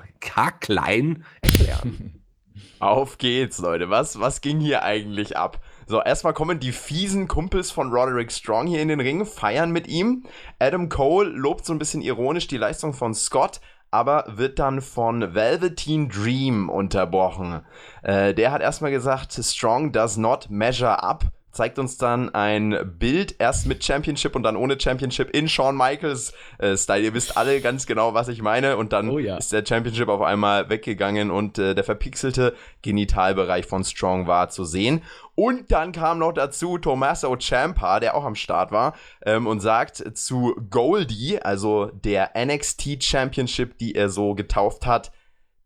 klein 0.62 1.26
erklären. 1.42 2.22
Auf 2.80 3.18
geht's, 3.18 3.60
Leute. 3.60 3.90
Was, 3.90 4.20
was 4.20 4.42
ging 4.42 4.60
hier 4.60 4.84
eigentlich 4.84 5.36
ab? 5.36 5.60
So, 5.88 6.02
erstmal 6.02 6.34
kommen 6.34 6.60
die 6.60 6.72
fiesen 6.72 7.28
Kumpels 7.28 7.70
von 7.70 7.94
Roderick 7.94 8.32
Strong 8.32 8.66
hier 8.66 8.82
in 8.82 8.88
den 8.88 9.00
Ring, 9.00 9.24
feiern 9.24 9.70
mit 9.70 9.88
ihm. 9.88 10.24
Adam 10.58 10.90
Cole 10.90 11.30
lobt 11.30 11.64
so 11.64 11.74
ein 11.74 11.80
bisschen 11.80 12.02
ironisch 12.02 12.48
die 12.48 12.58
Leistung 12.58 12.94
von 12.94 13.14
Scott, 13.14 13.62
aber 13.92 14.26
wird 14.28 14.58
dann 14.58 14.82
von 14.82 15.36
Velveteen 15.36 16.10
Dream 16.10 16.70
unterbrochen. 16.70 17.62
Äh, 18.02 18.34
der 18.34 18.52
hat 18.52 18.64
erstmal 18.64 18.90
gesagt, 18.90 19.34
Strong 19.34 19.92
does 19.92 20.18
not 20.18 20.50
measure 20.50 21.04
up 21.04 21.26
zeigt 21.56 21.80
uns 21.80 21.98
dann 21.98 22.36
ein 22.36 22.78
Bild, 23.00 23.36
erst 23.40 23.66
mit 23.66 23.84
Championship 23.84 24.36
und 24.36 24.44
dann 24.44 24.58
ohne 24.58 24.80
Championship 24.80 25.30
in 25.30 25.48
Shawn 25.48 25.78
Michaels 25.78 26.34
äh, 26.60 26.76
Style. 26.76 27.02
Ihr 27.02 27.14
wisst 27.14 27.38
alle 27.38 27.62
ganz 27.62 27.86
genau, 27.86 28.14
was 28.14 28.28
ich 28.28 28.42
meine. 28.42 28.76
Und 28.76 28.92
dann 28.92 29.10
oh, 29.10 29.20
ja. 29.20 29.38
ist 29.38 29.54
der 29.54 29.66
Championship 29.66 30.10
auf 30.10 30.22
einmal 30.22 30.70
weggegangen 30.70 31.32
und 31.32 31.58
äh, 31.58 31.74
der 31.74 31.86
verpixelte 31.86 32.56
Genitalbereich 32.82 33.66
von 33.66 33.86
Strong 33.86 34.28
war 34.28 34.50
zu 34.50 34.66
sehen. 34.66 35.02
Und 35.34 35.72
dann 35.72 35.94
kam 35.94 36.20
noch 36.20 36.34
dazu 36.34 36.78
Tommaso 36.78 37.36
Ciampa, 37.38 38.02
der 38.02 38.16
auch 38.16 38.26
am 38.26 38.36
Start 38.36 38.72
war, 38.72 38.94
ähm, 39.26 39.48
und 39.48 39.62
sagt 39.62 40.18
zu 40.18 40.56
Goldie, 40.70 41.40
also 41.42 41.86
der 41.86 42.32
NXT 42.36 43.02
Championship, 43.02 43.78
die 43.78 43.96
er 43.96 44.10
so 44.10 44.36
getauft 44.36 44.86
hat, 44.86 45.14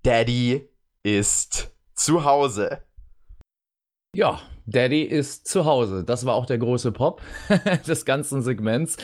Daddy 0.03 0.69
ist 1.01 1.71
zu 1.95 2.25
Hause. 2.25 2.83
Ja, 4.15 4.39
Daddy 4.69 5.03
ist 5.03 5.47
zu 5.47 5.65
Hause. 5.65 6.03
Das 6.03 6.25
war 6.25 6.35
auch 6.35 6.45
der 6.45 6.57
große 6.57 6.91
Pop 6.91 7.21
des 7.87 8.05
ganzen 8.05 8.41
Segments. 8.41 8.97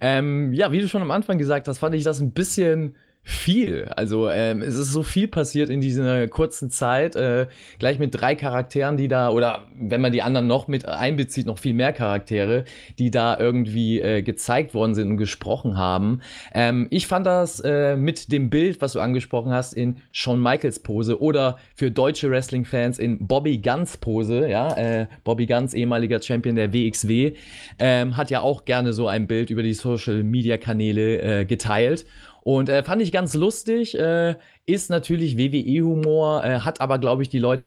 Ähm, 0.00 0.52
ja, 0.52 0.72
wie 0.72 0.80
du 0.80 0.88
schon 0.88 1.02
am 1.02 1.10
Anfang 1.10 1.38
gesagt 1.38 1.68
hast, 1.68 1.78
fand 1.78 1.94
ich 1.94 2.04
das 2.04 2.20
ein 2.20 2.32
bisschen 2.32 2.96
viel. 3.24 3.84
Also 3.96 4.28
ähm, 4.28 4.62
es 4.62 4.74
ist 4.74 4.92
so 4.92 5.04
viel 5.04 5.28
passiert 5.28 5.70
in 5.70 5.80
dieser 5.80 6.26
kurzen 6.26 6.70
Zeit, 6.70 7.14
äh, 7.14 7.46
gleich 7.78 8.00
mit 8.00 8.14
drei 8.14 8.34
Charakteren, 8.34 8.96
die 8.96 9.06
da, 9.06 9.30
oder 9.30 9.62
wenn 9.76 10.00
man 10.00 10.10
die 10.10 10.22
anderen 10.22 10.48
noch 10.48 10.66
mit 10.66 10.86
einbezieht, 10.86 11.46
noch 11.46 11.58
viel 11.58 11.72
mehr 11.72 11.92
Charaktere, 11.92 12.64
die 12.98 13.12
da 13.12 13.38
irgendwie 13.38 14.00
äh, 14.00 14.22
gezeigt 14.22 14.74
worden 14.74 14.96
sind 14.96 15.08
und 15.08 15.16
gesprochen 15.18 15.76
haben. 15.76 16.20
Ähm, 16.52 16.88
ich 16.90 17.06
fand 17.06 17.24
das 17.26 17.60
äh, 17.60 17.96
mit 17.96 18.32
dem 18.32 18.50
Bild, 18.50 18.80
was 18.80 18.94
du 18.94 19.00
angesprochen 19.00 19.52
hast, 19.52 19.72
in 19.72 19.98
Shawn 20.10 20.42
Michaels 20.42 20.80
Pose 20.80 21.22
oder 21.22 21.58
für 21.76 21.92
deutsche 21.92 22.28
Wrestling-Fans 22.28 22.98
in 22.98 23.28
Bobby 23.28 23.58
Guns 23.58 23.98
Pose, 23.98 24.48
ja, 24.48 24.74
äh, 24.76 25.06
Bobby 25.22 25.46
Guns, 25.46 25.74
ehemaliger 25.74 26.20
Champion 26.20 26.56
der 26.56 26.72
WXW, 26.72 27.34
ähm, 27.78 28.16
hat 28.16 28.30
ja 28.30 28.40
auch 28.40 28.64
gerne 28.64 28.92
so 28.92 29.06
ein 29.06 29.28
Bild 29.28 29.50
über 29.50 29.62
die 29.62 29.74
Social-Media-Kanäle 29.74 31.40
äh, 31.40 31.44
geteilt. 31.44 32.04
Und 32.42 32.68
äh, 32.68 32.82
fand 32.82 33.02
ich 33.02 33.12
ganz 33.12 33.34
lustig. 33.34 33.98
Äh, 33.98 34.36
ist 34.66 34.90
natürlich 34.90 35.38
WWE-Humor, 35.38 36.44
äh, 36.44 36.60
hat 36.60 36.80
aber, 36.80 36.98
glaube 36.98 37.22
ich, 37.22 37.28
die 37.28 37.38
Leute 37.38 37.64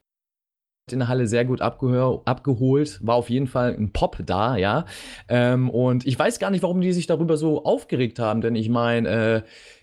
in 0.92 1.00
der 1.00 1.08
Halle 1.08 1.26
sehr 1.28 1.46
gut 1.46 1.62
abgeholt. 1.62 3.00
War 3.02 3.16
auf 3.16 3.30
jeden 3.30 3.48
Fall 3.48 3.76
ein 3.76 3.92
Pop 3.92 4.18
da, 4.24 4.56
ja. 4.56 4.86
Ähm, 5.28 5.70
und 5.70 6.06
ich 6.06 6.18
weiß 6.18 6.38
gar 6.38 6.52
nicht, 6.52 6.62
warum 6.62 6.80
die 6.82 6.94
sich 6.94 7.08
darüber 7.08 7.38
so 7.38 7.66
aufgeregt 7.66 8.20
haben, 8.20 8.42
denn 8.42 8.56
ich 8.56 8.70
meine, 8.70 9.10
äh, 9.10 9.42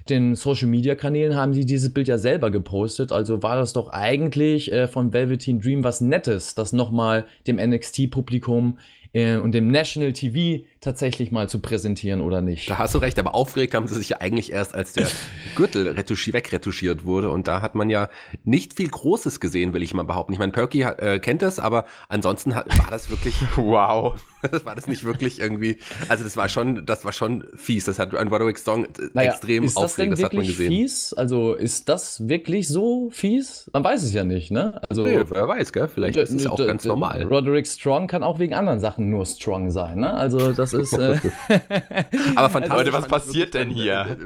den 0.09 0.37
Social 0.37 0.69
Media 0.69 0.95
Kanälen 0.95 1.35
haben 1.35 1.55
sie 1.55 1.65
dieses 1.67 1.93
Bild 1.93 2.07
ja 2.07 2.19
selber 2.19 2.51
gepostet. 2.51 3.11
Also 3.11 3.43
war 3.43 3.57
das 3.57 3.73
doch 3.73 3.89
eigentlich 3.91 4.71
äh, 4.73 4.87
von 4.87 5.13
Velveteen 5.13 5.61
Dream 5.61 5.83
was 5.83 6.01
Nettes, 6.01 6.55
das 6.55 6.73
nochmal 6.73 7.27
dem 7.47 7.57
NXT-Publikum 7.57 8.79
äh, 9.13 9.37
und 9.37 9.53
dem 9.53 9.69
National 9.69 10.13
TV 10.13 10.65
tatsächlich 10.83 11.31
mal 11.31 11.49
zu 11.49 11.61
präsentieren 11.61 12.21
oder 12.21 12.43
nicht. 12.43 12.69
Da 12.69 12.77
hast 12.77 12.95
du 12.95 12.99
recht, 12.99 13.19
aber 13.19 13.35
aufgeregt 13.35 13.73
haben 13.73 13.87
sie 13.87 13.95
sich 13.95 14.11
ja 14.11 14.17
eigentlich 14.21 14.53
erst, 14.53 14.75
als 14.75 14.93
der 14.93 15.07
Gürtel 15.55 15.89
retuschi 15.89 16.33
wegretuschiert 16.33 17.05
wurde. 17.05 17.31
Und 17.31 17.47
da 17.47 17.63
hat 17.63 17.77
man 17.77 17.89
ja 17.89 18.11
nicht 18.45 18.75
viel 18.75 18.89
Großes 18.89 19.39
gesehen, 19.39 19.73
will 19.73 19.83
ich 19.83 19.95
mal 19.95 20.03
behaupten. 20.03 20.33
Ich 20.33 20.41
meine, 20.41 20.51
Perky 20.51 20.83
äh, 20.83 21.21
kennt 21.21 21.41
das, 21.41 21.61
aber 21.61 21.87
ansonsten 22.09 22.57
hat, 22.57 22.77
war 22.79 22.91
das 22.91 23.09
wirklich. 23.09 23.37
wow. 23.57 24.21
Das 24.51 24.65
war 24.65 24.75
das 24.75 24.89
nicht 24.89 25.05
wirklich 25.05 25.39
irgendwie. 25.39 25.79
Also 26.09 26.25
das 26.25 26.37
war 26.37 26.49
schon, 26.49 26.85
das 26.85 27.05
war 27.05 27.13
schon 27.13 27.45
fies. 27.55 27.85
Das 27.85 27.99
hat 27.99 28.15
ein 28.15 28.29
Roderick 28.29 28.59
Song 28.59 28.87
naja, 29.15 29.31
extrem 29.31 29.65
ist 29.65 29.77
das 29.77 29.85
aufregend, 29.85 30.19
das 30.19 30.25
hat 30.25 30.35
man 30.35 30.47
gesehen. 30.47 30.69
Fies? 30.69 31.13
Also 31.13 31.55
ist 31.55 31.89
das 31.89 32.29
wirklich 32.29 32.69
so 32.69 33.11
fies? 33.13 33.71
Man 33.73 33.85
weiß 33.85 34.03
es 34.03 34.13
ja 34.13 34.25
nicht, 34.25 34.51
ne? 34.51 34.81
Also 34.89 35.05
nee, 35.05 35.21
wer 35.29 35.47
weiß, 35.47 35.73
gell? 35.73 35.89
Vielleicht 35.89 36.17
ist 36.17 36.33
es 36.33 36.47
auch 36.47 36.59
ganz 36.59 36.85
normal. 36.85 37.23
Roderick 37.23 37.67
Strong 37.67 38.09
kann 38.09 38.23
auch 38.23 38.39
wegen 38.39 38.55
anderen 38.55 38.81
Sachen 38.81 39.11
nur 39.11 39.25
strong 39.27 39.71
sein, 39.71 40.01
ne? 40.01 40.13
Also 40.13 40.53
das 40.53 40.72
Das 40.73 40.93
ist. 40.93 40.99
Äh 40.99 41.19
Aber 42.37 42.51
fantastisch. 42.51 42.79
Leute, 42.79 42.93
was 42.93 43.07
passiert 43.07 43.55
denn 43.55 43.71
hier? 43.71 44.17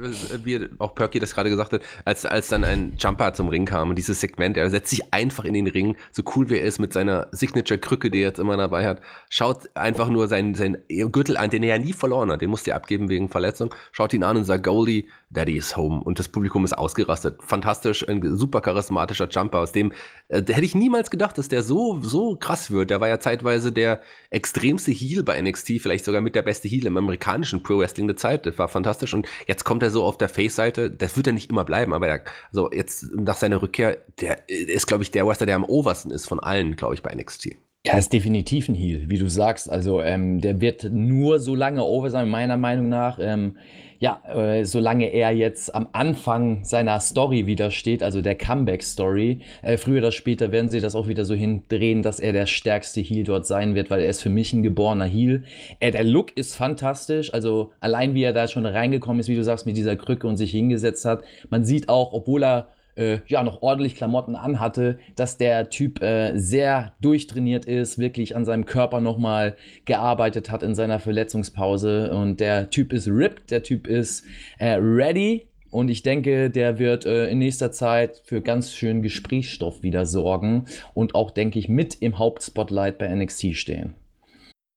Wie 0.44 0.68
auch 0.78 0.94
Perky 0.94 1.18
das 1.18 1.34
gerade 1.34 1.50
gesagt 1.50 1.72
hat, 1.72 1.82
als, 2.04 2.24
als 2.26 2.48
dann 2.48 2.64
ein 2.64 2.94
Jumper 2.98 3.32
zum 3.34 3.48
Ring 3.48 3.64
kam 3.64 3.90
und 3.90 3.96
dieses 3.96 4.20
Segment, 4.20 4.56
er 4.56 4.70
setzt 4.70 4.90
sich 4.90 5.12
einfach 5.12 5.44
in 5.44 5.54
den 5.54 5.66
Ring, 5.66 5.96
so 6.12 6.22
cool 6.34 6.48
wie 6.50 6.56
er 6.56 6.62
ist 6.62 6.78
mit 6.78 6.92
seiner 6.92 7.28
Signature-Krücke, 7.32 8.10
die 8.10 8.18
er 8.18 8.28
jetzt 8.28 8.38
immer 8.38 8.56
dabei 8.56 8.86
hat, 8.86 9.00
schaut 9.28 9.68
einfach 9.74 10.08
nur 10.08 10.28
seinen, 10.28 10.54
seinen 10.54 10.78
Gürtel 10.88 11.36
an, 11.36 11.50
den 11.50 11.62
er 11.62 11.76
ja 11.76 11.82
nie 11.82 11.92
verloren 11.92 12.30
hat, 12.30 12.40
den 12.40 12.50
musste 12.50 12.70
er 12.70 12.76
abgeben 12.76 13.08
wegen 13.08 13.28
Verletzung, 13.28 13.74
schaut 13.92 14.12
ihn 14.12 14.22
an 14.22 14.36
und 14.36 14.44
sagt, 14.44 14.64
Goldie, 14.64 15.08
Daddy 15.30 15.56
is 15.56 15.76
home. 15.76 16.02
Und 16.02 16.18
das 16.18 16.28
Publikum 16.28 16.64
ist 16.64 16.72
ausgerastet. 16.72 17.42
Fantastisch, 17.42 18.08
ein 18.08 18.36
super 18.36 18.60
charismatischer 18.60 19.28
Jumper, 19.28 19.58
aus 19.58 19.72
dem 19.72 19.92
äh, 20.28 20.36
hätte 20.36 20.64
ich 20.64 20.74
niemals 20.74 21.10
gedacht, 21.10 21.36
dass 21.36 21.48
der 21.48 21.62
so, 21.62 22.00
so 22.00 22.36
krass 22.36 22.70
wird. 22.70 22.90
Der 22.90 23.00
war 23.00 23.08
ja 23.08 23.18
zeitweise 23.18 23.72
der 23.72 24.00
extremste 24.30 24.92
Heel 24.92 25.24
bei 25.24 25.40
NXT, 25.40 25.80
vielleicht 25.80 26.04
sogar 26.04 26.20
mit 26.20 26.34
der 26.34 26.42
beste 26.42 26.68
Heel 26.68 26.86
im 26.86 26.96
amerikanischen 26.96 27.62
Pro 27.62 27.78
Wrestling 27.78 28.06
der 28.06 28.16
Zeit. 28.16 28.46
Das 28.46 28.58
war 28.58 28.68
fantastisch. 28.68 29.14
Und 29.14 29.26
jetzt 29.46 29.64
kommt 29.64 29.82
er 29.82 29.90
so 29.90 30.04
auf 30.04 30.16
der 30.16 30.28
Face-Seite. 30.28 30.90
Das 30.90 31.16
wird 31.16 31.26
er 31.26 31.32
nicht 31.32 31.50
immer 31.50 31.64
bleiben, 31.64 31.92
aber 31.92 32.08
er, 32.08 32.20
also 32.50 32.70
jetzt 32.70 33.06
nach 33.14 33.36
seiner 33.36 33.60
Rückkehr, 33.62 33.98
der 34.20 34.48
ist, 34.48 34.86
glaube 34.86 35.02
ich, 35.02 35.10
der 35.10 35.26
Wrestler, 35.26 35.46
der 35.46 35.56
am 35.56 35.64
obersten 35.64 36.10
ist 36.10 36.26
von 36.26 36.40
allen, 36.40 36.76
glaube 36.76 36.94
ich, 36.94 37.02
bei 37.02 37.12
NXT. 37.14 37.56
Ja, 37.86 37.96
ist 37.96 38.12
definitiv 38.12 38.68
ein 38.68 38.74
Heal, 38.74 39.04
wie 39.06 39.18
du 39.18 39.28
sagst. 39.28 39.70
Also 39.70 40.02
ähm, 40.02 40.40
der 40.40 40.60
wird 40.60 40.88
nur 40.90 41.38
so 41.38 41.54
lange 41.54 41.84
over 41.84 42.10
sein, 42.10 42.28
meiner 42.28 42.56
Meinung 42.56 42.88
nach. 42.88 43.18
Ähm, 43.20 43.58
ja, 43.98 44.20
äh, 44.28 44.64
solange 44.64 45.06
er 45.06 45.30
jetzt 45.30 45.74
am 45.74 45.88
Anfang 45.92 46.64
seiner 46.64 47.00
Story 47.00 47.46
wieder 47.46 47.70
steht, 47.70 48.02
also 48.02 48.20
der 48.20 48.34
Comeback-Story, 48.34 49.40
äh, 49.62 49.76
früher 49.76 49.98
oder 49.98 50.12
später 50.12 50.52
werden 50.52 50.70
sie 50.70 50.80
das 50.80 50.94
auch 50.94 51.08
wieder 51.08 51.24
so 51.24 51.34
hindrehen, 51.34 52.02
dass 52.02 52.20
er 52.20 52.32
der 52.32 52.46
stärkste 52.46 53.00
Heal 53.00 53.24
dort 53.24 53.46
sein 53.46 53.74
wird, 53.74 53.90
weil 53.90 54.00
er 54.00 54.08
ist 54.08 54.22
für 54.22 54.30
mich 54.30 54.52
ein 54.52 54.62
geborener 54.62 55.06
Heal. 55.06 55.44
Äh, 55.80 55.90
der 55.90 56.04
Look 56.04 56.36
ist 56.36 56.54
fantastisch, 56.54 57.32
also 57.32 57.72
allein 57.80 58.14
wie 58.14 58.22
er 58.22 58.32
da 58.32 58.48
schon 58.48 58.66
reingekommen 58.66 59.20
ist, 59.20 59.28
wie 59.28 59.36
du 59.36 59.44
sagst, 59.44 59.66
mit 59.66 59.76
dieser 59.76 59.96
Krücke 59.96 60.26
und 60.26 60.36
sich 60.36 60.50
hingesetzt 60.50 61.04
hat. 61.04 61.22
Man 61.50 61.64
sieht 61.64 61.88
auch, 61.88 62.12
obwohl 62.12 62.44
er 62.44 62.68
äh, 62.96 63.18
ja 63.26 63.42
noch 63.42 63.62
ordentlich 63.62 63.94
Klamotten 63.94 64.34
anhatte, 64.34 64.98
dass 65.14 65.38
der 65.38 65.70
Typ 65.70 66.02
äh, 66.02 66.36
sehr 66.36 66.94
durchtrainiert 67.00 67.66
ist, 67.66 67.98
wirklich 67.98 68.34
an 68.34 68.44
seinem 68.44 68.66
Körper 68.66 69.00
nochmal 69.00 69.56
gearbeitet 69.84 70.50
hat 70.50 70.62
in 70.62 70.74
seiner 70.74 70.98
Verletzungspause. 70.98 72.12
Und 72.12 72.40
der 72.40 72.70
Typ 72.70 72.92
ist 72.92 73.08
ripped, 73.08 73.50
der 73.50 73.62
Typ 73.62 73.86
ist 73.86 74.24
äh, 74.58 74.74
ready. 74.74 75.46
Und 75.70 75.90
ich 75.90 76.02
denke, 76.02 76.48
der 76.48 76.78
wird 76.78 77.04
äh, 77.06 77.28
in 77.28 77.38
nächster 77.38 77.70
Zeit 77.70 78.22
für 78.24 78.40
ganz 78.40 78.72
schön 78.72 79.02
Gesprächsstoff 79.02 79.82
wieder 79.82 80.06
sorgen 80.06 80.66
und 80.94 81.14
auch, 81.14 81.30
denke 81.30 81.58
ich, 81.58 81.68
mit 81.68 81.96
im 81.96 82.18
Hauptspotlight 82.18 82.98
bei 82.98 83.14
NXT 83.14 83.54
stehen. 83.56 83.94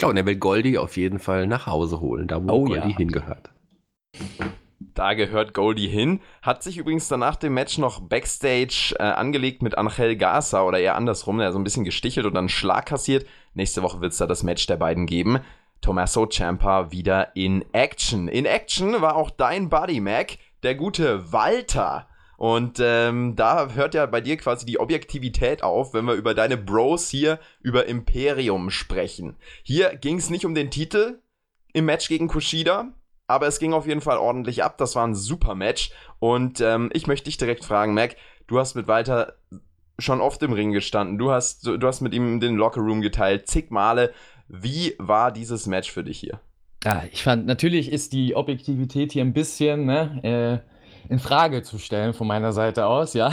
Ja, 0.02 0.10
und 0.10 0.18
er 0.18 0.26
will 0.26 0.38
Goldie 0.38 0.78
auf 0.78 0.98
jeden 0.98 1.20
Fall 1.20 1.48
nach 1.48 1.68
Hause 1.68 2.00
holen, 2.00 2.28
da 2.28 2.44
wo 2.44 2.52
oh, 2.52 2.66
Goldie 2.66 2.90
ja. 2.90 2.98
hingehört. 2.98 3.50
Da 4.80 5.14
gehört 5.14 5.54
Goldie 5.54 5.90
hin. 5.90 6.22
Hat 6.42 6.64
sich 6.64 6.78
übrigens 6.78 7.10
danach 7.10 7.36
dem 7.36 7.54
Match 7.54 7.78
noch 7.78 8.00
Backstage 8.00 8.96
äh, 8.98 9.04
angelegt 9.04 9.62
mit 9.62 9.78
Angel 9.78 10.16
Garza 10.16 10.64
oder 10.64 10.80
eher 10.80 10.96
andersrum. 10.96 11.40
Er 11.40 11.48
hat 11.48 11.54
so 11.54 11.60
ein 11.60 11.66
bisschen 11.66 11.84
gestichelt 11.84 12.26
und 12.26 12.34
dann 12.34 12.48
Schlag 12.48 12.86
kassiert. 12.86 13.26
Nächste 13.54 13.84
Woche 13.84 14.00
wird 14.00 14.14
es 14.14 14.20
da 14.20 14.26
das 14.26 14.44
Match 14.44 14.66
der 14.68 14.78
beiden 14.78 15.06
geben. 15.06 15.40
Tommaso 15.82 16.26
Ciampa 16.28 16.92
wieder 16.92 17.36
in 17.36 17.66
Action. 17.74 18.28
In 18.28 18.46
Action 18.46 19.02
war 19.02 19.16
auch 19.16 19.30
dein 19.30 19.70
Buddy, 19.70 20.00
Mac, 20.00 20.38
der 20.64 20.76
gute 20.76 21.32
Walter. 21.32 22.08
Und 22.38 22.80
ähm, 22.82 23.36
da 23.36 23.70
hört 23.74 23.94
ja 23.94 24.06
bei 24.06 24.22
dir 24.22 24.38
quasi 24.38 24.66
die 24.66 24.80
Objektivität 24.80 25.62
auf, 25.62 25.94
wenn 25.94 26.06
wir 26.06 26.14
über 26.14 26.34
deine 26.34 26.56
Bros 26.56 27.10
hier 27.10 27.38
über 27.62 27.86
Imperium 27.88 28.70
sprechen. 28.70 29.36
Hier 29.62 29.96
ging 29.98 30.18
es 30.18 30.30
nicht 30.30 30.46
um 30.46 30.56
den 30.56 30.72
Titel 30.72 31.20
im 31.74 31.84
Match 31.84 32.08
gegen 32.08 32.30
Kushida, 32.30 32.94
aber 33.30 33.48
es 33.48 33.60
ging 33.60 33.74
auf 33.74 33.86
jeden 33.86 34.02
Fall 34.02 34.18
ordentlich 34.18 34.64
ab. 34.64 34.78
Das 34.80 34.96
war 34.96 35.06
ein 35.06 35.14
super 35.14 35.54
Match. 35.54 35.92
Und 36.18 36.62
ähm, 36.62 36.90
ich 36.94 37.06
möchte 37.06 37.26
dich 37.26 37.38
direkt 37.38 37.64
fragen, 37.64 37.94
Mac, 37.94 38.16
du 38.48 38.58
hast 38.58 38.76
mit 38.76 38.88
Walter 38.88 39.36
schon 40.00 40.20
oft 40.20 40.42
im 40.42 40.52
Ring 40.52 40.72
gestanden. 40.72 41.20
Du 41.20 41.32
hast, 41.32 41.68
du 41.68 41.80
hast 41.82 42.02
mit 42.02 42.14
ihm 42.14 42.40
den 42.40 42.56
Lockerroom 42.56 43.02
geteilt, 43.02 43.48
zig 43.48 43.70
Male. 43.70 44.12
Wie 44.48 44.96
war 44.98 45.32
dieses 45.32 45.68
Match 45.68 45.92
für 45.92 46.04
dich 46.04 46.20
hier? 46.20 46.40
Ja, 46.84 47.04
ich 47.12 47.22
fand, 47.22 47.46
natürlich 47.46 47.92
ist 47.92 48.14
die 48.14 48.36
Objektivität 48.36 49.12
hier 49.12 49.24
ein 49.24 49.34
bisschen 49.34 49.86
ne, 49.86 50.64
äh, 50.64 51.12
in 51.14 51.20
Frage 51.20 51.62
zu 51.62 51.78
stellen 51.78 52.14
von 52.14 52.26
meiner 52.26 52.52
Seite 52.52 52.88
aus, 52.88 53.14
ja. 53.14 53.32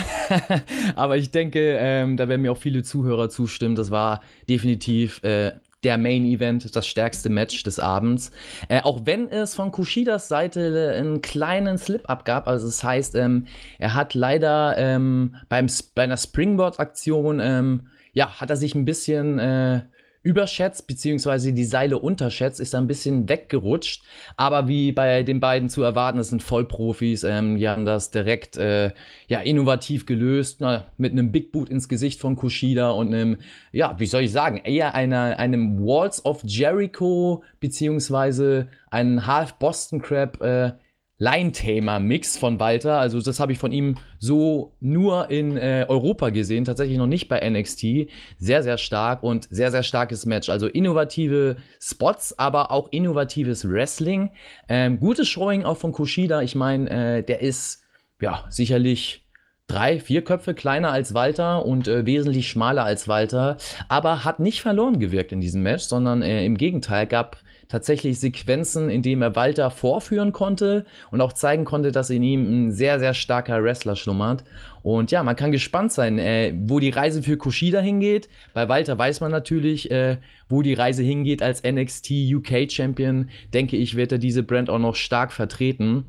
Aber 0.96 1.16
ich 1.16 1.30
denke, 1.30 1.78
ähm, 1.80 2.18
da 2.18 2.28
werden 2.28 2.42
mir 2.42 2.52
auch 2.52 2.58
viele 2.58 2.82
Zuhörer 2.82 3.30
zustimmen. 3.30 3.76
Das 3.76 3.90
war 3.90 4.20
definitiv 4.48 5.22
äh, 5.22 5.52
der 5.84 5.98
Main 5.98 6.24
Event, 6.24 6.74
das 6.74 6.86
stärkste 6.86 7.28
Match 7.28 7.62
des 7.62 7.78
Abends. 7.78 8.30
Äh, 8.68 8.80
auch 8.82 9.02
wenn 9.04 9.28
es 9.28 9.54
von 9.54 9.70
Kushidas 9.70 10.28
Seite 10.28 10.94
einen 10.96 11.22
kleinen 11.22 11.78
Slip-Up 11.78 12.24
gab, 12.24 12.48
also 12.48 12.66
das 12.66 12.82
heißt, 12.82 13.14
ähm, 13.14 13.46
er 13.78 13.94
hat 13.94 14.14
leider 14.14 14.76
ähm, 14.78 15.36
beim, 15.48 15.66
bei 15.94 16.02
einer 16.02 16.16
Springboard-Aktion, 16.16 17.40
ähm, 17.40 17.88
ja, 18.12 18.40
hat 18.40 18.50
er 18.50 18.56
sich 18.56 18.74
ein 18.74 18.84
bisschen 18.84 19.38
äh, 19.38 19.82
überschätzt, 20.26 20.88
beziehungsweise 20.88 21.52
die 21.52 21.64
Seile 21.64 22.00
unterschätzt, 22.00 22.58
ist 22.58 22.74
ein 22.74 22.88
bisschen 22.88 23.28
weggerutscht. 23.28 24.02
Aber 24.36 24.66
wie 24.66 24.90
bei 24.90 25.22
den 25.22 25.38
beiden 25.38 25.68
zu 25.68 25.84
erwarten, 25.84 26.18
das 26.18 26.30
sind 26.30 26.42
Vollprofis, 26.42 27.22
ähm, 27.22 27.58
die 27.58 27.68
haben 27.68 27.84
das 27.84 28.10
direkt 28.10 28.56
äh, 28.56 28.90
ja, 29.28 29.38
innovativ 29.38 30.04
gelöst, 30.04 30.56
na, 30.60 30.88
mit 30.96 31.12
einem 31.12 31.30
Big 31.30 31.52
Boot 31.52 31.70
ins 31.70 31.88
Gesicht 31.88 32.20
von 32.20 32.34
Kushida 32.34 32.90
und 32.90 33.14
einem, 33.14 33.36
ja, 33.70 33.94
wie 34.00 34.06
soll 34.06 34.22
ich 34.22 34.32
sagen, 34.32 34.56
eher 34.64 34.96
einer, 34.96 35.38
einem 35.38 35.78
Walls 35.78 36.24
of 36.24 36.42
Jericho, 36.42 37.44
beziehungsweise 37.60 38.66
einen 38.90 39.28
Half 39.28 39.54
Boston 39.60 40.02
Crab 40.02 40.42
äh, 40.42 40.72
Line-Thema-Mix 41.18 42.36
von 42.36 42.60
Walter. 42.60 42.98
Also 42.98 43.20
das 43.20 43.40
habe 43.40 43.52
ich 43.52 43.58
von 43.58 43.72
ihm 43.72 43.96
so 44.18 44.74
nur 44.80 45.30
in 45.30 45.56
äh, 45.56 45.86
Europa 45.88 46.30
gesehen, 46.30 46.64
tatsächlich 46.64 46.98
noch 46.98 47.06
nicht 47.06 47.28
bei 47.28 47.48
NXT. 47.48 48.08
Sehr, 48.38 48.62
sehr 48.62 48.76
stark 48.76 49.22
und 49.22 49.48
sehr, 49.50 49.70
sehr 49.70 49.82
starkes 49.82 50.26
Match. 50.26 50.50
Also 50.50 50.66
innovative 50.66 51.56
Spots, 51.80 52.38
aber 52.38 52.70
auch 52.70 52.88
innovatives 52.90 53.68
Wrestling. 53.68 54.30
Ähm, 54.68 55.00
gutes 55.00 55.28
Showing 55.28 55.64
auch 55.64 55.78
von 55.78 55.92
Kushida. 55.92 56.42
Ich 56.42 56.54
meine, 56.54 57.18
äh, 57.18 57.22
der 57.22 57.40
ist 57.40 57.82
ja 58.20 58.44
sicherlich 58.50 59.26
drei, 59.66 59.98
vier 59.98 60.22
Köpfe 60.22 60.54
kleiner 60.54 60.92
als 60.92 61.14
Walter 61.14 61.64
und 61.64 61.88
äh, 61.88 62.06
wesentlich 62.06 62.48
schmaler 62.48 62.84
als 62.84 63.08
Walter, 63.08 63.56
aber 63.88 64.24
hat 64.24 64.38
nicht 64.38 64.62
verloren 64.62 65.00
gewirkt 65.00 65.32
in 65.32 65.40
diesem 65.40 65.62
Match, 65.62 65.84
sondern 65.84 66.22
äh, 66.22 66.44
im 66.44 66.56
Gegenteil 66.56 67.06
gab 67.06 67.38
tatsächlich 67.68 68.20
Sequenzen, 68.20 68.88
in 68.90 69.02
denen 69.02 69.22
er 69.22 69.36
Walter 69.36 69.70
vorführen 69.70 70.32
konnte 70.32 70.84
und 71.10 71.20
auch 71.20 71.32
zeigen 71.32 71.64
konnte, 71.64 71.92
dass 71.92 72.10
in 72.10 72.22
ihm 72.22 72.66
ein 72.66 72.72
sehr, 72.72 72.98
sehr 72.98 73.14
starker 73.14 73.62
Wrestler 73.62 73.96
schlummert. 73.96 74.44
Und 74.82 75.10
ja, 75.10 75.22
man 75.22 75.34
kann 75.36 75.50
gespannt 75.50 75.92
sein, 75.92 76.18
äh, 76.18 76.54
wo 76.56 76.78
die 76.78 76.90
Reise 76.90 77.22
für 77.22 77.36
Kushida 77.36 77.80
hingeht. 77.80 78.28
Bei 78.54 78.68
Walter 78.68 78.96
weiß 78.96 79.20
man 79.20 79.32
natürlich, 79.32 79.90
äh, 79.90 80.18
wo 80.48 80.62
die 80.62 80.74
Reise 80.74 81.02
hingeht 81.02 81.42
als 81.42 81.62
NXT 81.64 82.10
UK 82.34 82.70
Champion. 82.70 83.30
Denke 83.52 83.76
ich, 83.76 83.96
wird 83.96 84.12
er 84.12 84.18
diese 84.18 84.42
Brand 84.42 84.70
auch 84.70 84.78
noch 84.78 84.94
stark 84.94 85.32
vertreten. 85.32 86.04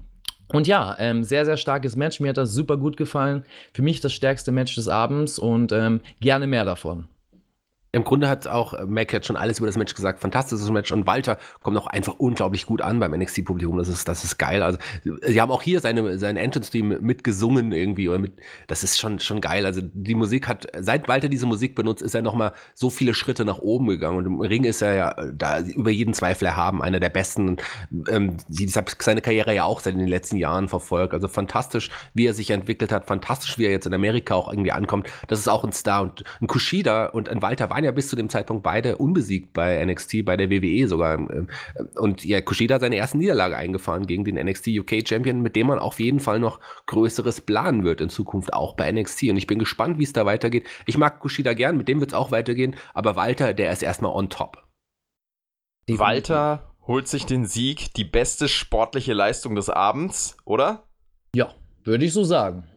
Und 0.54 0.68
ja, 0.68 0.96
ähm, 1.00 1.24
sehr, 1.24 1.46
sehr 1.46 1.58
starkes 1.58 1.96
Match. 1.96 2.20
Mir 2.20 2.30
hat 2.30 2.38
das 2.38 2.54
super 2.54 2.78
gut 2.78 2.98
gefallen. 2.98 3.44
Für 3.74 3.82
mich 3.82 4.00
das 4.00 4.14
stärkste 4.14 4.52
Match 4.52 4.76
des 4.76 4.88
Abends 4.88 5.40
und 5.40 5.72
ähm, 5.72 6.02
gerne 6.20 6.48
mehr 6.48 6.64
davon. 6.64 7.08
Im 7.98 8.04
Grunde 8.04 8.30
hat 8.30 8.48
auch 8.48 8.74
äh, 8.74 8.86
Mac 8.86 9.12
jetzt 9.12 9.26
schon 9.26 9.36
alles 9.36 9.58
über 9.58 9.66
das 9.66 9.76
Match 9.76 9.96
gesagt. 9.96 10.20
Fantastisches 10.20 10.70
Match. 10.70 10.92
Und 10.92 11.08
Walter 11.08 11.38
kommt 11.62 11.76
auch 11.78 11.88
einfach 11.88 12.14
unglaublich 12.20 12.68
gut 12.68 12.82
an 12.82 13.00
beim 13.00 13.12
NXT-Publikum. 13.12 13.78
Das 13.78 13.88
ist, 13.88 14.08
das 14.08 14.24
ist 14.24 14.38
geil. 14.38 14.62
Also, 14.62 14.78
sie 15.04 15.42
haben 15.42 15.52
auch 15.52 15.64
hier 15.64 15.80
seine, 15.80 16.20
seine 16.20 16.40
Entrance-Team 16.42 17.00
mitgesungen 17.02 17.72
irgendwie. 17.72 18.08
Oder 18.08 18.20
mit, 18.20 18.34
das 18.68 18.84
ist 18.84 19.00
schon, 19.00 19.20
schon 19.20 19.42
geil. 19.42 19.66
Also, 19.66 19.82
die 19.84 20.14
Musik 20.14 20.48
hat, 20.48 20.68
seit 20.78 21.08
Walter 21.08 21.28
diese 21.28 21.48
Musik 21.48 21.74
benutzt, 21.74 22.04
ist 22.04 22.14
er 22.14 22.22
nochmal 22.22 22.54
so 22.76 22.92
viele 22.92 23.16
Schritte 23.16 23.46
nach 23.46 23.58
oben 23.58 23.88
gegangen. 23.88 24.18
Und 24.18 24.26
im 24.28 24.42
Ring 24.42 24.64
ist 24.64 24.84
er 24.84 24.94
ja 24.94 25.16
da 25.34 25.60
über 25.62 25.90
jeden 25.90 26.14
Zweifel 26.14 26.46
erhaben. 26.46 26.84
Einer 26.84 27.00
der 27.00 27.10
besten. 27.10 27.58
Ähm, 28.10 28.38
ich 28.48 28.78
habe 28.78 28.92
seine 29.00 29.22
Karriere 29.22 29.56
ja 29.56 29.64
auch 29.64 29.80
seit 29.80 29.96
den 29.96 30.08
letzten 30.08 30.38
Jahren 30.38 30.70
verfolgt. 30.70 31.16
Also, 31.16 31.28
fantastisch, 31.28 31.90
wie 32.14 32.28
er 32.28 32.36
sich 32.36 32.52
entwickelt 32.52 32.92
hat. 32.92 33.06
Fantastisch, 33.06 33.58
wie 33.58 33.66
er 33.66 33.72
jetzt 33.72 33.88
in 33.88 33.94
Amerika 33.96 34.36
auch 34.36 34.52
irgendwie 34.52 34.72
ankommt. 34.72 35.08
Das 35.28 35.40
ist 35.40 35.48
auch 35.48 35.64
ein 35.64 35.72
Star. 35.72 36.04
Und 36.04 36.24
ein 36.42 36.46
Kushida 36.46 37.08
und 37.08 37.28
ein 37.30 37.42
Walter 37.42 37.72
waren 37.72 37.84
ja 37.84 37.87
bis 37.92 38.10
zu 38.10 38.16
dem 38.16 38.30
Zeitpunkt 38.30 38.64
beide 38.64 38.98
unbesiegt 38.98 39.54
bei 39.54 39.84
NXT, 39.86 40.26
bei 40.26 40.38
der 40.38 40.50
WWE 40.50 40.88
sogar. 40.88 41.20
Und 41.96 42.26
ja, 42.26 42.42
Kushida 42.42 42.76
hat 42.76 42.82
seine 42.82 42.96
erste 42.96 43.18
Niederlage 43.18 43.58
eingefahren 43.58 44.08
gegen 44.08 44.26
den 44.26 44.36
NXT 44.36 44.68
UK 44.80 45.08
Champion, 45.08 45.42
mit 45.42 45.56
dem 45.56 45.68
man 45.68 45.80
auf 45.80 46.00
jeden 46.00 46.20
Fall 46.20 46.40
noch 46.40 46.60
Größeres 46.86 47.42
planen 47.42 47.84
wird 47.84 48.02
in 48.02 48.10
Zukunft, 48.10 48.54
auch 48.54 48.76
bei 48.76 48.92
NXT. 48.92 49.24
Und 49.24 49.38
ich 49.38 49.48
bin 49.48 49.60
gespannt, 49.60 50.00
wie 50.00 50.04
es 50.04 50.14
da 50.14 50.26
weitergeht. 50.26 50.68
Ich 50.86 50.98
mag 50.98 51.20
Kushida 51.20 51.54
gern, 51.54 51.78
mit 51.78 51.88
dem 51.88 52.00
wird 52.00 52.12
es 52.12 52.18
auch 52.18 52.32
weitergehen, 52.32 52.76
aber 52.94 53.16
Walter, 53.16 53.54
der 53.54 53.72
ist 53.72 53.84
erstmal 53.84 54.12
on 54.12 54.30
top. 54.30 54.64
Walter 55.90 56.76
holt 56.86 57.08
sich 57.08 57.26
den 57.26 57.46
Sieg, 57.46 57.94
die 57.94 58.04
beste 58.04 58.48
sportliche 58.48 59.14
Leistung 59.14 59.56
des 59.56 59.70
Abends, 59.70 60.38
oder? 60.46 60.88
Ja, 61.34 61.54
würde 61.84 62.06
ich 62.06 62.14
so 62.14 62.24
sagen. 62.24 62.68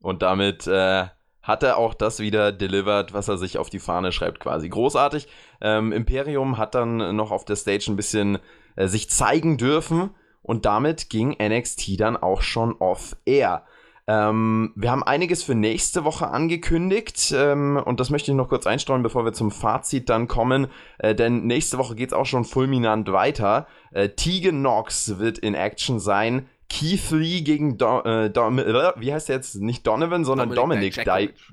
Und 0.00 0.22
damit 0.22 0.66
äh, 0.66 1.06
hat 1.48 1.62
er 1.62 1.78
auch 1.78 1.94
das 1.94 2.20
wieder 2.20 2.52
delivered, 2.52 3.14
was 3.14 3.26
er 3.26 3.38
sich 3.38 3.56
auf 3.56 3.70
die 3.70 3.78
Fahne 3.78 4.12
schreibt, 4.12 4.38
quasi. 4.38 4.68
Großartig. 4.68 5.26
Ähm, 5.62 5.92
Imperium 5.92 6.58
hat 6.58 6.74
dann 6.74 7.16
noch 7.16 7.30
auf 7.30 7.46
der 7.46 7.56
Stage 7.56 7.86
ein 7.88 7.96
bisschen 7.96 8.38
äh, 8.76 8.86
sich 8.86 9.08
zeigen 9.08 9.56
dürfen 9.56 10.10
und 10.42 10.66
damit 10.66 11.08
ging 11.08 11.36
NXT 11.42 11.98
dann 11.98 12.18
auch 12.18 12.42
schon 12.42 12.74
off 12.74 13.16
air. 13.24 13.64
Ähm, 14.06 14.72
wir 14.76 14.90
haben 14.90 15.02
einiges 15.02 15.42
für 15.42 15.54
nächste 15.54 16.04
Woche 16.04 16.28
angekündigt 16.28 17.32
ähm, 17.34 17.80
und 17.82 17.98
das 17.98 18.10
möchte 18.10 18.30
ich 18.30 18.36
noch 18.36 18.48
kurz 18.48 18.66
einstreuen, 18.66 19.02
bevor 19.02 19.24
wir 19.24 19.32
zum 19.32 19.50
Fazit 19.50 20.10
dann 20.10 20.28
kommen, 20.28 20.68
äh, 20.98 21.14
denn 21.14 21.46
nächste 21.46 21.78
Woche 21.78 21.94
geht 21.94 22.10
es 22.10 22.12
auch 22.14 22.26
schon 22.26 22.44
fulminant 22.44 23.10
weiter. 23.10 23.66
Äh, 23.90 24.10
Tegan 24.10 24.60
Knox 24.60 25.18
wird 25.18 25.38
in 25.38 25.54
Action 25.54 25.98
sein. 25.98 26.46
Keith 26.68 27.10
Lee 27.10 27.40
gegen 27.40 27.78
Do, 27.78 28.00
äh, 28.02 28.30
Dom, 28.30 28.58
wie 28.58 29.12
heißt 29.12 29.28
der 29.28 29.36
jetzt? 29.36 29.56
Nicht 29.56 29.86
Donovan, 29.86 30.24
sondern 30.24 30.54
Dominik 30.54 31.02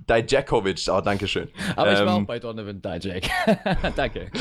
Dijakovic. 0.08 0.88
Oh, 0.90 1.02
danke 1.02 1.28
schön. 1.28 1.50
Aber 1.76 1.90
ähm, 1.90 1.94
ich 1.94 2.06
war 2.06 2.16
auch 2.16 2.26
bei 2.26 2.40
Donovan 2.40 2.82
Dijak. 2.82 3.24
danke. 3.96 4.32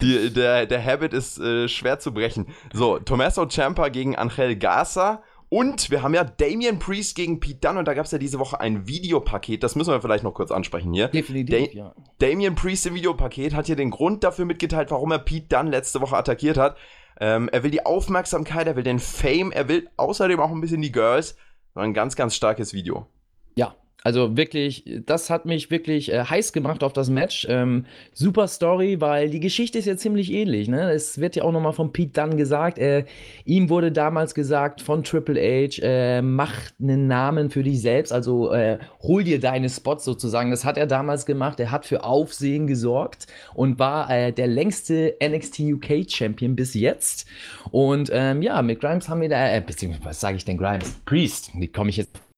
Die, 0.00 0.32
der, 0.32 0.66
der 0.66 0.84
Habit 0.84 1.12
ist 1.12 1.38
äh, 1.38 1.68
schwer 1.68 2.00
zu 2.00 2.12
brechen. 2.12 2.48
So, 2.72 2.98
Tommaso 2.98 3.46
Ciampa 3.46 3.88
gegen 3.88 4.16
Angel 4.16 4.56
Garza. 4.56 5.22
Und 5.48 5.90
wir 5.90 6.02
haben 6.02 6.14
ja 6.14 6.24
Damian 6.24 6.78
Priest 6.78 7.14
gegen 7.14 7.38
Pete 7.38 7.58
Dunne 7.60 7.80
und 7.80 7.86
da 7.86 7.92
gab 7.92 8.06
es 8.06 8.10
ja 8.10 8.16
diese 8.16 8.38
Woche 8.38 8.58
ein 8.58 8.88
Videopaket, 8.88 9.62
das 9.62 9.76
müssen 9.76 9.90
wir 9.90 10.00
vielleicht 10.00 10.24
noch 10.24 10.32
kurz 10.32 10.50
ansprechen 10.50 10.94
hier. 10.94 11.08
Definitiv, 11.08 11.72
da 11.72 11.76
ja. 11.76 11.94
Damian 12.20 12.54
Priest 12.54 12.86
im 12.86 12.94
Videopaket 12.94 13.54
hat 13.54 13.66
hier 13.66 13.76
den 13.76 13.90
Grund 13.90 14.24
dafür 14.24 14.46
mitgeteilt, 14.46 14.90
warum 14.90 15.12
er 15.12 15.18
Pete 15.18 15.54
Dunne 15.54 15.68
letzte 15.68 16.00
Woche 16.00 16.16
attackiert 16.16 16.56
hat. 16.56 16.78
Ähm, 17.20 17.48
er 17.50 17.62
will 17.62 17.70
die 17.70 17.84
Aufmerksamkeit, 17.84 18.66
er 18.66 18.76
will 18.76 18.82
den 18.82 18.98
Fame, 18.98 19.52
er 19.52 19.68
will 19.68 19.88
außerdem 19.96 20.40
auch 20.40 20.50
ein 20.50 20.60
bisschen 20.60 20.82
die 20.82 20.92
Girls. 20.92 21.36
War 21.74 21.84
ein 21.84 21.94
ganz, 21.94 22.16
ganz 22.16 22.34
starkes 22.34 22.72
Video. 22.72 23.06
Ja, 23.54 23.74
also 24.04 24.36
wirklich, 24.36 24.84
das 25.06 25.30
hat 25.30 25.46
mich 25.46 25.70
wirklich 25.70 26.12
äh, 26.12 26.24
heiß 26.24 26.52
gemacht 26.52 26.82
auf 26.82 26.92
das 26.92 27.08
Match. 27.08 27.46
Ähm, 27.48 27.86
super 28.12 28.48
Story, 28.48 29.00
weil 29.00 29.30
die 29.30 29.38
Geschichte 29.38 29.78
ist 29.78 29.86
ja 29.86 29.96
ziemlich 29.96 30.32
ähnlich. 30.32 30.68
Ne? 30.68 30.90
Es 30.90 31.18
wird 31.18 31.36
ja 31.36 31.44
auch 31.44 31.52
nochmal 31.52 31.72
von 31.72 31.92
Pete 31.92 32.20
Dunn 32.20 32.36
gesagt. 32.36 32.78
Äh, 32.78 33.04
ihm 33.44 33.70
wurde 33.70 33.92
damals 33.92 34.34
gesagt 34.34 34.80
von 34.82 35.04
Triple 35.04 35.40
H, 35.40 35.80
äh, 35.82 36.20
mach 36.20 36.52
einen 36.80 37.06
Namen 37.06 37.50
für 37.50 37.62
dich 37.62 37.80
selbst, 37.80 38.12
also 38.12 38.52
äh, 38.52 38.78
hol 39.02 39.22
dir 39.22 39.38
deine 39.38 39.68
Spots 39.68 40.04
sozusagen. 40.04 40.50
Das 40.50 40.64
hat 40.64 40.76
er 40.76 40.86
damals 40.86 41.24
gemacht. 41.24 41.60
Er 41.60 41.70
hat 41.70 41.86
für 41.86 42.02
Aufsehen 42.02 42.66
gesorgt 42.66 43.28
und 43.54 43.78
war 43.78 44.10
äh, 44.10 44.32
der 44.32 44.48
längste 44.48 45.16
NXT 45.22 45.60
UK 45.60 46.10
Champion 46.10 46.56
bis 46.56 46.74
jetzt. 46.74 47.26
Und 47.70 48.10
ähm, 48.12 48.42
ja, 48.42 48.60
mit 48.62 48.80
Grimes 48.80 49.08
haben 49.08 49.20
wir 49.20 49.28
da, 49.28 49.54
äh, 49.54 49.60
beziehungsweise 49.60 50.04
was 50.04 50.20
sage 50.20 50.36
ich 50.36 50.44
denn 50.44 50.58
Grimes? 50.58 51.00
Priest, 51.04 51.52
wie 51.54 51.68
komme 51.68 51.90
ich 51.90 51.98
jetzt 51.98 52.31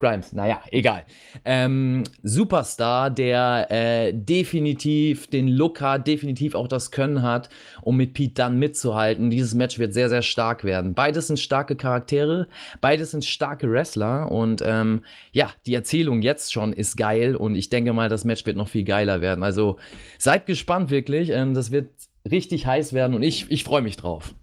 Grimes, 0.00 0.32
naja, 0.32 0.60
egal. 0.70 1.04
Ähm, 1.44 2.02
Superstar, 2.22 3.10
der 3.10 3.68
äh, 3.70 4.12
definitiv 4.12 5.28
den 5.28 5.48
Look 5.48 5.80
hat, 5.80 6.06
definitiv 6.06 6.54
auch 6.54 6.66
das 6.66 6.90
Können 6.90 7.22
hat, 7.22 7.48
um 7.80 7.96
mit 7.96 8.12
Pete 8.12 8.42
Dunne 8.42 8.56
mitzuhalten. 8.56 9.30
Dieses 9.30 9.54
Match 9.54 9.78
wird 9.78 9.94
sehr, 9.94 10.08
sehr 10.08 10.22
stark 10.22 10.64
werden. 10.64 10.94
Beides 10.94 11.28
sind 11.28 11.38
starke 11.38 11.76
Charaktere, 11.76 12.48
beides 12.80 13.12
sind 13.12 13.24
starke 13.24 13.70
Wrestler 13.70 14.30
und 14.32 14.62
ähm, 14.66 15.02
ja, 15.32 15.50
die 15.64 15.74
Erzählung 15.74 16.22
jetzt 16.22 16.52
schon 16.52 16.72
ist 16.72 16.96
geil 16.96 17.36
und 17.36 17.54
ich 17.54 17.70
denke 17.70 17.92
mal, 17.92 18.08
das 18.08 18.24
Match 18.24 18.44
wird 18.46 18.56
noch 18.56 18.68
viel 18.68 18.84
geiler 18.84 19.20
werden. 19.20 19.44
Also 19.44 19.78
seid 20.18 20.46
gespannt 20.46 20.90
wirklich, 20.90 21.30
ähm, 21.30 21.54
das 21.54 21.70
wird 21.70 21.90
richtig 22.30 22.66
heiß 22.66 22.94
werden 22.94 23.14
und 23.14 23.22
ich, 23.22 23.50
ich 23.50 23.64
freue 23.64 23.82
mich 23.82 23.96
drauf. 23.96 24.34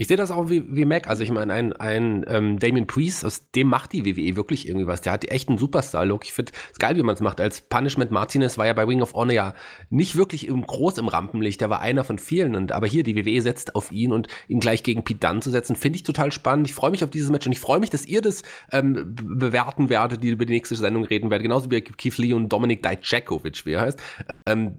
Ich 0.00 0.06
sehe 0.06 0.16
das 0.16 0.30
auch 0.30 0.48
wie, 0.48 0.64
wie 0.68 0.84
Mac. 0.84 1.08
Also 1.08 1.24
ich 1.24 1.30
meine, 1.32 1.52
ein, 1.52 1.72
ein 1.72 2.24
ähm, 2.28 2.60
Damien 2.60 2.86
Priest, 2.86 3.24
aus 3.24 3.50
dem 3.50 3.66
macht 3.66 3.92
die 3.92 4.06
WWE 4.06 4.36
wirklich 4.36 4.68
irgendwie 4.68 4.86
was. 4.86 5.00
Der 5.00 5.12
hat 5.12 5.24
echt 5.24 5.48
einen 5.48 5.58
Superstar-Look. 5.58 6.24
Ich 6.24 6.32
finde 6.32 6.52
es 6.72 6.78
geil, 6.78 6.96
wie 6.96 7.02
man 7.02 7.16
es 7.16 7.20
macht. 7.20 7.40
Als 7.40 7.62
Punishment 7.62 8.12
Martinez 8.12 8.56
war 8.58 8.66
ja 8.66 8.74
bei 8.74 8.84
Ring 8.84 9.02
of 9.02 9.14
Honor 9.14 9.34
ja 9.34 9.54
nicht 9.90 10.14
wirklich 10.14 10.46
im, 10.46 10.64
groß 10.64 10.98
im 10.98 11.08
Rampenlicht. 11.08 11.60
Der 11.60 11.68
war 11.68 11.80
einer 11.80 12.04
von 12.04 12.20
vielen. 12.20 12.54
Und, 12.54 12.70
aber 12.70 12.86
hier, 12.86 13.02
die 13.02 13.16
WWE 13.16 13.42
setzt 13.42 13.74
auf 13.74 13.90
ihn 13.90 14.12
und 14.12 14.28
ihn 14.46 14.60
gleich 14.60 14.84
gegen 14.84 15.02
Pete 15.02 15.18
Dunne 15.18 15.40
zu 15.40 15.50
setzen, 15.50 15.74
finde 15.74 15.96
ich 15.96 16.04
total 16.04 16.30
spannend. 16.30 16.68
Ich 16.68 16.74
freue 16.74 16.92
mich 16.92 17.02
auf 17.02 17.10
dieses 17.10 17.30
Match 17.30 17.46
und 17.46 17.52
ich 17.52 17.60
freue 17.60 17.80
mich, 17.80 17.90
dass 17.90 18.06
ihr 18.06 18.22
das 18.22 18.42
ähm, 18.70 19.16
bewerten 19.16 19.90
werdet, 19.90 20.22
die 20.22 20.28
über 20.28 20.46
die 20.46 20.52
nächste 20.52 20.76
Sendung 20.76 21.06
reden 21.06 21.28
werdet. 21.28 21.42
Genauso 21.42 21.72
wie 21.72 21.80
Keith 21.80 22.18
Lee 22.18 22.34
und 22.34 22.50
Dominik 22.50 22.84
Dijakovic, 22.84 23.66
wie 23.66 23.72
er 23.72 23.80
heißt. 23.80 24.00
Ähm, 24.46 24.76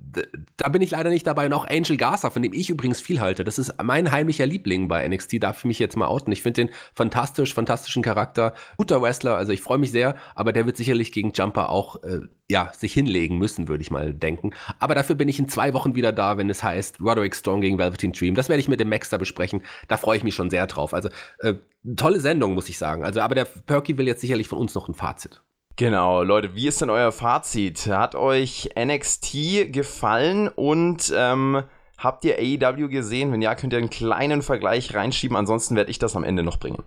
da 0.55 0.69
bin 0.69 0.81
ich 0.81 0.91
leider 0.91 1.09
nicht 1.09 1.27
dabei. 1.27 1.45
Und 1.47 1.51
auch 1.51 1.67
Angel 1.67 1.97
Garza, 1.97 2.29
von 2.29 2.41
dem 2.41 2.53
ich 2.53 2.69
übrigens 2.69 3.01
viel 3.01 3.19
halte. 3.19 3.43
Das 3.43 3.59
ist 3.59 3.73
mein 3.83 4.13
heimlicher 4.13 4.45
Liebling 4.45 4.87
bei 4.87 5.08
NXT 5.09 5.43
darf 5.43 5.59
ich 5.59 5.65
mich 5.65 5.79
jetzt 5.79 5.97
mal 5.97 6.07
outen. 6.07 6.31
Ich 6.31 6.41
finde 6.41 6.65
den 6.65 6.73
fantastisch, 6.93 7.53
fantastischen 7.53 8.03
Charakter, 8.03 8.53
guter 8.77 9.01
Wrestler, 9.01 9.35
also 9.35 9.51
ich 9.51 9.61
freue 9.61 9.77
mich 9.77 9.91
sehr, 9.91 10.15
aber 10.35 10.53
der 10.53 10.65
wird 10.65 10.77
sicherlich 10.77 11.11
gegen 11.11 11.31
Jumper 11.33 11.69
auch 11.69 12.01
äh, 12.03 12.19
ja, 12.49 12.71
sich 12.75 12.93
hinlegen 12.93 13.37
müssen, 13.37 13.67
würde 13.67 13.81
ich 13.81 13.91
mal 13.91 14.13
denken. 14.13 14.51
Aber 14.79 14.95
dafür 14.95 15.15
bin 15.15 15.29
ich 15.29 15.39
in 15.39 15.49
zwei 15.49 15.73
Wochen 15.73 15.95
wieder 15.95 16.11
da, 16.11 16.37
wenn 16.37 16.49
es 16.49 16.63
heißt 16.63 16.99
Roderick 16.99 17.35
Strong 17.35 17.61
gegen 17.61 17.77
Velveteen 17.77 18.11
Dream. 18.11 18.33
Das 18.33 18.49
werde 18.49 18.59
ich 18.59 18.67
mit 18.67 18.79
dem 18.79 18.89
Max 18.89 19.09
da 19.09 19.17
besprechen. 19.17 19.61
Da 19.87 19.97
freue 19.97 20.17
ich 20.17 20.23
mich 20.23 20.35
schon 20.35 20.49
sehr 20.49 20.65
drauf. 20.65 20.93
Also 20.93 21.09
äh, 21.39 21.53
tolle 21.95 22.19
Sendung, 22.19 22.55
muss 22.55 22.69
ich 22.69 22.77
sagen. 22.77 23.03
Also, 23.03 23.21
aber 23.21 23.35
der 23.35 23.45
Perky 23.45 23.97
will 23.97 24.07
jetzt 24.07 24.21
sicherlich 24.21 24.47
von 24.47 24.57
uns 24.57 24.73
noch 24.73 24.87
ein 24.87 24.95
Fazit. 24.95 25.41
Genau, 25.75 26.23
Leute, 26.23 26.55
wie 26.55 26.67
ist 26.67 26.81
denn 26.81 26.89
euer 26.89 27.11
Fazit? 27.13 27.87
Hat 27.87 28.13
euch 28.13 28.71
NXT 28.77 29.71
gefallen 29.71 30.49
und 30.49 31.13
ähm, 31.15 31.63
Habt 31.99 32.23
ihr 32.23 32.37
AEW 32.39 32.87
gesehen? 32.87 33.31
Wenn 33.31 33.41
ja, 33.41 33.55
könnt 33.55 33.73
ihr 33.73 33.79
einen 33.79 33.89
kleinen 33.89 34.41
Vergleich 34.41 34.95
reinschieben. 34.95 35.35
Ansonsten 35.35 35.75
werde 35.75 35.91
ich 35.91 35.99
das 35.99 36.15
am 36.15 36.23
Ende 36.23 36.43
noch 36.43 36.57
bringen. 36.57 36.83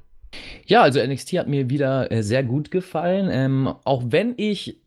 Ja, 0.66 0.82
also 0.82 1.04
NXT 1.04 1.34
hat 1.34 1.48
mir 1.48 1.68
wieder 1.68 2.10
äh, 2.10 2.22
sehr 2.22 2.42
gut 2.42 2.70
gefallen. 2.70 3.28
Ähm, 3.30 3.74
auch 3.84 4.02
wenn 4.06 4.34
ich 4.38 4.81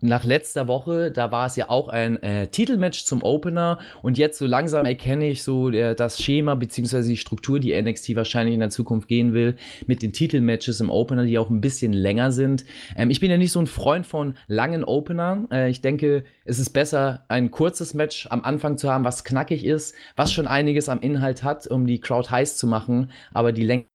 nach 0.00 0.24
letzter 0.24 0.68
Woche, 0.68 1.10
da 1.10 1.30
war 1.30 1.46
es 1.46 1.56
ja 1.56 1.70
auch 1.70 1.88
ein 1.88 2.22
äh, 2.22 2.48
Titelmatch 2.48 3.04
zum 3.04 3.22
Opener 3.22 3.78
und 4.02 4.18
jetzt 4.18 4.38
so 4.38 4.46
langsam 4.46 4.84
erkenne 4.84 5.28
ich 5.28 5.42
so 5.42 5.70
der, 5.70 5.94
das 5.94 6.22
Schema 6.22 6.54
bzw. 6.54 7.02
die 7.02 7.16
Struktur, 7.16 7.58
die 7.58 7.80
NXT 7.80 8.14
wahrscheinlich 8.14 8.54
in 8.54 8.60
der 8.60 8.70
Zukunft 8.70 9.08
gehen 9.08 9.32
will, 9.32 9.56
mit 9.86 10.02
den 10.02 10.12
Titelmatches 10.12 10.80
im 10.80 10.90
Opener, 10.90 11.24
die 11.24 11.38
auch 11.38 11.48
ein 11.48 11.62
bisschen 11.62 11.94
länger 11.94 12.30
sind. 12.30 12.64
Ähm, 12.94 13.10
ich 13.10 13.20
bin 13.20 13.30
ja 13.30 13.38
nicht 13.38 13.52
so 13.52 13.60
ein 13.60 13.66
Freund 13.66 14.06
von 14.06 14.34
langen 14.48 14.84
Openern. 14.84 15.50
Äh, 15.50 15.70
ich 15.70 15.80
denke, 15.80 16.24
es 16.44 16.58
ist 16.58 16.70
besser, 16.70 17.24
ein 17.28 17.50
kurzes 17.50 17.94
Match 17.94 18.26
am 18.30 18.44
Anfang 18.44 18.76
zu 18.76 18.90
haben, 18.90 19.04
was 19.04 19.24
knackig 19.24 19.64
ist, 19.64 19.94
was 20.14 20.32
schon 20.32 20.46
einiges 20.46 20.88
am 20.88 21.00
Inhalt 21.00 21.42
hat, 21.42 21.66
um 21.66 21.86
die 21.86 22.00
Crowd 22.00 22.30
heiß 22.30 22.58
zu 22.58 22.66
machen, 22.66 23.10
aber 23.32 23.52
die 23.52 23.64
Länge 23.64 23.86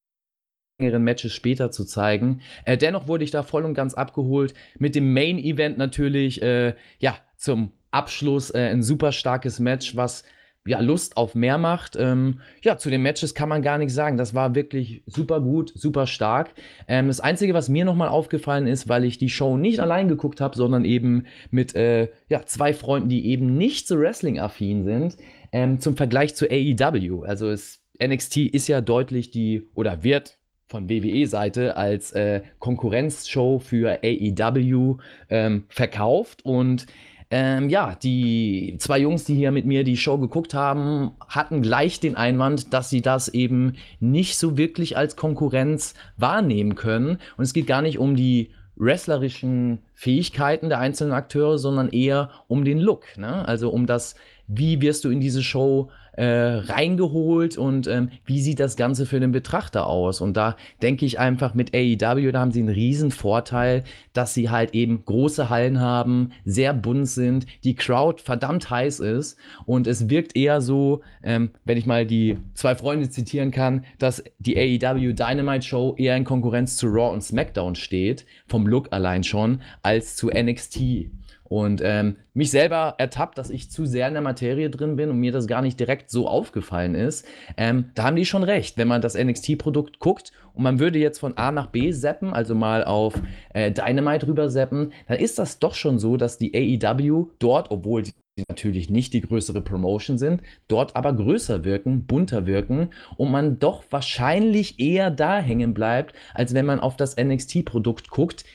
längeren 0.81 1.03
Matches 1.03 1.33
später 1.33 1.71
zu 1.71 1.85
zeigen. 1.85 2.41
Äh, 2.65 2.77
dennoch 2.77 3.07
wurde 3.07 3.23
ich 3.23 3.31
da 3.31 3.43
voll 3.43 3.65
und 3.65 3.73
ganz 3.73 3.93
abgeholt. 3.93 4.53
Mit 4.79 4.95
dem 4.95 5.13
Main 5.13 5.37
Event 5.37 5.77
natürlich, 5.77 6.41
äh, 6.41 6.73
ja, 6.99 7.15
zum 7.37 7.71
Abschluss 7.91 8.51
äh, 8.51 8.69
ein 8.69 8.83
super 8.83 9.11
starkes 9.11 9.59
Match, 9.59 9.95
was 9.95 10.23
ja, 10.65 10.79
Lust 10.79 11.17
auf 11.17 11.33
mehr 11.33 11.57
macht. 11.57 11.95
Ähm, 11.95 12.39
ja, 12.61 12.77
zu 12.77 12.89
den 12.89 13.01
Matches 13.01 13.33
kann 13.33 13.49
man 13.49 13.63
gar 13.63 13.77
nichts 13.77 13.95
sagen. 13.95 14.17
Das 14.17 14.35
war 14.35 14.53
wirklich 14.53 15.03
super 15.07 15.41
gut, 15.41 15.71
super 15.75 16.05
stark. 16.05 16.51
Ähm, 16.87 17.07
das 17.07 17.19
Einzige, 17.19 17.53
was 17.53 17.67
mir 17.67 17.83
nochmal 17.83 18.09
aufgefallen 18.09 18.67
ist, 18.67 18.87
weil 18.87 19.03
ich 19.03 19.17
die 19.17 19.29
Show 19.29 19.57
nicht 19.57 19.79
allein 19.79 20.07
geguckt 20.07 20.39
habe, 20.39 20.55
sondern 20.55 20.85
eben 20.85 21.25
mit 21.49 21.75
äh, 21.75 22.09
ja, 22.29 22.45
zwei 22.45 22.73
Freunden, 22.73 23.09
die 23.09 23.25
eben 23.27 23.57
nicht 23.57 23.87
so 23.87 23.99
Wrestling-affin 23.99 24.83
sind, 24.83 25.17
ähm, 25.51 25.79
zum 25.79 25.97
Vergleich 25.97 26.35
zu 26.35 26.45
AEW. 26.49 27.23
Also 27.23 27.49
es, 27.49 27.81
NXT 28.03 28.37
ist 28.37 28.67
ja 28.67 28.81
deutlich 28.81 29.31
die, 29.31 29.69
oder 29.73 30.03
wird 30.03 30.37
von 30.71 30.89
WWE-Seite 30.89 31.75
als 31.75 32.13
äh, 32.13 32.41
Konkurrenzshow 32.59 33.59
für 33.59 33.99
AEW 34.03 34.97
ähm, 35.29 35.65
verkauft. 35.67 36.43
Und 36.43 36.87
ähm, 37.29 37.69
ja, 37.69 37.95
die 38.01 38.77
zwei 38.79 38.99
Jungs, 38.99 39.25
die 39.25 39.35
hier 39.35 39.51
mit 39.51 39.65
mir 39.65 39.83
die 39.83 39.97
Show 39.97 40.17
geguckt 40.17 40.53
haben, 40.53 41.11
hatten 41.27 41.61
gleich 41.61 41.99
den 41.99 42.15
Einwand, 42.15 42.73
dass 42.73 42.89
sie 42.89 43.01
das 43.01 43.27
eben 43.27 43.73
nicht 43.99 44.37
so 44.37 44.57
wirklich 44.57 44.97
als 44.97 45.15
Konkurrenz 45.15 45.93
wahrnehmen 46.17 46.75
können. 46.75 47.17
Und 47.37 47.43
es 47.43 47.53
geht 47.53 47.67
gar 47.67 47.81
nicht 47.81 47.99
um 47.99 48.15
die 48.15 48.49
wrestlerischen 48.77 49.79
Fähigkeiten 49.93 50.69
der 50.69 50.79
einzelnen 50.79 51.13
Akteure, 51.13 51.59
sondern 51.59 51.89
eher 51.89 52.31
um 52.47 52.65
den 52.65 52.79
Look. 52.79 53.17
Ne? 53.17 53.47
Also 53.47 53.69
um 53.69 53.85
das, 53.85 54.15
wie 54.53 54.81
wirst 54.81 55.05
du 55.05 55.09
in 55.09 55.21
diese 55.21 55.43
Show 55.43 55.89
äh, 56.13 56.25
reingeholt 56.25 57.57
und 57.57 57.87
ähm, 57.87 58.09
wie 58.25 58.41
sieht 58.41 58.59
das 58.59 58.75
Ganze 58.75 59.05
für 59.05 59.21
den 59.21 59.31
Betrachter 59.31 59.87
aus? 59.87 60.19
Und 60.19 60.35
da 60.35 60.57
denke 60.81 61.05
ich 61.05 61.19
einfach 61.19 61.53
mit 61.53 61.73
AEW, 61.73 62.31
da 62.33 62.41
haben 62.41 62.51
sie 62.51 62.59
einen 62.59 62.69
riesen 62.69 63.11
Vorteil, 63.11 63.85
dass 64.11 64.33
sie 64.33 64.49
halt 64.49 64.73
eben 64.73 65.05
große 65.05 65.49
Hallen 65.49 65.79
haben, 65.79 66.31
sehr 66.43 66.73
bunt 66.73 67.07
sind, 67.07 67.45
die 67.63 67.75
Crowd 67.75 68.21
verdammt 68.21 68.69
heiß 68.69 68.99
ist 68.99 69.37
und 69.65 69.87
es 69.87 70.09
wirkt 70.09 70.35
eher 70.35 70.59
so, 70.59 71.01
ähm, 71.23 71.51
wenn 71.63 71.77
ich 71.77 71.85
mal 71.85 72.05
die 72.05 72.37
zwei 72.53 72.75
Freunde 72.75 73.09
zitieren 73.09 73.51
kann, 73.51 73.85
dass 73.99 74.21
die 74.39 74.57
AEW 74.57 75.13
Dynamite 75.13 75.65
Show 75.65 75.95
eher 75.97 76.17
in 76.17 76.25
Konkurrenz 76.25 76.75
zu 76.75 76.87
Raw 76.87 77.13
und 77.13 77.23
SmackDown 77.23 77.75
steht, 77.75 78.25
vom 78.47 78.67
Look 78.67 78.91
allein 78.91 79.23
schon, 79.23 79.61
als 79.81 80.17
zu 80.17 80.27
NXT. 80.27 81.09
Und 81.51 81.81
ähm, 81.83 82.15
mich 82.33 82.49
selber 82.49 82.95
ertappt, 82.97 83.37
dass 83.37 83.49
ich 83.49 83.69
zu 83.69 83.85
sehr 83.85 84.07
in 84.07 84.13
der 84.13 84.23
Materie 84.23 84.69
drin 84.69 84.95
bin 84.95 85.09
und 85.09 85.19
mir 85.19 85.33
das 85.33 85.47
gar 85.47 85.61
nicht 85.61 85.77
direkt 85.77 86.09
so 86.09 86.25
aufgefallen 86.29 86.95
ist. 86.95 87.27
Ähm, 87.57 87.91
da 87.93 88.03
haben 88.03 88.15
die 88.15 88.25
schon 88.25 88.43
recht. 88.43 88.77
Wenn 88.77 88.87
man 88.87 89.01
das 89.01 89.21
NXT-Produkt 89.21 89.99
guckt 89.99 90.31
und 90.53 90.63
man 90.63 90.79
würde 90.79 90.97
jetzt 90.97 91.19
von 91.19 91.35
A 91.35 91.51
nach 91.51 91.67
B 91.67 91.91
seppen, 91.91 92.31
also 92.31 92.55
mal 92.55 92.85
auf 92.85 93.21
äh, 93.53 93.69
Dynamite 93.69 94.27
rüber 94.27 94.49
seppen, 94.49 94.93
dann 95.09 95.19
ist 95.19 95.39
das 95.39 95.59
doch 95.59 95.73
schon 95.73 95.99
so, 95.99 96.15
dass 96.15 96.37
die 96.37 96.55
AEW 96.55 97.25
dort, 97.37 97.69
obwohl 97.69 98.03
die 98.03 98.13
natürlich 98.47 98.89
nicht 98.89 99.13
die 99.13 99.21
größere 99.21 99.59
Promotion 99.59 100.17
sind, 100.17 100.41
dort 100.69 100.95
aber 100.95 101.13
größer 101.13 101.65
wirken, 101.65 102.05
bunter 102.05 102.45
wirken 102.45 102.91
und 103.17 103.29
man 103.29 103.59
doch 103.59 103.83
wahrscheinlich 103.89 104.79
eher 104.79 105.11
da 105.11 105.39
hängen 105.39 105.73
bleibt, 105.73 106.15
als 106.33 106.53
wenn 106.53 106.65
man 106.65 106.79
auf 106.79 106.95
das 106.95 107.17
NXT-Produkt 107.17 108.09
guckt, 108.09 108.45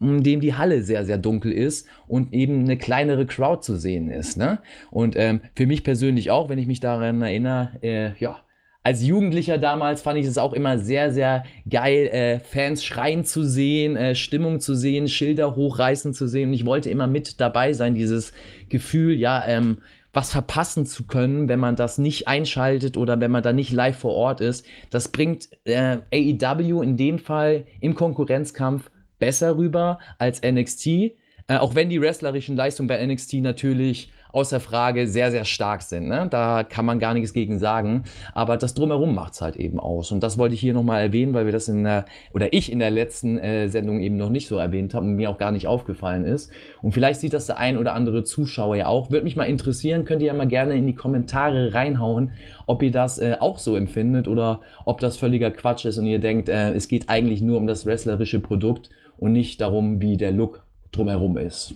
in 0.00 0.22
dem 0.22 0.40
die 0.40 0.54
Halle 0.54 0.82
sehr, 0.82 1.04
sehr 1.04 1.18
dunkel 1.18 1.52
ist 1.52 1.86
und 2.08 2.32
eben 2.32 2.60
eine 2.60 2.76
kleinere 2.76 3.26
Crowd 3.26 3.62
zu 3.62 3.76
sehen 3.76 4.10
ist. 4.10 4.36
Ne? 4.36 4.58
Und 4.90 5.14
ähm, 5.16 5.40
für 5.54 5.66
mich 5.66 5.84
persönlich 5.84 6.30
auch, 6.30 6.48
wenn 6.48 6.58
ich 6.58 6.66
mich 6.66 6.80
daran 6.80 7.22
erinnere, 7.22 7.70
äh, 7.82 8.12
ja, 8.18 8.40
als 8.82 9.04
Jugendlicher 9.04 9.58
damals 9.58 10.00
fand 10.00 10.18
ich 10.18 10.26
es 10.26 10.38
auch 10.38 10.54
immer 10.54 10.78
sehr, 10.78 11.12
sehr 11.12 11.44
geil, 11.68 12.06
äh, 12.06 12.38
Fans 12.38 12.82
schreien 12.82 13.26
zu 13.26 13.44
sehen, 13.44 13.94
äh, 13.96 14.14
Stimmung 14.14 14.58
zu 14.60 14.74
sehen, 14.74 15.06
Schilder 15.06 15.54
hochreißen 15.54 16.14
zu 16.14 16.26
sehen. 16.26 16.48
Und 16.48 16.54
ich 16.54 16.64
wollte 16.64 16.88
immer 16.88 17.06
mit 17.06 17.40
dabei 17.40 17.74
sein, 17.74 17.94
dieses 17.94 18.32
Gefühl, 18.70 19.16
ja, 19.16 19.46
ähm, 19.46 19.78
was 20.12 20.32
verpassen 20.32 20.86
zu 20.86 21.06
können, 21.06 21.48
wenn 21.48 21.60
man 21.60 21.76
das 21.76 21.98
nicht 21.98 22.26
einschaltet 22.26 22.96
oder 22.96 23.20
wenn 23.20 23.30
man 23.30 23.42
da 23.42 23.52
nicht 23.52 23.70
live 23.70 23.98
vor 23.98 24.14
Ort 24.14 24.40
ist. 24.40 24.66
Das 24.88 25.08
bringt 25.08 25.50
äh, 25.64 25.98
AEW 26.12 26.82
in 26.82 26.96
dem 26.96 27.18
Fall 27.18 27.66
im 27.80 27.94
Konkurrenzkampf 27.94 28.90
besser 29.20 29.56
rüber 29.56 30.00
als 30.18 30.42
NXT. 30.42 30.86
Äh, 30.86 31.12
auch 31.58 31.76
wenn 31.76 31.88
die 31.88 32.00
wrestlerischen 32.00 32.56
Leistungen 32.56 32.88
bei 32.88 33.04
NXT 33.06 33.34
natürlich 33.34 34.10
außer 34.32 34.60
Frage 34.60 35.06
sehr, 35.06 35.30
sehr 35.30 35.44
stark 35.44 35.82
sind. 35.82 36.08
Ne? 36.08 36.28
Da 36.30 36.64
kann 36.64 36.84
man 36.84 36.98
gar 36.98 37.14
nichts 37.14 37.32
gegen 37.32 37.58
sagen. 37.58 38.04
Aber 38.34 38.56
das 38.56 38.74
Drumherum 38.74 39.14
macht 39.14 39.34
es 39.34 39.40
halt 39.40 39.56
eben 39.56 39.80
aus. 39.80 40.12
Und 40.12 40.22
das 40.22 40.38
wollte 40.38 40.54
ich 40.54 40.60
hier 40.60 40.74
nochmal 40.74 41.02
erwähnen, 41.02 41.34
weil 41.34 41.46
wir 41.46 41.52
das 41.52 41.68
in 41.68 41.84
der, 41.84 42.04
oder 42.32 42.52
ich 42.52 42.70
in 42.70 42.78
der 42.78 42.90
letzten 42.90 43.38
äh, 43.38 43.68
Sendung 43.68 44.00
eben 44.00 44.16
noch 44.16 44.30
nicht 44.30 44.46
so 44.46 44.56
erwähnt 44.56 44.94
habe 44.94 45.06
und 45.06 45.16
mir 45.16 45.30
auch 45.30 45.38
gar 45.38 45.52
nicht 45.52 45.66
aufgefallen 45.66 46.24
ist. 46.24 46.50
Und 46.82 46.92
vielleicht 46.92 47.20
sieht 47.20 47.32
das 47.32 47.46
der 47.46 47.58
ein 47.58 47.76
oder 47.76 47.94
andere 47.94 48.24
Zuschauer 48.24 48.76
ja 48.76 48.86
auch. 48.86 49.10
Würde 49.10 49.24
mich 49.24 49.36
mal 49.36 49.44
interessieren, 49.44 50.04
könnt 50.04 50.22
ihr 50.22 50.28
ja 50.28 50.34
mal 50.34 50.48
gerne 50.48 50.74
in 50.74 50.86
die 50.86 50.94
Kommentare 50.94 51.74
reinhauen, 51.74 52.32
ob 52.66 52.82
ihr 52.82 52.92
das 52.92 53.18
äh, 53.18 53.36
auch 53.40 53.58
so 53.58 53.76
empfindet 53.76 54.28
oder 54.28 54.60
ob 54.84 55.00
das 55.00 55.16
völliger 55.16 55.50
Quatsch 55.50 55.84
ist 55.84 55.98
und 55.98 56.06
ihr 56.06 56.20
denkt, 56.20 56.48
äh, 56.48 56.72
es 56.72 56.88
geht 56.88 57.08
eigentlich 57.08 57.42
nur 57.42 57.56
um 57.56 57.66
das 57.66 57.86
wrestlerische 57.86 58.40
Produkt 58.40 58.90
und 59.20 59.32
nicht 59.32 59.60
darum, 59.60 60.00
wie 60.00 60.16
der 60.16 60.32
Look 60.32 60.64
drumherum 60.90 61.36
ist. 61.36 61.74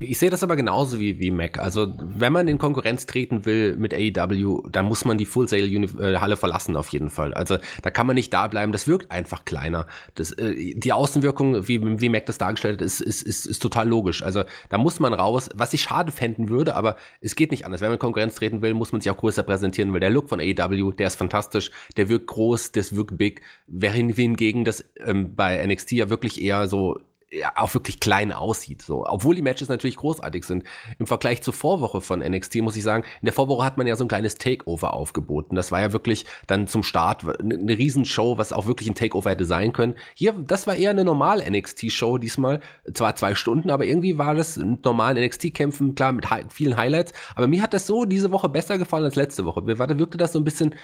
Ich 0.00 0.18
sehe 0.18 0.30
das 0.30 0.42
aber 0.42 0.54
genauso 0.54 1.00
wie, 1.00 1.18
wie 1.18 1.30
Mac. 1.30 1.58
Also, 1.58 1.92
wenn 1.98 2.32
man 2.32 2.46
in 2.46 2.58
Konkurrenz 2.58 3.06
treten 3.06 3.44
will 3.44 3.76
mit 3.76 3.92
AEW, 3.92 4.62
dann 4.70 4.86
muss 4.86 5.04
man 5.04 5.18
die 5.18 5.24
Full 5.24 5.48
Sail 5.48 5.72
äh, 6.00 6.18
Halle 6.18 6.36
verlassen, 6.36 6.76
auf 6.76 6.88
jeden 6.90 7.10
Fall. 7.10 7.34
Also, 7.34 7.58
da 7.82 7.90
kann 7.90 8.06
man 8.06 8.14
nicht 8.14 8.32
da 8.32 8.46
bleiben. 8.46 8.70
Das 8.70 8.86
wirkt 8.86 9.10
einfach 9.10 9.44
kleiner. 9.44 9.86
Das, 10.14 10.30
äh, 10.32 10.74
die 10.74 10.92
Außenwirkung, 10.92 11.66
wie, 11.66 12.00
wie 12.00 12.08
Mac 12.08 12.26
das 12.26 12.38
dargestellt 12.38 12.80
hat, 12.80 12.86
ist, 12.86 13.00
ist, 13.00 13.22
ist, 13.22 13.46
ist 13.46 13.60
total 13.60 13.88
logisch. 13.88 14.22
Also, 14.22 14.44
da 14.68 14.78
muss 14.78 15.00
man 15.00 15.12
raus, 15.14 15.48
was 15.54 15.74
ich 15.74 15.82
schade 15.82 16.12
fänden 16.12 16.48
würde, 16.48 16.76
aber 16.76 16.96
es 17.20 17.34
geht 17.34 17.50
nicht 17.50 17.64
anders. 17.64 17.80
Wenn 17.80 17.88
man 17.88 17.96
in 17.96 18.00
Konkurrenz 18.00 18.36
treten 18.36 18.62
will, 18.62 18.74
muss 18.74 18.92
man 18.92 19.00
sich 19.00 19.10
auch 19.10 19.16
größer 19.16 19.42
präsentieren, 19.42 19.92
weil 19.92 20.00
der 20.00 20.10
Look 20.10 20.28
von 20.28 20.40
AEW, 20.40 20.92
der 20.92 21.08
ist 21.08 21.16
fantastisch, 21.16 21.70
der 21.96 22.08
wirkt 22.08 22.28
groß, 22.28 22.72
das 22.72 22.94
wirkt 22.94 23.18
big. 23.18 23.42
Während 23.66 24.14
hingegen 24.14 24.64
das 24.64 24.84
ähm, 25.04 25.34
bei 25.34 25.64
NXT 25.66 25.92
ja 25.92 26.08
wirklich 26.08 26.40
eher 26.40 26.68
so 26.68 27.00
ja, 27.30 27.52
auch 27.56 27.74
wirklich 27.74 28.00
klein 28.00 28.32
aussieht. 28.32 28.80
So. 28.80 29.06
Obwohl 29.06 29.34
die 29.34 29.42
Matches 29.42 29.68
natürlich 29.68 29.96
großartig 29.96 30.44
sind. 30.44 30.64
Im 30.98 31.06
Vergleich 31.06 31.42
zur 31.42 31.52
Vorwoche 31.52 32.00
von 32.00 32.20
NXT 32.20 32.56
muss 32.56 32.76
ich 32.76 32.82
sagen, 32.82 33.04
in 33.20 33.26
der 33.26 33.34
Vorwoche 33.34 33.64
hat 33.64 33.76
man 33.76 33.86
ja 33.86 33.96
so 33.96 34.04
ein 34.04 34.08
kleines 34.08 34.36
Takeover 34.36 34.94
aufgeboten. 34.94 35.54
Das 35.54 35.70
war 35.70 35.80
ja 35.80 35.92
wirklich 35.92 36.24
dann 36.46 36.68
zum 36.68 36.82
Start 36.82 37.24
eine, 37.24 37.54
eine 37.54 37.76
Riesenshow, 37.76 38.38
was 38.38 38.52
auch 38.52 38.66
wirklich 38.66 38.88
ein 38.88 38.94
Takeover 38.94 39.30
hätte 39.30 39.44
sein 39.44 39.72
können. 39.72 39.94
Hier, 40.14 40.32
das 40.32 40.66
war 40.66 40.76
eher 40.76 40.90
eine 40.90 41.04
normale 41.04 41.48
NXT-Show 41.50 42.16
diesmal. 42.16 42.60
Zwar 42.94 43.14
zwei 43.16 43.34
Stunden, 43.34 43.70
aber 43.70 43.84
irgendwie 43.84 44.16
war 44.16 44.34
das 44.34 44.56
ein 44.56 44.78
normalen 44.82 45.22
NXT-Kämpfen, 45.22 45.94
klar, 45.94 46.12
mit 46.12 46.26
vielen 46.48 46.78
Highlights. 46.78 47.12
Aber 47.34 47.46
mir 47.46 47.60
hat 47.60 47.74
das 47.74 47.86
so 47.86 48.06
diese 48.06 48.32
Woche 48.32 48.48
besser 48.48 48.78
gefallen 48.78 49.04
als 49.04 49.16
letzte 49.16 49.44
Woche. 49.44 49.60
Mir 49.60 49.78
war, 49.78 49.88
wirkte 49.98 50.16
das 50.16 50.32
so 50.32 50.40
ein 50.40 50.44
bisschen 50.44 50.74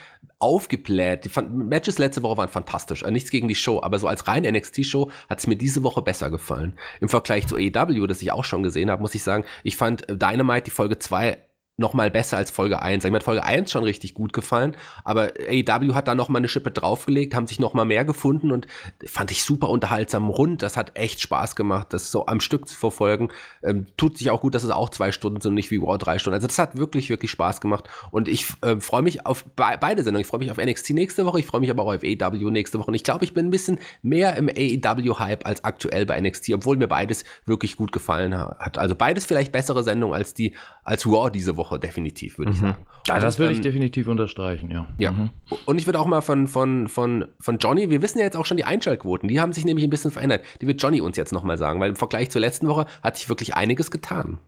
aufgebläht. 0.41 1.25
Die 1.25 1.41
Matches 1.41 1.97
letzte 1.97 2.23
Woche 2.23 2.37
waren 2.37 2.49
fantastisch. 2.51 3.03
Also 3.03 3.13
nichts 3.13 3.31
gegen 3.31 3.49
die 3.49 3.55
Show, 3.55 3.81
aber 3.83 3.99
so 3.99 4.09
als 4.09 4.29
rein 4.29 4.43
NXT-Show 4.43 5.11
hat 5.31 5.39
es 5.39 5.47
mir 5.47 5.57
diese 5.57 5.83
Woche 5.83 6.03
besser 6.03 6.31
gefallen 6.31 6.34
gefallen. 6.35 6.77
Im 7.01 7.09
Vergleich 7.09 7.47
zu 7.47 7.57
AEW, 7.57 8.07
das 8.07 8.21
ich 8.23 8.33
auch 8.33 8.45
schon 8.45 8.63
gesehen 8.63 8.91
habe, 8.91 9.01
muss 9.01 9.15
ich 9.15 9.23
sagen, 9.23 9.45
ich 9.63 9.77
fand 9.77 10.05
Dynamite 10.09 10.65
die 10.65 10.71
Folge 10.71 10.99
2 10.99 11.39
noch 11.77 11.93
mal 11.93 12.11
besser 12.11 12.37
als 12.37 12.51
Folge 12.51 12.81
1. 12.81 13.05
Mir 13.05 13.15
hat 13.15 13.25
Folge 13.25 13.43
1 13.43 13.71
schon 13.71 13.83
richtig 13.83 14.15
gut 14.15 14.33
gefallen, 14.33 14.77
aber 15.03 15.33
AEW 15.49 15.95
hat 15.95 16.07
da 16.07 16.15
noch 16.15 16.29
mal 16.29 16.39
eine 16.39 16.49
Schippe 16.49 16.71
draufgelegt, 16.71 17.35
haben 17.35 17.49
sich 17.49 17.59
noch 17.59 17.75
mal 17.75 17.85
mehr 17.85 18.05
gefunden 18.05 18.53
und 18.53 18.69
fand 19.05 19.33
ich 19.33 19.43
super 19.43 19.69
unterhaltsam 19.69 20.29
rund. 20.29 20.63
Das 20.63 20.77
hat 20.77 20.97
echt 20.97 21.21
Spaß 21.21 21.57
gemacht, 21.57 21.89
das 21.91 22.13
so 22.13 22.27
am 22.27 22.41
Stück 22.41 22.69
zu 22.69 22.77
verfolgen. 22.77 23.31
Ähm, 23.63 23.87
tut 23.97 24.19
sich 24.19 24.31
auch 24.31 24.41
gut, 24.41 24.55
dass 24.55 24.63
es 24.63 24.71
auch 24.71 24.89
zwei 24.91 25.11
Stunden 25.11 25.41
sind, 25.41 25.55
nicht 25.55 25.73
wie 25.73 25.83
War 25.83 25.99
drei 25.99 26.19
Stunden. 26.21 26.35
Also 26.35 26.47
das 26.47 26.59
hat 26.59 26.79
wirklich, 26.79 27.11
wirklich 27.11 27.33
Spaß 27.33 27.61
gemacht 27.61 27.89
und 28.13 28.29
ich 28.29 28.47
äh, 28.63 28.79
freue 28.79 29.03
mich 29.03 29.27
auf 29.27 29.45
be 29.45 29.65
beide 29.81 30.05
Sendungen. 30.05 30.23
Ich 30.23 30.29
freue 30.29 30.39
mich 30.39 30.53
auf 30.53 30.59
NXT 30.59 30.91
nächste 30.91 31.27
Woche, 31.27 31.41
ich 31.41 31.47
freue 31.47 31.61
mich 31.61 31.71
aber 31.71 31.83
auch 31.83 31.95
auf 31.95 32.05
AEW 32.05 32.51
nächste 32.51 32.79
Woche 32.79 32.89
und 32.89 32.95
ich 32.95 33.03
glaube, 33.03 33.25
ich 33.25 33.35
bin 33.35 33.47
ein 33.47 33.51
bisschen 33.51 33.81
mehr 34.03 34.37
im 34.37 34.49
AEW-Hype 34.49 35.45
als 35.45 35.65
aktuell 35.65 36.07
bei 36.07 36.21
NXT, 36.21 36.51
obwohl 36.55 36.77
mir 36.77 36.89
beides 36.89 37.25
wirklich 37.47 37.77
gut 37.77 37.91
gefallen 37.91 38.37
hat. 38.39 38.79
Also 38.79 38.95
beides 38.95 39.27
vielleicht 39.27 39.51
bessere 39.51 39.83
Sendungen 39.83 40.15
als 40.15 40.35
die, 40.35 40.55
als 40.85 41.05
Raw 41.05 41.31
diese 41.31 41.57
Woche. 41.57 41.64
Woche, 41.65 41.79
definitiv, 41.79 42.39
würde 42.39 42.51
mhm. 42.51 42.55
ich 42.55 42.61
sagen. 42.61 42.87
Ja, 43.07 43.19
das 43.19 43.39
würde 43.39 43.55
ich 43.55 43.61
definitiv 43.61 44.07
unterstreichen, 44.07 44.71
ja. 44.71 44.87
Ja. 44.99 45.13
Mhm. 45.13 45.31
Und 45.65 45.79
ich 45.79 45.87
würde 45.87 45.99
auch 45.99 46.07
mal 46.07 46.21
von, 46.21 46.47
von, 46.47 46.89
von, 46.89 47.27
von 47.41 47.59
Johnny, 47.59 47.91
wir 47.91 48.03
wissen 48.03 48.19
ja 48.19 48.25
jetzt 48.25 48.37
auch 48.37 48.47
schon 48.47 48.57
die 48.57 48.65
Einschaltquoten, 48.65 49.29
die 49.29 49.41
haben 49.41 49.53
sich 49.53 49.65
nämlich 49.65 49.85
ein 49.85 49.91
bisschen 49.91 50.11
verändert. 50.11 50.43
Die 50.61 50.67
wird 50.67 50.83
Johnny 50.83 51.01
uns 51.01 51.17
jetzt 51.17 51.33
nochmal 51.33 51.59
sagen, 51.59 51.81
weil 51.81 51.91
im 51.91 51.97
Vergleich 51.97 52.31
zur 52.31 52.41
letzten 52.41 52.69
Woche 52.69 52.87
hat 53.03 53.17
sich 53.17 53.29
wirklich 53.29 53.55
einiges 53.55 53.91
getan. 53.91 54.39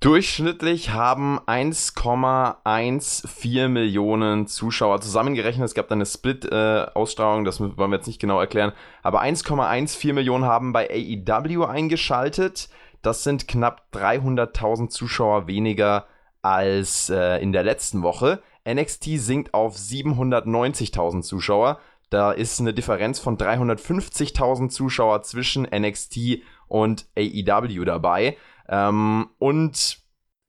Durchschnittlich 0.00 0.90
haben 0.90 1.40
1,14 1.40 3.66
Millionen 3.66 4.46
Zuschauer 4.46 5.00
zusammengerechnet. 5.00 5.64
Es 5.64 5.74
gab 5.74 5.88
dann 5.88 5.98
eine 5.98 6.06
Split-Ausstrahlung, 6.06 7.42
äh, 7.42 7.44
das 7.44 7.58
wollen 7.58 7.76
wir 7.76 7.96
jetzt 7.96 8.06
nicht 8.06 8.20
genau 8.20 8.38
erklären. 8.38 8.70
Aber 9.02 9.22
1,14 9.22 10.12
Millionen 10.12 10.44
haben 10.44 10.72
bei 10.72 10.88
AEW 10.88 11.64
eingeschaltet. 11.64 12.68
Das 13.02 13.24
sind 13.24 13.48
knapp 13.48 13.88
300.000 13.92 14.88
Zuschauer 14.88 15.46
weniger 15.46 16.06
als 16.42 17.10
äh, 17.10 17.42
in 17.42 17.52
der 17.52 17.62
letzten 17.62 18.02
Woche. 18.02 18.42
NXT 18.68 19.04
sinkt 19.16 19.54
auf 19.54 19.76
790.000 19.76 21.22
Zuschauer. 21.22 21.78
Da 22.10 22.32
ist 22.32 22.60
eine 22.60 22.72
Differenz 22.74 23.18
von 23.18 23.36
350.000 23.36 24.70
Zuschauer 24.70 25.22
zwischen 25.22 25.64
NXT 25.64 26.42
und 26.66 27.06
AEW 27.16 27.84
dabei. 27.84 28.36
Ähm, 28.68 29.28
und 29.38 29.98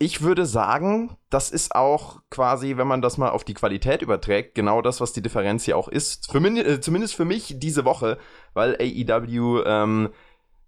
ich 0.01 0.21
würde 0.21 0.45
sagen, 0.45 1.17
das 1.29 1.51
ist 1.51 1.75
auch 1.75 2.21
quasi, 2.29 2.77
wenn 2.77 2.87
man 2.87 3.01
das 3.01 3.17
mal 3.17 3.29
auf 3.29 3.43
die 3.43 3.53
Qualität 3.53 4.01
überträgt, 4.01 4.55
genau 4.55 4.81
das, 4.81 5.01
was 5.01 5.11
die 5.11 5.21
Differenz 5.21 5.65
hier 5.65 5.77
auch 5.77 5.89
ist. 5.89 6.31
Für, 6.31 6.39
äh, 6.39 6.79
zumindest 6.79 7.15
für 7.15 7.25
mich 7.25 7.55
diese 7.57 7.83
Woche, 7.83 8.17
weil 8.53 8.77
AEW 8.79 9.63
ähm, 9.65 10.09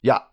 ja 0.01 0.30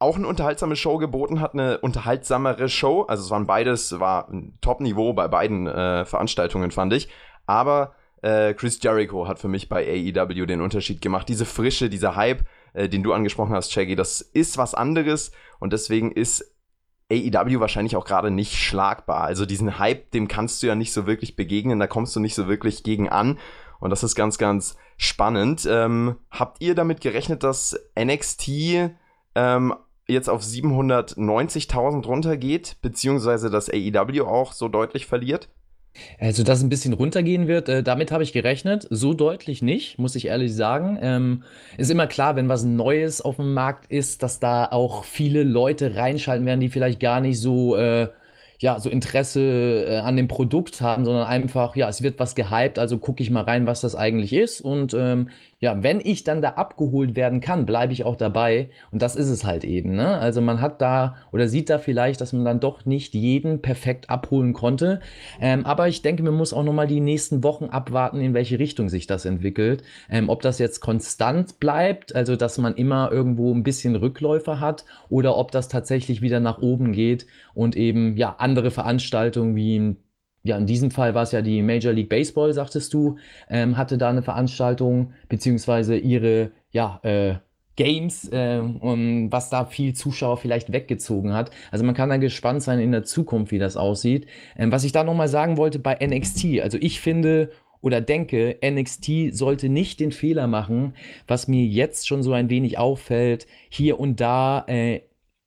auch 0.00 0.16
eine 0.16 0.26
unterhaltsame 0.26 0.76
Show 0.76 0.96
geboten 0.98 1.40
hat, 1.40 1.52
eine 1.52 1.78
unterhaltsamere 1.78 2.68
Show. 2.68 3.02
Also 3.02 3.24
es 3.24 3.30
waren 3.30 3.46
beides, 3.46 4.00
war 4.00 4.28
ein 4.28 4.58
Top-Niveau 4.62 5.12
bei 5.12 5.28
beiden 5.28 5.66
äh, 5.66 6.06
Veranstaltungen, 6.06 6.70
fand 6.70 6.94
ich. 6.94 7.08
Aber 7.46 7.94
äh, 8.22 8.54
Chris 8.54 8.82
Jericho 8.82 9.28
hat 9.28 9.38
für 9.38 9.48
mich 9.48 9.68
bei 9.68 9.86
AEW 9.86 10.46
den 10.46 10.62
Unterschied 10.62 11.02
gemacht. 11.02 11.28
Diese 11.28 11.44
Frische, 11.44 11.90
dieser 11.90 12.16
Hype, 12.16 12.44
äh, 12.72 12.88
den 12.88 13.02
du 13.02 13.12
angesprochen 13.12 13.54
hast, 13.54 13.72
Shaggy, 13.72 13.94
das 13.94 14.22
ist 14.22 14.56
was 14.56 14.74
anderes 14.74 15.32
und 15.58 15.72
deswegen 15.72 16.10
ist 16.12 16.56
AEW 17.10 17.60
wahrscheinlich 17.60 17.96
auch 17.96 18.06
gerade 18.06 18.30
nicht 18.30 18.56
schlagbar. 18.56 19.24
Also 19.24 19.44
diesen 19.44 19.78
Hype, 19.78 20.12
dem 20.12 20.28
kannst 20.28 20.62
du 20.62 20.66
ja 20.66 20.74
nicht 20.74 20.94
so 20.94 21.06
wirklich 21.06 21.36
begegnen, 21.36 21.78
da 21.78 21.86
kommst 21.86 22.16
du 22.16 22.20
nicht 22.20 22.34
so 22.34 22.48
wirklich 22.48 22.84
gegen 22.84 23.10
an. 23.10 23.38
Und 23.80 23.90
das 23.90 24.02
ist 24.02 24.14
ganz, 24.14 24.38
ganz 24.38 24.76
spannend. 24.96 25.66
Ähm, 25.70 26.16
habt 26.30 26.62
ihr 26.62 26.74
damit 26.74 27.00
gerechnet, 27.00 27.42
dass 27.42 27.78
NXT 27.98 28.48
ähm, 29.34 29.74
jetzt 30.10 30.28
auf 30.28 30.42
790.000 30.42 32.06
runtergeht, 32.06 32.76
beziehungsweise 32.82 33.50
dass 33.50 33.70
AEW 33.70 34.24
auch 34.24 34.52
so 34.52 34.68
deutlich 34.68 35.06
verliert? 35.06 35.48
Also, 36.18 36.44
dass 36.44 36.62
ein 36.62 36.68
bisschen 36.68 36.92
runtergehen 36.92 37.48
wird, 37.48 37.68
äh, 37.68 37.82
damit 37.82 38.12
habe 38.12 38.22
ich 38.22 38.32
gerechnet. 38.32 38.86
So 38.90 39.12
deutlich 39.12 39.60
nicht, 39.60 39.98
muss 39.98 40.14
ich 40.14 40.26
ehrlich 40.26 40.54
sagen. 40.54 40.98
Ähm, 41.00 41.42
ist 41.78 41.90
immer 41.90 42.06
klar, 42.06 42.36
wenn 42.36 42.48
was 42.48 42.64
Neues 42.64 43.20
auf 43.20 43.36
dem 43.36 43.54
Markt 43.54 43.90
ist, 43.90 44.22
dass 44.22 44.38
da 44.38 44.66
auch 44.66 45.04
viele 45.04 45.42
Leute 45.42 45.96
reinschalten 45.96 46.46
werden, 46.46 46.60
die 46.60 46.68
vielleicht 46.68 47.00
gar 47.00 47.20
nicht 47.20 47.40
so, 47.40 47.76
äh, 47.76 48.08
ja, 48.60 48.78
so 48.78 48.88
Interesse 48.88 49.86
äh, 49.88 49.96
an 49.98 50.16
dem 50.16 50.28
Produkt 50.28 50.80
haben, 50.80 51.04
sondern 51.04 51.26
einfach, 51.26 51.74
ja, 51.74 51.88
es 51.88 52.02
wird 52.02 52.20
was 52.20 52.34
gehypt, 52.34 52.78
also 52.78 52.98
gucke 52.98 53.22
ich 53.22 53.30
mal 53.30 53.42
rein, 53.42 53.66
was 53.66 53.80
das 53.80 53.96
eigentlich 53.96 54.32
ist. 54.32 54.60
Und 54.60 54.94
ähm, 54.94 55.30
ja, 55.62 55.82
wenn 55.82 56.00
ich 56.02 56.24
dann 56.24 56.40
da 56.40 56.50
abgeholt 56.50 57.16
werden 57.16 57.40
kann, 57.40 57.66
bleibe 57.66 57.92
ich 57.92 58.04
auch 58.04 58.16
dabei. 58.16 58.70
Und 58.90 59.02
das 59.02 59.14
ist 59.14 59.28
es 59.28 59.44
halt 59.44 59.62
eben. 59.62 59.94
Ne? 59.94 60.18
Also 60.18 60.40
man 60.40 60.62
hat 60.62 60.80
da 60.80 61.16
oder 61.32 61.48
sieht 61.48 61.68
da 61.68 61.78
vielleicht, 61.78 62.22
dass 62.22 62.32
man 62.32 62.46
dann 62.46 62.60
doch 62.60 62.86
nicht 62.86 63.12
jeden 63.12 63.60
perfekt 63.60 64.08
abholen 64.08 64.54
konnte. 64.54 65.00
Ähm, 65.38 65.66
aber 65.66 65.86
ich 65.86 66.00
denke, 66.00 66.22
man 66.22 66.32
muss 66.32 66.54
auch 66.54 66.64
nochmal 66.64 66.86
die 66.86 67.00
nächsten 67.00 67.44
Wochen 67.44 67.66
abwarten, 67.66 68.22
in 68.22 68.32
welche 68.32 68.58
Richtung 68.58 68.88
sich 68.88 69.06
das 69.06 69.26
entwickelt. 69.26 69.82
Ähm, 70.08 70.30
ob 70.30 70.40
das 70.40 70.58
jetzt 70.58 70.80
konstant 70.80 71.60
bleibt, 71.60 72.14
also 72.14 72.36
dass 72.36 72.56
man 72.56 72.74
immer 72.74 73.12
irgendwo 73.12 73.52
ein 73.52 73.62
bisschen 73.62 73.96
Rückläufer 73.96 74.60
hat, 74.60 74.86
oder 75.10 75.36
ob 75.36 75.50
das 75.50 75.68
tatsächlich 75.68 76.22
wieder 76.22 76.40
nach 76.40 76.62
oben 76.62 76.92
geht 76.92 77.26
und 77.52 77.76
eben 77.76 78.16
ja 78.16 78.36
andere 78.38 78.70
Veranstaltungen 78.70 79.54
wie 79.56 79.78
ein 79.78 79.96
ja, 80.42 80.56
in 80.56 80.66
diesem 80.66 80.90
Fall 80.90 81.14
war 81.14 81.22
es 81.22 81.32
ja 81.32 81.42
die 81.42 81.62
Major 81.62 81.92
League 81.92 82.08
Baseball, 82.08 82.52
sagtest 82.52 82.94
du, 82.94 83.16
ähm, 83.48 83.76
hatte 83.76 83.98
da 83.98 84.08
eine 84.08 84.22
Veranstaltung, 84.22 85.12
beziehungsweise 85.28 85.96
ihre, 85.96 86.52
ja, 86.70 87.00
äh, 87.02 87.34
Games, 87.76 88.28
äh, 88.28 88.58
um, 88.58 89.32
was 89.32 89.48
da 89.48 89.64
viel 89.64 89.94
Zuschauer 89.94 90.36
vielleicht 90.36 90.70
weggezogen 90.70 91.32
hat. 91.32 91.50
Also 91.70 91.84
man 91.84 91.94
kann 91.94 92.10
da 92.10 92.18
gespannt 92.18 92.62
sein 92.62 92.78
in 92.78 92.92
der 92.92 93.04
Zukunft, 93.04 93.52
wie 93.52 93.58
das 93.58 93.78
aussieht. 93.78 94.26
Ähm, 94.56 94.70
was 94.70 94.84
ich 94.84 94.92
da 94.92 95.02
nochmal 95.02 95.28
sagen 95.28 95.56
wollte 95.56 95.78
bei 95.78 95.94
NXT, 95.94 96.60
also 96.60 96.76
ich 96.78 97.00
finde 97.00 97.50
oder 97.80 98.02
denke, 98.02 98.58
NXT 98.62 99.32
sollte 99.34 99.70
nicht 99.70 100.00
den 100.00 100.12
Fehler 100.12 100.46
machen, 100.46 100.94
was 101.26 101.48
mir 101.48 101.64
jetzt 101.64 102.06
schon 102.06 102.22
so 102.22 102.34
ein 102.34 102.50
wenig 102.50 102.76
auffällt, 102.76 103.46
hier 103.70 103.98
und 103.98 104.20
da 104.20 104.64
äh, 104.68 105.00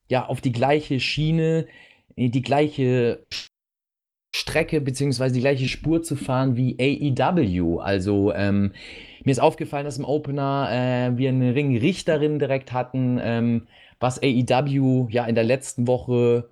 ja 0.10 0.26
auf 0.26 0.42
die 0.42 0.52
gleiche 0.52 1.00
Schiene, 1.00 1.68
die 2.16 2.42
gleiche 2.42 3.26
Strecke 4.34 4.82
beziehungsweise 4.82 5.36
die 5.36 5.42
gleiche 5.42 5.68
Spur 5.68 6.02
zu 6.02 6.16
fahren 6.16 6.58
wie 6.58 6.76
AEW. 6.80 7.80
Also 7.80 8.34
ähm, 8.34 8.74
mir 9.24 9.32
ist 9.32 9.40
aufgefallen, 9.40 9.86
dass 9.86 10.00
im 10.00 10.06
Opener 10.06 10.70
äh, 10.72 11.18
wir 11.18 11.30
eine 11.30 11.56
Ringrichterin 11.56 12.40
direkt 12.40 12.74
hatten, 12.74 13.20
ähm, 13.22 13.68
was 14.00 14.22
AEW 14.22 15.08
ja 15.10 15.26
in 15.26 15.36
der 15.36 15.44
letzten 15.44 15.88
Woche 15.88 16.50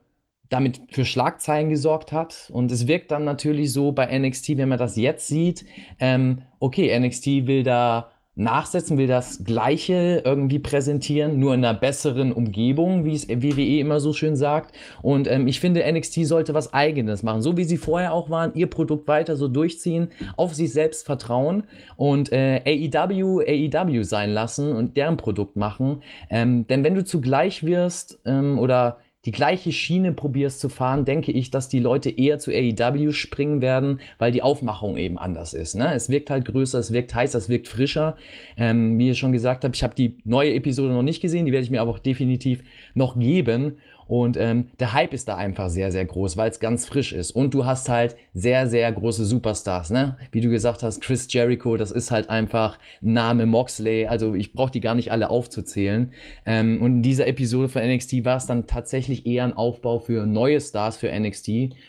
damit 0.50 0.82
für 0.92 1.06
Schlagzeilen 1.06 1.70
gesorgt 1.70 2.12
hat. 2.12 2.50
Und 2.54 2.72
es 2.72 2.88
wirkt 2.88 3.10
dann 3.12 3.24
natürlich 3.24 3.74
so 3.74 3.94
bei 3.94 4.18
NXT, 4.18 4.58
wenn 4.58 4.70
man 4.70 4.78
das 4.78 4.96
jetzt 4.96 5.28
sieht, 5.28 5.66
ähm, 6.00 6.44
okay, 6.60 6.98
NXT 6.98 7.48
will 7.48 7.64
da 7.64 8.12
nachsetzen, 8.42 8.98
will 8.98 9.08
das 9.08 9.44
Gleiche 9.44 10.22
irgendwie 10.26 10.60
präsentieren, 10.60 11.39
nur 11.39 11.54
in 11.54 11.64
einer 11.64 11.78
besseren 11.78 12.32
Umgebung, 12.32 13.06
wie 13.06 13.14
es 13.14 13.30
WWE 13.30 13.80
immer 13.80 14.00
so 14.00 14.14
schön 14.14 14.36
sagt. 14.36 14.76
Und 15.02 15.30
ähm, 15.30 15.48
ich 15.48 15.60
finde, 15.60 15.84
NXT 15.89 16.26
sollte 16.26 16.54
was 16.54 16.74
Eigenes 16.74 17.24
machen, 17.24 17.42
so 17.42 17.58
wie 17.58 17.64
sie 17.64 17.78
vorher 17.78 18.14
auch 18.14 18.30
waren, 18.30 18.54
ihr 18.56 18.68
Produkt 18.68 19.08
weiter 19.08 19.36
so 19.36 19.48
durchziehen, 19.48 20.10
auf 20.38 20.54
sich 20.54 20.74
selbst 20.74 21.06
vertrauen 21.06 21.64
und 21.96 22.32
äh, 22.32 22.62
AEW 22.66 23.42
AEW 23.42 24.04
sein 24.04 24.32
lassen 24.32 24.76
und 24.76 24.98
deren 24.98 25.18
Produkt 25.18 25.56
machen. 25.56 26.02
Ähm, 26.30 26.68
denn 26.68 26.84
wenn 26.84 26.96
du 26.96 27.04
zugleich 27.04 27.64
wirst 27.64 28.20
ähm, 28.26 28.60
oder 28.60 28.98
die 29.26 29.32
gleiche 29.32 29.72
Schiene 29.72 30.14
probierst 30.14 30.60
zu 30.60 30.68
fahren, 30.68 31.06
denke 31.06 31.32
ich, 31.32 31.52
dass 31.52 31.70
die 31.70 31.80
Leute 31.80 32.10
eher 32.10 32.40
zu 32.40 32.52
AEW 32.52 33.12
springen 33.12 33.62
werden, 33.62 34.00
weil 34.18 34.32
die 34.32 34.42
Aufmachung 34.42 34.98
eben 34.98 35.20
anders 35.20 35.54
ist. 35.54 35.76
Ne? 35.76 35.94
Es 35.94 36.10
wirkt 36.10 36.32
halt 36.32 36.46
größer, 36.46 36.80
es 36.80 36.92
wirkt 36.92 37.14
heißer, 37.14 37.38
es 37.38 37.48
wirkt 37.48 37.68
frischer. 37.68 38.18
Ähm, 38.58 38.98
wie 38.98 39.12
ich 39.12 39.20
schon 39.20 39.32
gesagt 39.32 39.64
habe, 39.64 39.76
ich 39.76 39.84
habe 39.84 39.94
die 39.94 40.18
neue 40.24 40.54
Episode 40.56 40.94
noch 40.94 41.04
nicht 41.04 41.22
gesehen, 41.22 41.46
die 41.46 41.52
werde 41.52 41.64
ich 41.64 41.72
mir 41.72 41.82
aber 41.82 41.92
auch 41.92 42.00
definitiv 42.00 42.64
noch 42.96 43.18
geben. 43.18 43.78
Und 44.12 44.36
ähm, 44.36 44.68
der 44.78 44.91
Hype 44.91 45.14
ist 45.14 45.30
da 45.30 45.38
einfach 45.38 45.70
sehr, 45.70 45.89
sehr 45.89 46.03
groß, 46.03 46.36
weil 46.36 46.51
es 46.51 46.59
ganz 46.59 46.86
frisch 46.86 47.14
ist. 47.14 47.32
Und 47.32 47.53
du 47.53 47.66
hast 47.66 47.88
halt 47.88 48.18
sehr, 48.34 48.68
sehr 48.68 48.91
große 48.91 49.24
Superstars, 49.24 49.89
ne? 49.89 50.18
Wie 50.34 50.41
du 50.41 50.49
gesagt 50.49 50.84
hast, 50.84 50.99
Chris 50.99 51.32
Jericho, 51.32 51.78
das 51.78 51.91
ist 51.91 52.12
halt 52.12 52.30
einfach 52.30 52.78
Name 52.99 53.45
Moxley. 53.45 54.07
Also 54.07 54.36
ich 54.36 54.51
brauche 54.51 54.70
die 54.70 54.82
gar 54.82 54.95
nicht 54.95 55.14
alle 55.14 55.30
aufzuzählen. 55.30 56.12
Ähm, 56.45 56.82
und 56.82 56.95
in 56.97 57.03
dieser 57.03 57.26
Episode 57.26 57.70
von 57.70 57.84
NXT 57.84 58.26
war 58.26 58.36
es 58.36 58.47
dann 58.47 58.68
tatsächlich 58.68 59.26
eher 59.26 59.45
ein 59.45 59.53
Aufbau 59.53 59.99
für 59.99 60.26
neue 60.26 60.59
Stars 60.59 60.97
für 60.97 61.09
NXT. 61.09 61.47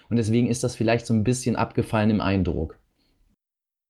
Und 0.09 0.17
deswegen 0.17 0.47
ist 0.47 0.63
das 0.63 0.77
vielleicht 0.77 1.07
so 1.07 1.15
ein 1.15 1.25
bisschen 1.25 1.57
abgefallen 1.57 2.11
im 2.11 2.21
Eindruck. 2.21 2.79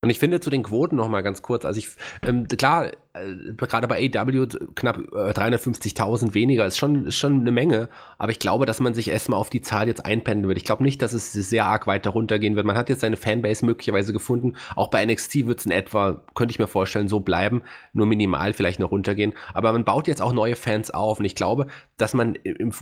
Und 0.04 0.10
ich 0.10 0.18
finde 0.18 0.40
zu 0.40 0.50
den 0.50 0.64
Quoten 0.64 0.96
noch 0.96 1.08
mal 1.08 1.22
ganz 1.22 1.42
kurz, 1.42 1.64
also 1.64 1.78
ich, 1.78 1.90
ähm, 2.26 2.48
klar, 2.48 2.90
äh, 3.14 3.52
gerade 3.56 3.86
bei 3.86 4.10
AW 4.12 4.46
knapp 4.74 4.98
äh, 4.98 5.30
350.000 5.30 6.34
weniger 6.34 6.66
ist 6.66 6.76
schon, 6.76 7.06
ist 7.06 7.18
schon 7.18 7.40
eine 7.40 7.52
Menge, 7.52 7.88
aber 8.18 8.32
ich 8.32 8.40
glaube, 8.40 8.66
dass 8.66 8.80
man 8.80 8.94
sich 8.94 9.08
erstmal 9.08 9.38
auf 9.38 9.48
die 9.48 9.60
Zahl 9.60 9.86
jetzt 9.86 10.04
einpendeln 10.04 10.48
wird. 10.48 10.58
Ich 10.58 10.64
glaube 10.64 10.82
nicht, 10.82 11.02
dass 11.02 11.12
es 11.12 11.32
sehr 11.32 11.66
arg 11.66 11.86
weiter 11.86 12.10
runtergehen 12.10 12.56
wird. 12.56 12.66
Man 12.66 12.76
hat 12.76 12.88
jetzt 12.88 13.02
seine 13.02 13.16
Fanbase 13.16 13.64
möglicherweise 13.64 14.12
gefunden. 14.12 14.54
Auch 14.74 14.88
bei 14.88 15.04
NXT 15.06 15.46
wird 15.46 15.60
es 15.60 15.66
in 15.66 15.72
etwa, 15.72 16.20
könnte 16.34 16.50
ich 16.50 16.58
mir 16.58 16.66
vorstellen, 16.66 17.06
so 17.06 17.20
bleiben, 17.20 17.62
nur 17.92 18.06
minimal 18.06 18.54
vielleicht 18.54 18.80
noch 18.80 18.90
runtergehen. 18.90 19.34
Aber 19.54 19.72
man 19.72 19.84
baut 19.84 20.08
jetzt 20.08 20.20
auch 20.20 20.32
neue 20.32 20.56
Fans 20.56 20.90
auf 20.90 21.20
und 21.20 21.26
ich 21.26 21.36
glaube, 21.36 21.68
dass 21.96 22.14
man, 22.14 22.34
im, 22.34 22.72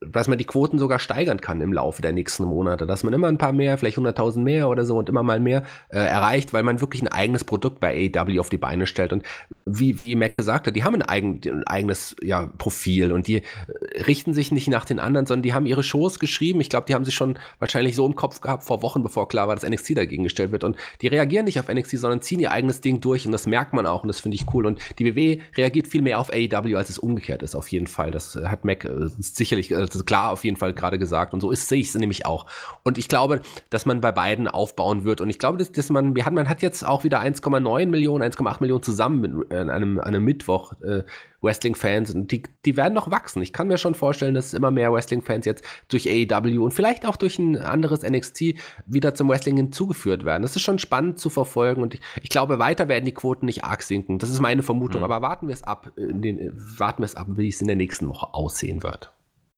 dass 0.00 0.28
man 0.28 0.36
die 0.36 0.44
Quoten 0.44 0.78
sogar 0.78 0.98
steigern 0.98 1.40
kann 1.40 1.62
im 1.62 1.72
Laufe 1.72 2.02
der 2.02 2.12
nächsten 2.12 2.44
Monate, 2.44 2.86
dass 2.86 3.02
man 3.02 3.14
immer 3.14 3.28
ein 3.28 3.38
paar 3.38 3.52
mehr, 3.52 3.78
vielleicht 3.78 3.96
100.000 3.96 4.40
mehr 4.40 4.68
oder 4.68 4.84
so 4.84 4.98
und 4.98 5.08
immer 5.08 5.22
mal 5.22 5.40
mehr 5.40 5.62
äh, 5.88 5.98
erreicht, 5.98 6.52
weil 6.52 6.65
man 6.66 6.80
wirklich 6.80 7.02
ein 7.02 7.08
eigenes 7.08 7.44
Produkt 7.44 7.80
bei 7.80 8.10
AW 8.14 8.38
auf 8.38 8.50
die 8.50 8.58
Beine 8.58 8.86
stellt 8.86 9.12
und 9.12 9.22
wie, 9.64 10.04
wie 10.04 10.14
Mac 10.14 10.36
gesagt 10.36 10.66
hat, 10.66 10.76
die 10.76 10.84
haben 10.84 10.94
ein, 10.94 11.02
eigen, 11.02 11.40
ein 11.44 11.64
eigenes 11.66 12.14
ja, 12.22 12.50
Profil 12.58 13.12
und 13.12 13.26
die 13.26 13.36
äh, 13.36 13.42
richten 14.02 14.34
sich 14.34 14.52
nicht 14.52 14.68
nach 14.68 14.84
den 14.84 15.00
anderen, 15.00 15.26
sondern 15.26 15.42
die 15.42 15.54
haben 15.54 15.66
ihre 15.66 15.82
Shows 15.82 16.18
geschrieben. 16.18 16.60
Ich 16.60 16.70
glaube, 16.70 16.86
die 16.86 16.94
haben 16.94 17.04
sich 17.04 17.14
schon 17.14 17.38
wahrscheinlich 17.58 17.96
so 17.96 18.06
im 18.06 18.14
Kopf 18.14 18.40
gehabt 18.40 18.64
vor 18.64 18.82
Wochen, 18.82 19.02
bevor 19.02 19.28
klar 19.28 19.48
war, 19.48 19.56
dass 19.56 19.68
NXT 19.68 19.96
dagegen 19.96 20.24
gestellt 20.24 20.52
wird. 20.52 20.62
Und 20.62 20.76
die 21.00 21.08
reagieren 21.08 21.46
nicht 21.46 21.58
auf 21.58 21.68
NXT, 21.68 21.98
sondern 21.98 22.22
ziehen 22.22 22.38
ihr 22.40 22.52
eigenes 22.52 22.80
Ding 22.80 23.00
durch 23.00 23.26
und 23.26 23.32
das 23.32 23.46
merkt 23.46 23.72
man 23.72 23.86
auch 23.86 24.02
und 24.02 24.08
das 24.08 24.20
finde 24.20 24.36
ich 24.36 24.44
cool. 24.54 24.66
Und 24.66 24.78
die 24.98 25.06
WWE 25.06 25.40
reagiert 25.56 25.86
viel 25.86 26.02
mehr 26.02 26.20
auf 26.20 26.30
AEW, 26.32 26.76
als 26.76 26.90
es 26.90 26.98
umgekehrt 26.98 27.42
ist, 27.42 27.56
auf 27.56 27.68
jeden 27.68 27.86
Fall. 27.86 28.10
Das 28.10 28.36
hat 28.36 28.64
Mac 28.64 28.84
äh, 28.84 29.08
sicherlich 29.18 29.72
äh, 29.72 29.86
klar 30.04 30.30
auf 30.30 30.44
jeden 30.44 30.56
Fall 30.56 30.74
gerade 30.74 30.98
gesagt 30.98 31.34
und 31.34 31.40
so 31.40 31.52
sehe 31.52 31.80
ich 31.80 31.88
es 31.88 31.94
nämlich 31.94 32.26
auch. 32.26 32.46
Und 32.84 32.98
ich 32.98 33.08
glaube, 33.08 33.40
dass 33.70 33.86
man 33.86 34.00
bei 34.00 34.12
beiden 34.12 34.48
aufbauen 34.48 35.04
wird 35.04 35.20
und 35.20 35.30
ich 35.30 35.38
glaube, 35.38 35.58
dass, 35.58 35.72
dass 35.72 35.90
man, 35.90 36.12
man 36.12 36.48
hat 36.48 36.55
jetzt 36.62 36.86
auch 36.86 37.04
wieder 37.04 37.20
1,9 37.20 37.86
Millionen, 37.86 38.22
1,8 38.22 38.56
Millionen 38.60 38.82
zusammen 38.82 39.20
mit, 39.20 39.52
äh, 39.52 39.56
an 39.56 39.70
einem, 39.70 40.00
einem 40.00 40.24
Mittwoch 40.24 40.72
äh, 40.82 41.02
Wrestling-Fans 41.42 42.14
und 42.14 42.32
die, 42.32 42.42
die 42.64 42.76
werden 42.76 42.94
noch 42.94 43.10
wachsen. 43.10 43.42
Ich 43.42 43.52
kann 43.52 43.68
mir 43.68 43.78
schon 43.78 43.94
vorstellen, 43.94 44.34
dass 44.34 44.54
immer 44.54 44.70
mehr 44.70 44.92
Wrestling-Fans 44.92 45.46
jetzt 45.46 45.64
durch 45.88 46.08
AEW 46.08 46.64
und 46.64 46.72
vielleicht 46.72 47.06
auch 47.06 47.16
durch 47.16 47.38
ein 47.38 47.56
anderes 47.56 48.02
NXT 48.02 48.54
wieder 48.86 49.14
zum 49.14 49.28
Wrestling 49.28 49.56
hinzugeführt 49.56 50.24
werden. 50.24 50.42
Das 50.42 50.56
ist 50.56 50.62
schon 50.62 50.78
spannend 50.78 51.18
zu 51.18 51.30
verfolgen 51.30 51.82
und 51.82 51.94
ich, 51.94 52.00
ich 52.22 52.28
glaube, 52.28 52.58
weiter 52.58 52.88
werden 52.88 53.04
die 53.04 53.14
Quoten 53.14 53.46
nicht 53.46 53.64
arg 53.64 53.82
sinken. 53.82 54.18
Das 54.18 54.30
ist 54.30 54.40
meine 54.40 54.62
Vermutung. 54.62 55.00
Mhm. 55.00 55.04
Aber 55.04 55.22
warten 55.22 55.48
wir 55.48 55.54
es 55.54 55.62
ab, 55.62 55.92
den, 55.96 56.52
warten 56.54 57.02
wir 57.02 57.06
es 57.06 57.14
ab, 57.16 57.26
wie 57.30 57.48
es 57.48 57.60
in 57.60 57.66
der 57.66 57.76
nächsten 57.76 58.08
Woche 58.08 58.34
aussehen 58.34 58.82
wird. 58.82 59.12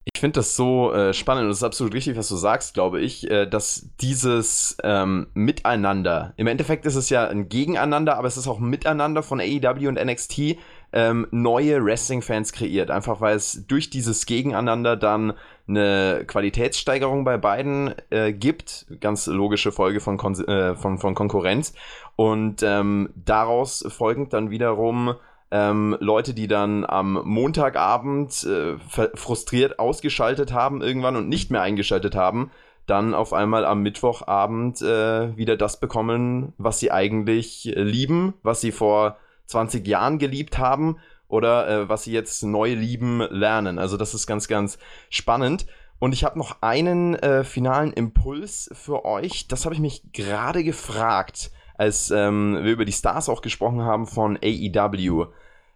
Ich 0.05 0.19
finde 0.19 0.39
das 0.39 0.55
so 0.55 0.93
äh, 0.93 1.13
spannend 1.13 1.45
und 1.45 1.51
es 1.51 1.57
ist 1.57 1.63
absolut 1.63 1.93
richtig, 1.93 2.17
was 2.17 2.29
du 2.29 2.35
sagst, 2.35 2.73
glaube 2.73 3.01
ich, 3.01 3.29
äh, 3.29 3.45
dass 3.45 3.89
dieses 4.01 4.77
ähm, 4.83 5.27
Miteinander, 5.33 6.33
im 6.37 6.47
Endeffekt 6.47 6.85
ist 6.85 6.95
es 6.95 7.09
ja 7.09 7.27
ein 7.27 7.49
Gegeneinander, 7.49 8.17
aber 8.17 8.27
es 8.27 8.37
ist 8.37 8.47
auch 8.47 8.59
ein 8.59 8.69
Miteinander 8.69 9.23
von 9.23 9.39
AEW 9.39 9.87
und 9.87 10.03
NXT, 10.03 10.57
ähm, 10.91 11.27
neue 11.31 11.83
Wrestling-Fans 11.83 12.51
kreiert. 12.51 12.91
Einfach 12.91 13.21
weil 13.21 13.35
es 13.35 13.65
durch 13.67 13.89
dieses 13.89 14.25
Gegeneinander 14.25 14.95
dann 14.95 15.33
eine 15.67 16.23
Qualitätssteigerung 16.25 17.23
bei 17.23 17.37
beiden 17.37 17.93
äh, 18.09 18.33
gibt. 18.33 18.87
Ganz 18.99 19.27
logische 19.27 19.71
Folge 19.71 19.99
von, 19.99 20.17
Kon 20.17 20.33
äh, 20.45 20.75
von, 20.75 20.97
von 20.97 21.13
Konkurrenz. 21.13 21.73
Und 22.15 22.63
ähm, 22.63 23.09
daraus 23.15 23.85
folgend 23.89 24.33
dann 24.33 24.49
wiederum 24.49 25.15
ähm, 25.51 25.97
Leute, 25.99 26.33
die 26.33 26.47
dann 26.47 26.85
am 26.85 27.21
Montagabend 27.25 28.43
äh, 28.43 28.77
frustriert 29.15 29.79
ausgeschaltet 29.79 30.53
haben 30.53 30.81
irgendwann 30.81 31.15
und 31.15 31.27
nicht 31.27 31.51
mehr 31.51 31.61
eingeschaltet 31.61 32.15
haben, 32.15 32.51
dann 32.85 33.13
auf 33.13 33.33
einmal 33.33 33.65
am 33.65 33.81
Mittwochabend 33.81 34.81
äh, 34.81 35.35
wieder 35.37 35.57
das 35.57 35.79
bekommen, 35.79 36.53
was 36.57 36.79
sie 36.79 36.91
eigentlich 36.91 37.75
äh, 37.75 37.81
lieben, 37.81 38.33
was 38.43 38.61
sie 38.61 38.71
vor 38.71 39.17
20 39.45 39.87
Jahren 39.87 40.19
geliebt 40.19 40.57
haben 40.57 40.97
oder 41.27 41.67
äh, 41.67 41.89
was 41.89 42.03
sie 42.03 42.11
jetzt 42.11 42.43
neu 42.43 42.73
lieben 42.73 43.21
lernen. 43.29 43.79
Also 43.79 43.97
das 43.97 44.13
ist 44.13 44.27
ganz, 44.27 44.47
ganz 44.47 44.77
spannend. 45.09 45.65
Und 45.99 46.13
ich 46.13 46.23
habe 46.23 46.39
noch 46.39 46.61
einen 46.61 47.15
äh, 47.15 47.43
finalen 47.43 47.91
Impuls 47.91 48.69
für 48.73 49.03
euch. 49.05 49.47
Das 49.47 49.65
habe 49.65 49.75
ich 49.75 49.81
mich 49.81 50.11
gerade 50.13 50.63
gefragt, 50.63 51.51
als 51.79 52.11
ähm, 52.11 52.59
wir 52.61 52.73
über 52.73 52.83
die 52.83 52.91
Stars 52.91 53.29
auch 53.29 53.41
gesprochen 53.41 53.83
haben 53.83 54.05
von 54.05 54.37
AEW. 54.43 55.27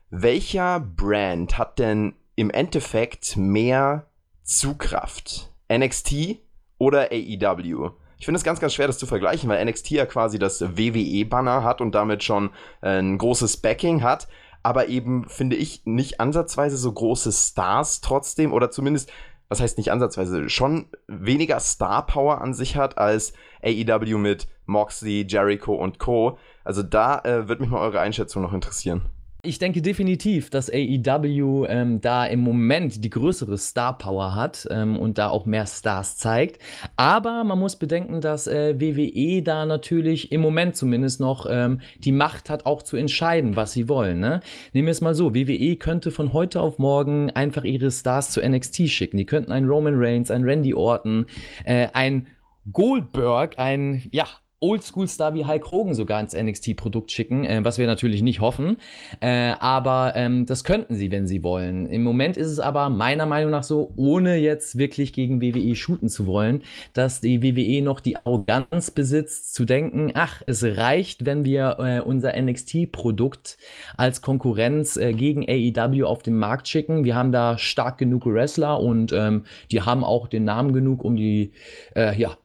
Welcher 0.09 0.81
Brand 0.81 1.57
hat 1.57 1.79
denn 1.79 2.13
im 2.35 2.49
Endeffekt 2.49 3.37
mehr 3.37 4.07
Zugkraft? 4.43 5.49
NXT 5.71 6.39
oder 6.77 7.09
AEW? 7.11 7.91
Ich 8.17 8.25
finde 8.25 8.37
es 8.37 8.43
ganz, 8.43 8.59
ganz 8.59 8.73
schwer, 8.73 8.87
das 8.87 8.97
zu 8.97 9.05
vergleichen, 9.05 9.49
weil 9.49 9.63
NXT 9.63 9.91
ja 9.91 10.05
quasi 10.05 10.39
das 10.39 10.61
WWE-Banner 10.61 11.63
hat 11.63 11.79
und 11.79 11.95
damit 11.95 12.21
schon 12.21 12.49
äh, 12.81 12.99
ein 12.99 13.17
großes 13.17 13.57
Backing 13.57 14.03
hat, 14.03 14.27
aber 14.61 14.89
eben, 14.89 15.29
finde 15.29 15.55
ich, 15.55 15.85
nicht 15.85 16.19
ansatzweise 16.19 16.75
so 16.75 16.91
große 16.91 17.31
Stars 17.31 18.01
trotzdem 18.01 18.51
oder 18.51 18.71
zumindest 18.71 19.09
was 19.49 19.61
heißt 19.61 19.77
nicht 19.77 19.91
ansatzweise, 19.91 20.49
schon 20.49 20.87
weniger 21.07 21.59
Star 21.59 22.05
Power 22.05 22.41
an 22.41 22.53
sich 22.53 22.75
hat 22.75 22.97
als 22.97 23.33
AEW 23.63 24.17
mit 24.17 24.47
Moxley, 24.65 25.25
Jericho 25.27 25.75
und 25.75 25.99
Co. 25.99 26.37
Also 26.63 26.83
da 26.83 27.19
äh, 27.19 27.47
würde 27.47 27.61
mich 27.61 27.71
mal 27.71 27.81
eure 27.81 27.99
Einschätzung 27.99 28.41
noch 28.41 28.53
interessieren. 28.53 29.03
Ich 29.45 29.59
denke 29.59 29.81
definitiv, 29.81 30.49
dass 30.49 30.71
AEW 30.71 31.65
ähm, 31.67 31.99
da 31.99 32.25
im 32.25 32.39
Moment 32.39 33.03
die 33.03 33.09
größere 33.09 33.57
Star 33.57 33.97
Power 33.97 34.35
hat 34.35 34.65
ähm, 34.71 34.97
und 34.97 35.17
da 35.17 35.27
auch 35.27 35.45
mehr 35.45 35.65
Stars 35.65 36.15
zeigt. 36.15 36.61
Aber 36.95 37.43
man 37.43 37.59
muss 37.59 37.75
bedenken, 37.75 38.21
dass 38.21 38.47
äh, 38.47 38.79
WWE 38.79 39.43
da 39.43 39.65
natürlich 39.65 40.31
im 40.31 40.39
Moment 40.39 40.77
zumindest 40.77 41.19
noch 41.19 41.45
ähm, 41.49 41.81
die 41.97 42.13
Macht 42.13 42.49
hat, 42.49 42.65
auch 42.65 42.83
zu 42.83 42.95
entscheiden, 42.95 43.57
was 43.57 43.73
sie 43.73 43.89
wollen. 43.89 44.21
Ne? 44.21 44.39
Nehmen 44.71 44.87
wir 44.87 44.93
es 44.93 45.01
mal 45.01 45.13
so: 45.13 45.35
WWE 45.35 45.75
könnte 45.75 46.11
von 46.11 46.31
heute 46.31 46.61
auf 46.61 46.79
morgen 46.79 47.29
einfach 47.31 47.65
ihre 47.65 47.91
Stars 47.91 48.29
zu 48.29 48.39
NXT 48.39 48.87
schicken. 48.87 49.17
Die 49.17 49.25
könnten 49.25 49.51
einen 49.51 49.67
Roman 49.67 49.95
Reigns, 49.97 50.31
einen 50.31 50.45
Randy 50.45 50.73
Orton, 50.73 51.25
äh, 51.65 51.89
ein 51.91 52.27
Goldberg, 52.71 53.59
ein 53.59 54.03
ja 54.13 54.25
Oldschool-Star 54.63 55.33
wie 55.33 55.45
Hulk 55.45 55.71
Hogan 55.71 55.93
sogar 55.93 56.21
ins 56.21 56.33
NXT-Produkt 56.33 57.11
schicken, 57.11 57.43
äh, 57.43 57.59
was 57.63 57.77
wir 57.77 57.85
natürlich 57.85 58.21
nicht 58.21 58.39
hoffen. 58.39 58.77
Äh, 59.19 59.53
aber 59.59 60.13
ähm, 60.15 60.45
das 60.45 60.63
könnten 60.63 60.95
sie, 60.95 61.11
wenn 61.11 61.27
sie 61.27 61.43
wollen. 61.43 61.85
Im 61.85 62.03
Moment 62.03 62.37
ist 62.37 62.47
es 62.47 62.59
aber 62.59 62.89
meiner 62.89 63.25
Meinung 63.25 63.51
nach 63.51 63.63
so, 63.63 63.91
ohne 63.97 64.37
jetzt 64.37 64.77
wirklich 64.77 65.11
gegen 65.11 65.41
WWE 65.41 65.75
shooten 65.75 66.07
zu 66.07 66.25
wollen, 66.25 66.63
dass 66.93 67.19
die 67.19 67.43
WWE 67.43 67.83
noch 67.83 67.99
die 67.99 68.15
Arroganz 68.15 68.91
besitzt, 68.91 69.53
zu 69.53 69.65
denken, 69.65 70.11
ach, 70.13 70.41
es 70.47 70.63
reicht, 70.63 71.25
wenn 71.25 71.43
wir 71.43 71.77
äh, 71.79 71.99
unser 71.99 72.39
NXT-Produkt 72.41 73.57
als 73.97 74.21
Konkurrenz 74.21 74.95
äh, 74.95 75.13
gegen 75.13 75.43
AEW 75.45 76.05
auf 76.05 76.23
den 76.23 76.37
Markt 76.37 76.69
schicken. 76.69 77.03
Wir 77.03 77.15
haben 77.15 77.33
da 77.33 77.57
stark 77.57 77.97
genug 77.97 78.25
Wrestler 78.25 78.79
und 78.79 79.11
ähm, 79.11 79.43
die 79.71 79.81
haben 79.81 80.05
auch 80.05 80.27
den 80.27 80.45
Namen 80.45 80.71
genug, 80.71 81.03
um 81.03 81.17
die 81.17 81.51
äh, 81.95 82.17
ja, 82.17 82.37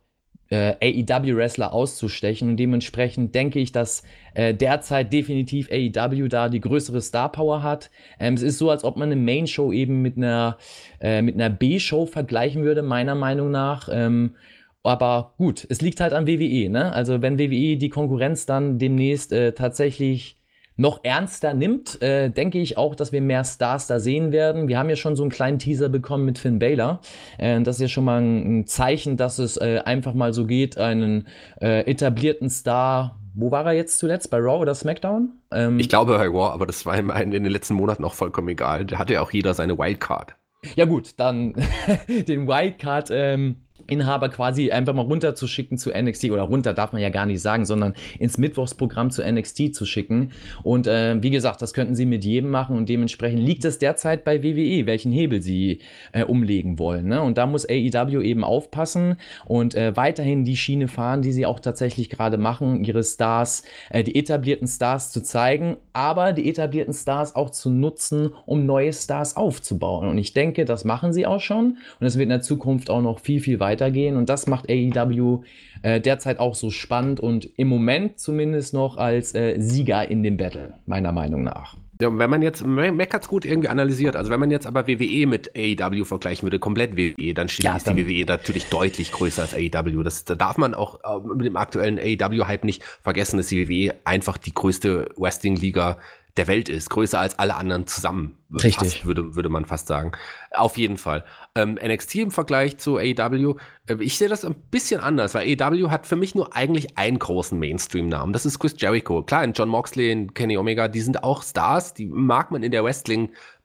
äh, 0.51 0.75
AEW-Wrestler 0.81 1.73
auszustechen. 1.73 2.51
Und 2.51 2.57
dementsprechend 2.57 3.35
denke 3.35 3.59
ich, 3.59 3.73
dass 3.73 4.03
äh, 4.35 4.55
derzeit 4.55 5.13
definitiv 5.13 5.71
AEW 5.71 6.29
da 6.29 6.49
die 6.49 6.61
größere 6.61 7.01
Star-Power 7.01 7.63
hat. 7.63 7.91
Ähm, 8.19 8.35
es 8.35 8.43
ist 8.43 8.59
so, 8.59 8.71
als 8.71 8.85
ob 8.85 8.97
man 8.97 9.13
eine 9.13 9.21
Main-Show 9.21 9.73
eben 9.73 10.03
mit 10.03 10.17
einer, 10.17 10.59
äh, 11.01 11.19
einer 11.19 11.51
B-Show 11.51 12.07
vergleichen 12.07 12.65
würde, 12.65 12.83
meiner 12.83 13.15
Meinung 13.15 13.51
nach. 13.51 13.89
Ähm, 13.93 14.37
aber 14.83 15.35
gut, 15.37 15.67
es 15.69 15.83
liegt 15.83 16.01
halt 16.01 16.13
an 16.13 16.27
WWE. 16.27 16.71
Ne? 16.71 16.93
Also 16.93 17.21
wenn 17.21 17.39
WWE 17.39 17.77
die 17.77 17.91
Konkurrenz 17.91 18.47
dann 18.47 18.79
demnächst 18.79 19.33
äh, 19.33 19.53
tatsächlich 19.53 20.38
noch 20.79 21.01
ernster 21.03 21.55
nimmt, 21.55 22.01
äh, 22.01 22.31
denke 22.31 22.59
ich 22.59 22.79
auch, 22.79 22.95
dass 22.95 23.13
wir 23.13 23.21
mehr 23.21 23.45
Stars 23.45 23.89
da 23.89 23.99
sehen 23.99 24.33
werden. 24.33 24.69
Wir 24.69 24.79
haben 24.79 24.89
ja 24.89 24.97
schon 24.97 25.17
so 25.17 25.25
einen 25.25 25.31
kleinen 25.31 25.59
Teaser 25.59 25.89
bekommen 25.89 26.25
mit 26.25 26.39
Finn 26.39 26.61
Balor. 26.61 27.01
Äh, 27.37 27.61
das 27.63 27.77
ist 27.77 27.83
ja 27.83 27.89
schon 27.89 28.05
mal 28.05 28.23
ein, 28.23 28.61
ein 28.61 28.67
Zeichen, 28.67 29.17
dass 29.17 29.39
es 29.39 29.57
äh, 29.57 29.81
einfach 29.85 30.15
mal 30.15 30.33
so 30.33 30.47
geht, 30.47 30.79
einen 30.79 31.27
äh, 31.61 31.81
etablierten 31.81 32.49
Star 32.49 33.19
wo 33.41 33.53
war 33.53 33.65
er 33.67 33.73
jetzt 33.73 34.01
zuletzt? 34.01 34.31
Bei 34.31 34.39
Raw 34.39 34.61
oder 34.61 34.75
SmackDown? 34.75 35.31
Ähm, 35.53 35.79
ich 35.79 35.89
glaube 35.89 36.19
bei 36.19 36.27
Raw, 36.27 36.53
aber 36.53 36.67
das 36.67 36.85
war 36.87 36.99
ihm 36.99 37.11
in 37.11 37.31
den 37.31 37.45
letzten 37.45 37.75
Monaten 37.75 38.05
auch 38.05 38.15
vollkommen 38.15 38.49
egal. 38.49 38.85
Da 38.85 38.99
hatte 38.99 39.13
ja 39.13 39.23
auch 39.23 39.31
jeder 39.31 39.55
seine 39.55 39.79
Wildcard. 39.79 40.35
Ja 40.75 40.87
gut, 40.87 41.15
dann 41.19 41.55
den 42.09 42.49
Wildcard 42.49 43.11
ähm, 43.13 43.59
Inhaber 43.89 44.29
quasi 44.29 44.71
einfach 44.71 44.95
mal 44.95 45.03
runterzuschicken 45.03 45.79
zu 45.79 45.91
NXT 45.91 46.31
oder 46.31 46.43
runter 46.43 46.75
darf 46.75 46.93
man 46.93 47.01
ja 47.01 47.09
gar 47.09 47.27
nicht 47.27 47.41
sagen, 47.41 47.65
sondern 47.65 47.95
ins 48.19 48.37
Mittwochsprogramm 48.37 49.11
zu 49.11 49.23
NXT 49.23 49.75
zu 49.75 49.87
schicken. 49.87 50.33
Und 50.63 50.87
äh, 50.87 51.17
wie 51.23 51.31
gesagt, 51.31 51.63
das 51.63 51.73
könnten 51.73 51.95
sie 51.95 52.05
mit 52.05 52.25
jedem 52.25 52.51
machen 52.51 52.77
und 52.77 52.89
dementsprechend 52.89 53.41
liegt 53.41 53.65
es 53.65 53.79
derzeit 53.79 54.25
bei 54.25 54.43
WWE, 54.43 54.87
welchen 54.87 55.11
Hebel 55.11 55.41
sie 55.41 55.81
äh, 56.13 56.25
umlegen 56.25 56.79
wollen. 56.79 57.09
Ne? 57.09 57.23
Und 57.23 57.39
da 57.39 57.47
muss 57.47 57.67
AEW 57.67 58.21
eben 58.23 58.45
aufpassen 58.45 59.17
und 59.47 59.75
äh, 59.75 59.97
weiterhin 59.97 60.45
die 60.45 60.57
Schiene 60.57 60.89
fahren, 60.89 61.23
die 61.23 61.33
sie 61.33 61.47
auch 61.47 61.61
tatsächlich 61.61 62.11
gerade 62.11 62.37
machen, 62.37 62.85
ihre 62.85 63.03
Stars, 63.03 63.63
äh, 63.89 64.05
die 64.05 64.17
etablierten 64.17 64.69
Stars 64.69 65.13
zu 65.13 65.23
zeigen, 65.23 65.79
aber 65.95 66.35
die 66.35 66.49
etablierten 66.49 66.93
Stars 66.93 67.35
auch 67.35 67.51
zu 67.51 67.71
nutzen, 67.71 68.33
um 68.45 68.67
neue 68.67 68.93
Stars 68.93 69.37
aufzubauen. 69.37 70.09
Und 70.09 70.19
ich 70.19 70.35
denke, 70.35 70.67
das 70.67 70.85
machen 70.85 71.15
sie 71.15 71.27
auch 71.27 71.41
schon 71.41 71.79
und 72.01 72.07
es 72.07 72.17
wird 72.17 72.25
in 72.25 72.31
der 72.31 72.43
Zukunft 72.43 72.91
auch 72.91 73.01
noch 73.01 73.21
viel, 73.21 73.41
viel 73.41 73.61
weiter 73.61 73.78
weitergehen. 73.79 74.17
Und 74.17 74.29
das 74.29 74.47
macht 74.47 74.69
AEW 74.69 75.43
äh, 75.83 76.01
derzeit 76.01 76.39
auch 76.39 76.55
so 76.55 76.71
spannend 76.71 77.21
und 77.21 77.49
im 77.57 77.69
Moment 77.69 78.19
zumindest 78.19 78.75
noch 78.75 78.97
als 78.97 79.35
äh, 79.35 79.59
Sieger 79.59 80.11
in 80.11 80.23
dem 80.23 80.37
Battle, 80.37 80.75
meiner 80.87 81.13
Meinung 81.13 81.45
nach. 81.45 81.77
Ja, 82.01 82.17
wenn 82.17 82.31
man 82.31 82.43
jetzt, 82.43 82.65
Mac 82.65 83.13
hat 83.13 83.23
es 83.23 83.29
gut 83.29 83.45
irgendwie 83.45 83.69
analysiert, 83.69 84.15
also 84.15 84.31
wenn 84.31 84.39
man 84.39 84.53
jetzt 84.53 84.69
aber 84.69 84.87
WWE 84.87 85.27
mit 85.27 85.51
AEW 85.57 86.05
vergleichen 86.05 86.47
würde, 86.47 86.61
komplett 86.61 86.97
WWE, 86.97 87.35
dann 87.35 87.49
steht 87.49 87.65
ja, 87.65 87.77
die 87.77 88.07
WWE 88.07 88.25
natürlich 88.25 88.67
deutlich 88.67 89.11
größer 89.11 89.43
als 89.43 89.55
AEW. 89.55 90.05
Das, 90.05 90.25
da 90.25 90.37
darf 90.37 90.59
man 90.59 90.75
auch 90.75 91.01
äh, 91.03 91.19
mit 91.35 91.47
dem 91.47 91.57
aktuellen 91.57 91.99
AEW-Hype 91.99 92.63
nicht 92.63 92.85
vergessen, 93.03 93.39
dass 93.39 93.49
die 93.49 93.69
WWE 93.69 93.97
einfach 94.05 94.39
die 94.39 94.55
größte 94.55 95.09
Wrestling-Liga 95.17 95.99
der 96.39 96.47
Welt 96.47 96.69
ist, 96.69 96.89
größer 96.91 97.21
als 97.21 97.39
alle 97.39 97.57
anderen 97.57 97.87
zusammen. 97.87 98.39
Richtig. 98.55 98.77
Fast, 98.77 99.07
würde, 99.07 99.35
würde 99.35 99.51
man 99.51 99.67
fast 99.67 99.89
sagen. 99.89 100.13
Auf 100.53 100.79
jeden 100.79 100.97
Fall. 100.97 101.25
Ähm, 101.55 101.79
NXT 101.85 102.15
im 102.17 102.31
Vergleich 102.31 102.79
zu 102.79 102.97
AEW, 102.97 103.57
äh, 103.87 103.97
ich 104.01 104.17
sehe 104.17 104.29
das 104.29 104.45
ein 104.45 104.55
bisschen 104.71 105.01
anders, 105.01 105.35
weil 105.35 105.61
AEW 105.61 105.91
hat 105.91 106.07
für 106.07 106.17
mich 106.17 106.35
nur 106.35 106.57
eigentlich 106.57 106.97
einen 106.97 107.19
großen 107.19 107.59
Mainstream-Namen. 107.59 108.33
Das 108.33 108.47
ist 108.47 108.59
Chris 108.59 108.75
Jericho. 108.79 109.23
Klar, 109.23 109.45
in 109.45 109.53
John 109.53 109.69
Moxley, 109.69 110.11
in 110.11 110.33
Kenny 110.33 110.57
Omega, 110.57 110.89
die 110.89 111.01
sind 111.01 111.23
auch 111.23 111.43
Stars, 111.43 111.93
die 111.93 112.07
mag 112.07 112.51
man 112.51 112.63
in 112.63 112.71
der 112.71 112.85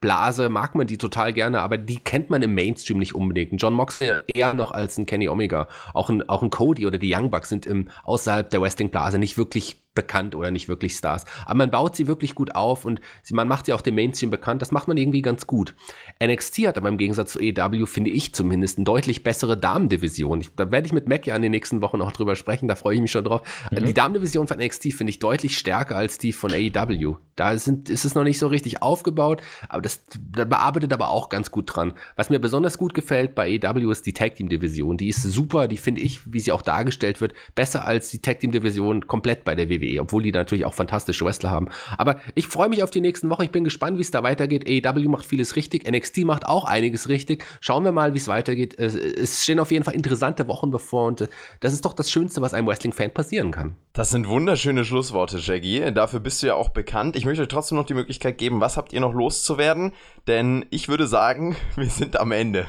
Wrestling-Blase, 0.03 0.49
mag 0.49 0.75
man 0.75 0.87
die 0.87 0.97
total 0.97 1.33
gerne, 1.33 1.61
aber 1.61 1.77
die 1.77 1.99
kennt 1.99 2.29
man 2.29 2.41
im 2.41 2.53
Mainstream 2.53 2.99
nicht 2.99 3.15
unbedingt. 3.15 3.51
Ein 3.51 3.57
John 3.57 3.73
Moxley 3.73 4.11
eher 4.27 4.53
noch 4.53 4.71
als 4.71 4.97
ein 4.97 5.05
Kenny 5.05 5.29
Omega. 5.29 5.67
Auch 5.93 6.09
ein, 6.09 6.27
auch 6.29 6.43
ein 6.43 6.49
Cody 6.49 6.85
oder 6.85 6.97
die 6.97 7.13
Young 7.13 7.31
Bucks 7.31 7.49
sind 7.49 7.65
im, 7.65 7.89
außerhalb 8.03 8.49
der 8.49 8.61
Wrestling-Blase 8.61 9.17
nicht 9.17 9.37
wirklich 9.37 9.83
bekannt 9.95 10.35
oder 10.35 10.51
nicht 10.51 10.67
wirklich 10.67 10.95
Stars. 10.95 11.25
Aber 11.45 11.55
man 11.55 11.71
baut 11.71 11.95
sie 11.95 12.07
wirklich 12.07 12.35
gut 12.35 12.55
auf 12.55 12.85
und 12.85 12.99
sie, 13.21 13.33
man 13.33 13.47
macht 13.47 13.65
sie 13.65 13.73
auch 13.73 13.81
dem 13.81 13.95
Mainstream 13.95 14.29
bekannt. 14.29 14.61
Das 14.61 14.71
macht 14.71 14.87
man 14.87 14.97
irgendwie 14.97 15.21
ganz 15.21 15.47
gut. 15.47 15.75
NXT 16.23 16.67
hat 16.67 16.77
aber 16.77 16.89
im 16.89 16.97
Gegensatz 16.97 17.33
zu 17.33 17.39
EW, 17.39 17.85
finde 17.85 18.09
ich 18.09 18.33
zumindest, 18.33 18.77
eine 18.77 18.85
deutlich 18.85 19.23
bessere 19.23 19.57
Damendivision. 19.57 20.41
Ich, 20.41 20.49
da 20.55 20.71
werde 20.71 20.87
ich 20.87 20.93
mit 20.93 21.07
Mac 21.07 21.27
ja 21.27 21.35
in 21.35 21.41
den 21.41 21.51
nächsten 21.51 21.81
Wochen 21.81 21.99
noch 21.99 22.11
drüber 22.11 22.35
sprechen, 22.35 22.67
da 22.67 22.75
freue 22.75 22.95
ich 22.95 23.01
mich 23.01 23.11
schon 23.11 23.23
drauf. 23.23 23.41
Mhm. 23.71 23.85
Die 23.85 23.93
Damendivision 23.93 24.47
von 24.47 24.57
NXT 24.57 24.93
finde 24.93 25.11
ich 25.11 25.19
deutlich 25.19 25.57
stärker 25.57 25.95
als 25.95 26.17
die 26.17 26.33
von 26.33 26.51
AEW. 26.51 27.17
Da 27.35 27.57
sind, 27.57 27.89
ist 27.89 28.05
es 28.05 28.15
noch 28.15 28.23
nicht 28.23 28.39
so 28.39 28.47
richtig 28.47 28.81
aufgebaut, 28.81 29.41
aber 29.69 29.81
das 29.81 29.92
da 30.31 30.45
bearbeitet 30.45 30.93
aber 30.93 31.09
auch 31.09 31.29
ganz 31.29 31.51
gut 31.51 31.75
dran. 31.75 31.93
Was 32.15 32.29
mir 32.29 32.39
besonders 32.39 32.77
gut 32.77 32.93
gefällt 32.93 33.35
bei 33.35 33.59
AEW 33.61 33.91
ist 33.91 34.05
die 34.05 34.13
Tag 34.13 34.35
Team 34.35 34.49
Division. 34.49 34.97
Die 34.97 35.09
ist 35.09 35.23
super, 35.23 35.67
die 35.67 35.77
finde 35.77 36.01
ich, 36.01 36.21
wie 36.31 36.39
sie 36.39 36.51
auch 36.51 36.61
dargestellt 36.61 37.21
wird, 37.21 37.33
besser 37.55 37.85
als 37.85 38.09
die 38.09 38.19
Tag 38.19 38.39
Team 38.39 38.51
Division 38.51 39.07
komplett 39.07 39.43
bei 39.43 39.55
der 39.55 39.69
WWE, 39.69 40.01
obwohl 40.01 40.23
die 40.23 40.31
natürlich 40.31 40.65
auch 40.65 40.73
fantastische 40.73 41.25
Wrestler 41.25 41.51
haben. 41.51 41.69
Aber 41.97 42.19
ich 42.35 42.47
freue 42.47 42.69
mich 42.69 42.83
auf 42.83 42.91
die 42.91 43.01
nächsten 43.01 43.29
Wochen. 43.29 43.43
Ich 43.43 43.51
bin 43.51 43.63
gespannt, 43.63 43.97
wie 43.97 44.01
es 44.01 44.11
da 44.11 44.23
weitergeht. 44.23 44.67
AEW 44.67 45.09
macht 45.09 45.25
vieles 45.25 45.55
richtig, 45.55 45.89
NXT 45.89 46.19
macht 46.25 46.45
auch 46.45 46.65
einiges 46.65 47.09
richtig. 47.09 47.43
Schauen 47.59 47.83
wir 47.83 47.91
mal, 47.91 48.13
wie 48.13 48.17
es 48.17 48.27
weitergeht. 48.27 48.77
Es 48.77 49.43
stehen 49.43 49.59
auf 49.59 49.71
jeden 49.71 49.83
Fall 49.83 49.95
interessante 49.95 50.47
Wochen 50.47 50.71
bevor 50.71 51.07
und 51.07 51.21
äh, 51.21 51.27
das 51.59 51.73
ist 51.73 51.85
doch 51.85 51.93
das 51.93 52.09
Schönste, 52.09 52.41
was 52.41 52.53
einem 52.53 52.67
Wrestling-Fan 52.67 53.11
passieren 53.11 53.51
kann. 53.51 53.75
Das 53.93 54.09
sind 54.09 54.27
wunderschöne 54.27 54.85
Schlussworte, 54.85 55.37
Jackie. 55.37 55.91
Dafür 55.93 56.19
bist 56.19 56.41
du 56.41 56.47
ja 56.47 56.55
auch 56.55 56.69
bekannt. 56.69 57.15
Ich 57.15 57.25
möchte 57.25 57.43
euch 57.43 57.47
trotzdem 57.47 57.77
noch 57.77 57.85
die 57.85 57.93
Möglichkeit 57.93 58.37
geben, 58.37 58.61
was 58.61 58.77
habt 58.77 58.93
ihr 58.93 58.99
noch 58.99 59.13
loszuwerden? 59.13 59.82
Denn 60.27 60.65
ich 60.69 60.87
würde 60.87 61.07
sagen, 61.07 61.55
wir 61.75 61.89
sind 61.89 62.19
am 62.19 62.31
Ende. 62.31 62.65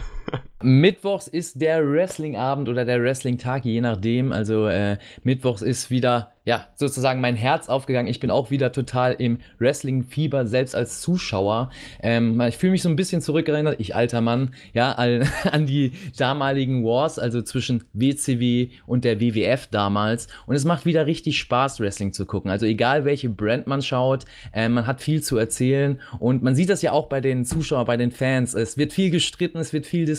Mittwochs 0.63 1.29
ist 1.29 1.61
der 1.61 1.87
Wrestling-Abend 1.87 2.69
oder 2.69 2.85
der 2.85 3.03
Wrestling-Tag, 3.03 3.65
je 3.65 3.81
nachdem. 3.81 4.33
Also 4.33 4.67
äh, 4.67 4.99
Mittwochs 5.23 5.63
ist 5.63 5.91
wieder 5.91 6.35
ja, 6.47 6.67
sozusagen 6.75 7.23
mein 7.23 7.37
Herz 7.37 7.69
aufgegangen. 7.69 8.09
Ich 8.09 8.21
bin 8.21 8.31
auch 8.31 8.51
wieder 8.51 8.71
total 8.71 9.15
im 9.15 9.39
Wrestling-Fieber, 9.59 10.47
selbst 10.47 10.75
als 10.75 11.01
Zuschauer. 11.01 11.71
Ähm, 12.03 12.39
ich 12.43 12.59
fühle 12.59 12.73
mich 12.73 12.83
so 12.83 12.91
ein 12.91 12.97
bisschen 12.97 13.23
zurückerinnert, 13.23 13.81
ich 13.81 13.95
alter 13.95 14.21
Mann, 14.21 14.55
ja, 14.75 14.93
an, 14.93 15.27
an, 15.51 15.67
die 15.67 15.93
damaligen 16.19 16.85
Wars, 16.85 17.19
also 17.19 17.41
zwischen 17.41 17.85
WCW 17.95 18.69
und 18.87 19.05
der 19.05 19.21
WWF 19.21 19.69
damals. 19.69 20.29
Und 20.47 20.55
es 20.55 20.67
macht 20.67 20.85
wieder 20.85 21.07
richtig 21.07 21.39
Spaß, 21.39 21.81
Wrestling 21.81 22.13
zu 22.13 22.27
gucken. 22.27 22.51
Also 22.51 22.67
egal, 22.67 23.07
welche 23.07 23.31
Brand 23.31 23.67
man 23.67 23.81
schaut, 23.81 24.27
äh, 24.53 24.69
man 24.69 24.87
hat 24.87 25.01
viel 25.01 25.23
zu 25.23 25.39
erzählen. 25.39 25.99
Und 26.19 26.43
man 26.43 26.55
sieht 26.55 26.69
das 26.69 26.83
ja 26.83 26.93
auch 26.93 27.07
bei 27.07 27.23
den 27.23 27.47
Zuschauern, 27.47 27.87
bei 27.87 27.97
den 27.97 28.11
Fans. 28.11 28.53
Es 28.53 28.77
wird 28.77 28.93
viel 28.93 29.11
gestritten, 29.11 29.59
es 29.59 29.73
wird 29.73 29.87
viel 29.87 30.05
diskutiert. 30.05 30.14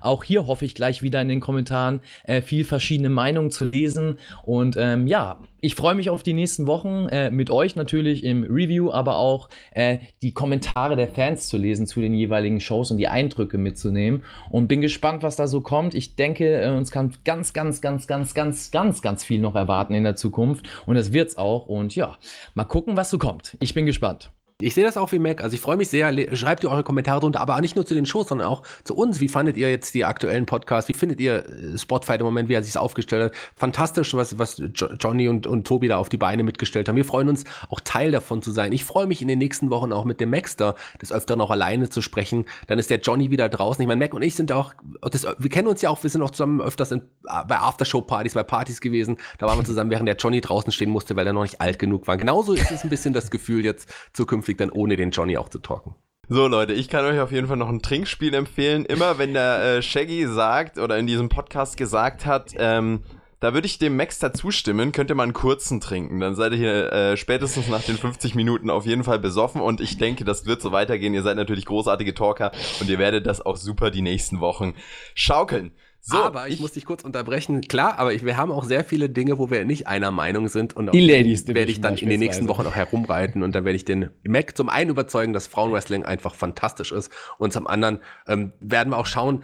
Auch 0.00 0.24
hier 0.24 0.46
hoffe 0.46 0.64
ich 0.64 0.74
gleich 0.74 1.02
wieder 1.02 1.22
in 1.22 1.28
den 1.28 1.40
Kommentaren 1.40 2.00
äh, 2.24 2.42
viel 2.42 2.64
verschiedene 2.64 3.08
Meinungen 3.08 3.50
zu 3.50 3.64
lesen. 3.64 4.18
Und 4.44 4.76
ähm, 4.76 5.06
ja, 5.06 5.38
ich 5.60 5.74
freue 5.74 5.94
mich 5.94 6.10
auf 6.10 6.22
die 6.22 6.34
nächsten 6.34 6.66
Wochen 6.66 7.08
äh, 7.08 7.30
mit 7.30 7.50
euch 7.50 7.76
natürlich 7.76 8.24
im 8.24 8.44
Review, 8.44 8.92
aber 8.92 9.16
auch 9.16 9.48
äh, 9.72 9.98
die 10.22 10.32
Kommentare 10.32 10.96
der 10.96 11.08
Fans 11.08 11.48
zu 11.48 11.56
lesen 11.56 11.86
zu 11.86 12.00
den 12.00 12.14
jeweiligen 12.14 12.60
Shows 12.60 12.90
und 12.90 12.98
die 12.98 13.08
Eindrücke 13.08 13.58
mitzunehmen. 13.58 14.22
Und 14.50 14.68
bin 14.68 14.80
gespannt, 14.80 15.22
was 15.22 15.36
da 15.36 15.48
so 15.48 15.60
kommt. 15.60 15.94
Ich 15.94 16.14
denke, 16.14 16.62
äh, 16.62 16.70
uns 16.70 16.90
kann 16.90 17.14
ganz, 17.24 17.52
ganz, 17.52 17.80
ganz, 17.80 18.06
ganz, 18.06 18.34
ganz, 18.34 18.70
ganz, 18.70 19.02
ganz 19.02 19.24
viel 19.24 19.40
noch 19.40 19.54
erwarten 19.54 19.94
in 19.94 20.04
der 20.04 20.16
Zukunft. 20.16 20.66
Und 20.86 20.94
das 20.94 21.12
wird's 21.12 21.36
auch. 21.36 21.66
Und 21.66 21.96
ja, 21.96 22.16
mal 22.54 22.64
gucken, 22.64 22.96
was 22.96 23.10
so 23.10 23.18
kommt. 23.18 23.56
Ich 23.60 23.74
bin 23.74 23.86
gespannt. 23.86 24.30
Ich 24.58 24.72
sehe 24.72 24.84
das 24.84 24.96
auch 24.96 25.12
wie 25.12 25.18
Mac. 25.18 25.42
Also 25.42 25.52
ich 25.52 25.60
freue 25.60 25.76
mich 25.76 25.90
sehr. 25.90 26.10
Schreibt 26.34 26.64
ihr 26.64 26.70
eure 26.70 26.82
Kommentare 26.82 27.20
drunter, 27.20 27.42
aber 27.42 27.60
nicht 27.60 27.76
nur 27.76 27.84
zu 27.84 27.94
den 27.94 28.06
Shows, 28.06 28.28
sondern 28.28 28.48
auch 28.48 28.62
zu 28.84 28.96
uns. 28.96 29.20
Wie 29.20 29.28
fandet 29.28 29.58
ihr 29.58 29.70
jetzt 29.70 29.92
die 29.92 30.06
aktuellen 30.06 30.46
Podcasts? 30.46 30.88
Wie 30.88 30.94
findet 30.94 31.20
ihr 31.20 31.44
äh, 31.44 31.76
Spotfight 31.76 32.20
im 32.20 32.24
Moment, 32.24 32.48
wie 32.48 32.54
er 32.54 32.62
sich 32.62 32.74
aufgestellt 32.78 33.24
hat? 33.24 33.32
Fantastisch, 33.54 34.14
was, 34.14 34.38
was 34.38 34.62
Johnny 34.98 35.28
und, 35.28 35.46
und 35.46 35.66
Tobi 35.66 35.88
da 35.88 35.98
auf 35.98 36.08
die 36.08 36.16
Beine 36.16 36.42
mitgestellt 36.42 36.88
haben. 36.88 36.96
Wir 36.96 37.04
freuen 37.04 37.28
uns 37.28 37.44
auch 37.68 37.80
Teil 37.80 38.12
davon 38.12 38.40
zu 38.40 38.50
sein. 38.50 38.72
Ich 38.72 38.86
freue 38.86 39.06
mich 39.06 39.20
in 39.20 39.28
den 39.28 39.38
nächsten 39.38 39.68
Wochen 39.68 39.92
auch 39.92 40.06
mit 40.06 40.22
dem 40.22 40.30
Max 40.30 40.56
da 40.56 40.74
des 41.02 41.12
Öfteren 41.12 41.42
auch 41.42 41.50
alleine 41.50 41.90
zu 41.90 42.00
sprechen. 42.00 42.46
Dann 42.66 42.78
ist 42.78 42.88
der 42.88 43.00
Johnny 43.00 43.30
wieder 43.30 43.50
draußen. 43.50 43.82
Ich 43.82 43.88
meine, 43.88 44.02
Mac 44.02 44.14
und 44.14 44.22
ich 44.22 44.36
sind 44.36 44.52
auch, 44.52 44.72
das, 45.02 45.26
wir 45.36 45.50
kennen 45.50 45.68
uns 45.68 45.82
ja 45.82 45.90
auch, 45.90 46.02
wir 46.02 46.08
sind 46.08 46.22
auch 46.22 46.30
zusammen 46.30 46.62
öfters 46.62 46.92
in, 46.92 47.02
bei 47.24 47.58
Aftershow-Partys, 47.58 48.32
bei 48.32 48.42
Partys 48.42 48.80
gewesen. 48.80 49.18
Da 49.36 49.44
waren 49.44 49.58
wir 49.58 49.64
zusammen, 49.66 49.90
während 49.90 50.08
der 50.08 50.16
Johnny 50.16 50.40
draußen 50.40 50.72
stehen 50.72 50.88
musste, 50.88 51.14
weil 51.14 51.26
er 51.26 51.34
noch 51.34 51.42
nicht 51.42 51.60
alt 51.60 51.78
genug 51.78 52.06
war. 52.06 52.16
Genauso 52.16 52.54
ist 52.54 52.70
es 52.70 52.84
ein 52.84 52.88
bisschen 52.88 53.12
das 53.12 53.30
Gefühl 53.30 53.62
jetzt 53.62 53.92
zukünftig 54.14 54.45
zukünftig 54.46 54.58
dann 54.58 54.70
ohne 54.70 54.96
den 54.96 55.10
Johnny 55.10 55.36
auch 55.36 55.48
zu 55.48 55.58
talken. 55.58 55.94
So 56.28 56.48
Leute, 56.48 56.72
ich 56.72 56.88
kann 56.88 57.04
euch 57.04 57.20
auf 57.20 57.30
jeden 57.30 57.46
Fall 57.46 57.56
noch 57.56 57.68
ein 57.68 57.82
Trinkspiel 57.82 58.34
empfehlen. 58.34 58.84
Immer 58.84 59.18
wenn 59.18 59.32
der 59.32 59.76
äh, 59.76 59.82
Shaggy 59.82 60.26
sagt 60.26 60.78
oder 60.78 60.98
in 60.98 61.06
diesem 61.06 61.28
Podcast 61.28 61.76
gesagt 61.76 62.26
hat, 62.26 62.52
ähm, 62.58 63.02
da 63.38 63.54
würde 63.54 63.66
ich 63.66 63.78
dem 63.78 63.96
Max 63.96 64.18
dazu 64.18 64.50
stimmen, 64.50 64.90
könnt 64.92 65.10
ihr 65.10 65.14
mal 65.14 65.22
einen 65.22 65.34
kurzen 65.34 65.80
trinken. 65.80 66.18
Dann 66.18 66.34
seid 66.34 66.52
ihr 66.52 66.58
hier 66.58 66.92
äh, 66.92 67.16
spätestens 67.16 67.68
nach 67.68 67.82
den 67.82 67.96
50 67.96 68.34
Minuten 68.34 68.70
auf 68.70 68.86
jeden 68.86 69.04
Fall 69.04 69.20
besoffen 69.20 69.60
und 69.60 69.80
ich 69.80 69.98
denke, 69.98 70.24
das 70.24 70.46
wird 70.46 70.62
so 70.62 70.72
weitergehen. 70.72 71.14
Ihr 71.14 71.22
seid 71.22 71.36
natürlich 71.36 71.66
großartige 71.66 72.14
Talker 72.14 72.50
und 72.80 72.88
ihr 72.88 72.98
werdet 72.98 73.26
das 73.26 73.44
auch 73.44 73.56
super 73.56 73.92
die 73.92 74.02
nächsten 74.02 74.40
Wochen 74.40 74.74
schaukeln. 75.14 75.72
So, 76.00 76.18
aber 76.18 76.46
ich, 76.46 76.54
ich, 76.54 76.60
muss 76.60 76.72
dich 76.72 76.84
kurz 76.84 77.02
unterbrechen. 77.02 77.62
Klar, 77.62 77.98
aber 77.98 78.14
ich, 78.14 78.24
wir 78.24 78.36
haben 78.36 78.52
auch 78.52 78.64
sehr 78.64 78.84
viele 78.84 79.08
Dinge, 79.08 79.38
wo 79.38 79.50
wir 79.50 79.64
nicht 79.64 79.88
einer 79.88 80.12
Meinung 80.12 80.48
sind. 80.48 80.76
Und 80.76 80.92
die 80.94 81.00
Ladies 81.00 81.48
werde 81.48 81.70
ich 81.70 81.80
dann 81.80 81.96
in 81.96 82.08
den 82.08 82.20
nächsten 82.20 82.48
Wochen 82.48 82.64
auch 82.66 82.76
herumreiten 82.76 83.42
und 83.42 83.54
dann 83.54 83.64
werde 83.64 83.76
ich 83.76 83.84
den 83.84 84.10
Mac 84.22 84.56
zum 84.56 84.68
einen 84.68 84.90
überzeugen, 84.90 85.32
dass 85.32 85.48
Frauenwrestling 85.48 86.04
einfach 86.04 86.34
fantastisch 86.34 86.92
ist 86.92 87.10
und 87.38 87.52
zum 87.52 87.66
anderen 87.66 87.98
ähm, 88.28 88.52
werden 88.60 88.90
wir 88.90 88.98
auch 88.98 89.06
schauen. 89.06 89.42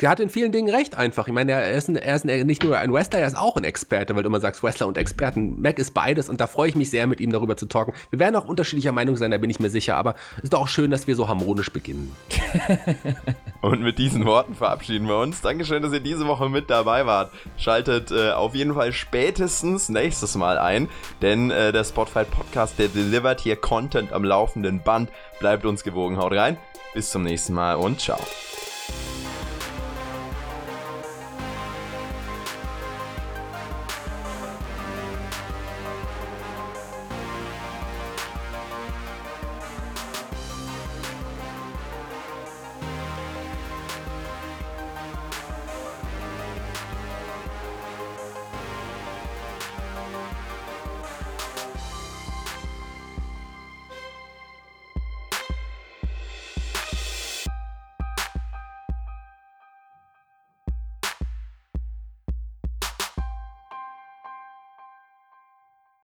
Er 0.00 0.08
hat 0.08 0.20
in 0.20 0.28
vielen 0.28 0.52
Dingen 0.52 0.72
recht 0.72 0.96
einfach. 0.96 1.26
Ich 1.26 1.34
meine, 1.34 1.52
er 1.52 1.72
ist, 1.72 1.88
ein, 1.88 1.96
er 1.96 2.14
ist 2.14 2.24
ein, 2.24 2.46
nicht 2.46 2.62
nur 2.62 2.78
ein 2.78 2.92
Wrestler, 2.92 3.18
er 3.18 3.26
ist 3.26 3.36
auch 3.36 3.56
ein 3.56 3.64
Experte, 3.64 4.14
weil 4.14 4.22
du 4.22 4.28
immer 4.28 4.40
sagst 4.40 4.62
Wrestler 4.62 4.86
und 4.86 4.96
Experten. 4.96 5.60
Mac 5.60 5.78
ist 5.78 5.92
beides 5.92 6.28
und 6.28 6.40
da 6.40 6.46
freue 6.46 6.68
ich 6.68 6.76
mich 6.76 6.90
sehr, 6.90 7.06
mit 7.08 7.20
ihm 7.20 7.32
darüber 7.32 7.56
zu 7.56 7.66
talken. 7.66 7.94
Wir 8.10 8.20
werden 8.20 8.36
auch 8.36 8.46
unterschiedlicher 8.46 8.92
Meinung 8.92 9.16
sein, 9.16 9.32
da 9.32 9.38
bin 9.38 9.50
ich 9.50 9.58
mir 9.58 9.70
sicher, 9.70 9.96
aber 9.96 10.14
es 10.38 10.44
ist 10.44 10.52
doch 10.52 10.60
auch 10.60 10.68
schön, 10.68 10.90
dass 10.90 11.06
wir 11.06 11.16
so 11.16 11.26
harmonisch 11.26 11.72
beginnen. 11.72 12.12
und 13.60 13.82
mit 13.82 13.98
diesen 13.98 14.24
Worten 14.24 14.54
verabschieden 14.54 15.08
wir 15.08 15.18
uns. 15.18 15.40
Dankeschön, 15.40 15.79
dass 15.82 15.92
ihr 15.92 16.00
diese 16.00 16.28
Woche 16.28 16.48
mit 16.48 16.60
mit 16.60 16.68
dabei 16.70 17.06
wart. 17.06 17.32
Schaltet 17.56 18.10
äh, 18.10 18.32
auf 18.32 18.54
jeden 18.54 18.74
Fall 18.74 18.92
spätestens 18.92 19.88
nächstes 19.88 20.34
Mal 20.34 20.58
ein, 20.58 20.88
denn 21.22 21.50
äh, 21.50 21.72
der 21.72 21.84
Spotify 21.84 22.24
Podcast, 22.24 22.78
der 22.78 22.88
delivert 22.88 23.40
hier 23.40 23.56
Content 23.56 24.12
am 24.12 24.24
laufenden 24.24 24.82
Band. 24.82 25.10
Bleibt 25.38 25.64
uns 25.64 25.82
gewogen, 25.82 26.18
haut 26.18 26.32
rein. 26.32 26.58
Bis 26.92 27.10
zum 27.10 27.22
nächsten 27.22 27.54
Mal 27.54 27.76
und 27.76 28.00
ciao. 28.00 28.20